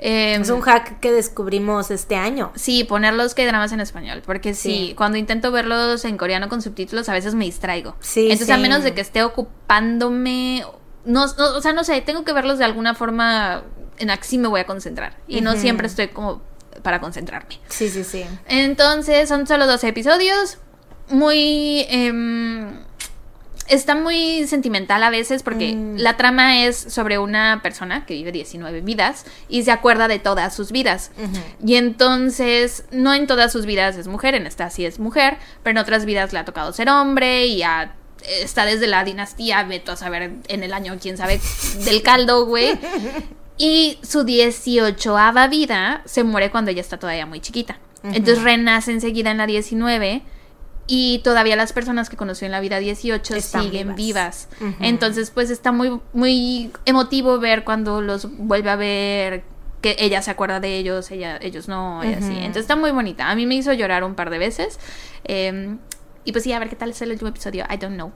[0.01, 2.51] Eh, Es un hack que descubrimos este año.
[2.55, 4.93] Sí, poner los que dramas en español, porque sí, Sí.
[4.95, 7.95] cuando intento verlos en coreano con subtítulos a veces me distraigo.
[7.99, 8.53] Sí, Entonces sí.
[8.53, 10.63] a menos de que esté ocupándome,
[11.05, 13.63] no, no, o sea, no sé, tengo que verlos de alguna forma
[13.97, 16.41] en la que sí me voy a concentrar y no siempre estoy como
[16.81, 17.59] para concentrarme.
[17.67, 18.25] Sí, sí, sí.
[18.47, 20.57] Entonces son solo 12 episodios,
[21.09, 21.85] muy...
[21.89, 22.87] em,
[23.69, 25.97] está muy sentimental a veces porque Mm.
[25.97, 30.53] la trama es sobre una persona que vive 19 vidas y se acuerda de todas
[30.55, 31.11] sus vidas.
[31.65, 35.71] Y entonces, no en todas sus vidas es mujer, en esta sí es mujer, pero
[35.71, 37.93] en otras vidas le ha tocado ser hombre y ha-
[38.41, 41.39] está desde la dinastía, veto a saber en el año, quién sabe,
[41.85, 42.77] del caldo, güey.
[43.61, 47.77] Y su 18ava vida se muere cuando ella está todavía muy chiquita.
[48.03, 50.21] Entonces renace enseguida en la 19
[50.91, 54.49] y todavía las personas que conoció en la vida 18 Están siguen vivas.
[54.79, 59.43] Entonces, pues está muy, muy emotivo ver cuando los vuelve a ver
[59.81, 62.33] que ella se acuerda de ellos, ella, ellos no, y así.
[62.37, 63.29] Entonces está muy bonita.
[63.29, 64.79] A mí me hizo llorar un par de veces.
[65.25, 65.77] Eh,
[66.29, 67.65] y pues sí, a ver qué tal es el último episodio.
[67.73, 68.11] I don't know.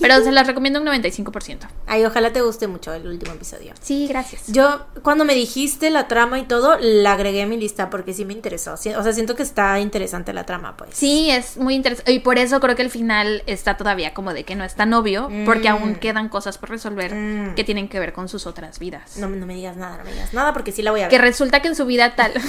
[0.00, 1.60] Pero se las recomiendo un 95%.
[1.86, 3.72] Ay, ojalá te guste mucho el último episodio.
[3.80, 4.42] Sí, gracias.
[4.48, 8.24] Yo, cuando me dijiste la trama y todo, la agregué a mi lista porque sí
[8.24, 8.74] me interesó.
[8.74, 10.90] O sea, siento que está interesante la trama, pues.
[10.92, 12.12] Sí, es muy interesante.
[12.12, 14.92] Y por eso creo que el final está todavía como de que no es tan
[14.92, 15.72] obvio, porque Mm.
[15.72, 17.54] aún quedan cosas por resolver Mm.
[17.54, 19.16] que tienen que ver con sus otras vidas.
[19.16, 21.16] No, no me digas nada, no me digas nada porque sí la voy a Que
[21.16, 21.24] ver.
[21.26, 22.32] resulta que en su vida tal.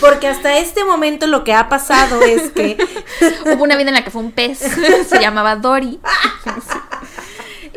[0.00, 2.76] Porque hasta este momento lo que ha pasado es que.
[3.46, 4.58] Hubo una vida en la que fue un pez.
[4.58, 6.00] Se llamaba Dory.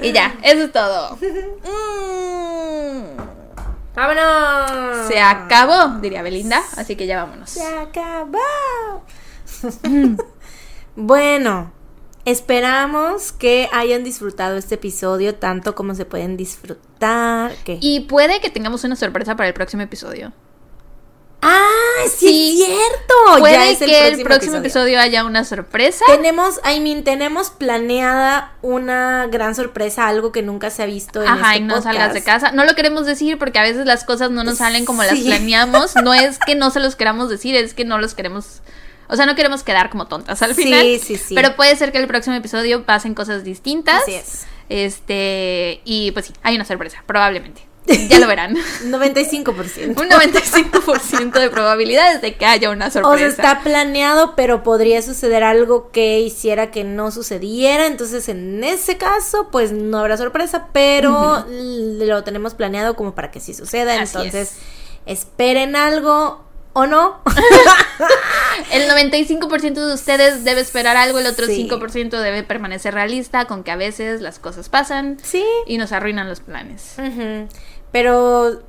[0.01, 1.17] y ya, eso es todo.
[1.17, 3.22] Mm.
[3.95, 5.07] ¡Vámonos!
[5.07, 6.61] Se acabó, diría Belinda.
[6.77, 7.49] Así que ya vámonos.
[7.49, 8.40] Se acabó.
[10.95, 11.72] bueno,
[12.25, 17.51] esperamos que hayan disfrutado este episodio tanto como se pueden disfrutar.
[17.65, 17.77] ¿Qué?
[17.81, 20.31] Y puede que tengamos una sorpresa para el próximo episodio.
[21.41, 21.67] ¡Ah!
[22.05, 22.61] ¡Sí, Sí.
[22.63, 23.39] es cierto!
[23.39, 24.99] Puede Ya es que el próximo episodio.
[24.99, 26.05] haya una sorpresa.
[26.07, 31.27] Tenemos, I mean, tenemos planeada una gran sorpresa, algo que nunca se ha visto en
[31.29, 31.83] Ajá, este y no podcast.
[31.95, 32.51] salgas de casa.
[32.51, 35.23] No lo queremos decir porque a veces las cosas no nos salen como las Sí.
[35.25, 35.93] planeamos.
[36.03, 38.61] No es que no se los queramos decir, es que no los queremos.
[39.07, 40.99] O sea, no queremos quedar como tontas al Sí, final.
[41.03, 41.35] sí, sí.
[41.35, 44.03] Pero puede ser que el próximo episodio pasen cosas distintas.
[44.03, 44.45] Así es.
[44.69, 45.81] Este.
[45.85, 47.61] Y pues sí, hay una sorpresa, probablemente.
[48.10, 48.56] Ya lo verán.
[48.85, 50.00] 95%.
[50.00, 53.14] Un 95% de probabilidades de que haya una sorpresa.
[53.14, 57.88] O sea, está planeado, pero podría suceder algo que hiciera que no sucediera.
[57.88, 63.40] Entonces, en ese caso, pues no habrá sorpresa, pero lo tenemos planeado como para que
[63.40, 64.00] sí suceda.
[64.00, 64.56] Así Entonces,
[65.06, 66.43] esperen algo
[66.74, 67.19] o no.
[68.72, 71.68] El 95% de ustedes debe esperar algo, el otro Sí.
[71.69, 75.43] 5% debe permanecer realista con que a veces las cosas pasan sí.
[75.66, 76.93] y nos arruinan los planes.
[76.98, 77.48] Ujú.
[77.91, 78.61] Pero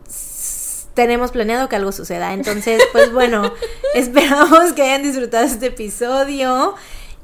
[0.95, 2.33] tenemos planeado que algo suceda.
[2.33, 3.53] Entonces, pues bueno,
[3.95, 6.75] esperamos que hayan disfrutado este episodio.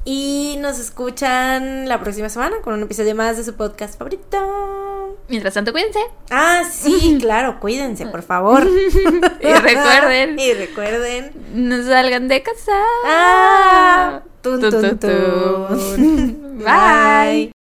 [0.04, 5.18] Y nos escuchan la próxima semana con un episodio más de su podcast favorito.
[5.28, 5.98] Mientras tanto, cuídense.
[6.30, 8.66] Ah, sí, claro, cuídense, por favor.
[9.40, 10.38] Y recuerden.
[10.38, 11.32] y recuerden.
[11.52, 12.80] No salgan de casa.
[13.04, 14.60] Ah, tun.
[14.98, 16.58] tun.
[16.64, 17.52] Bye.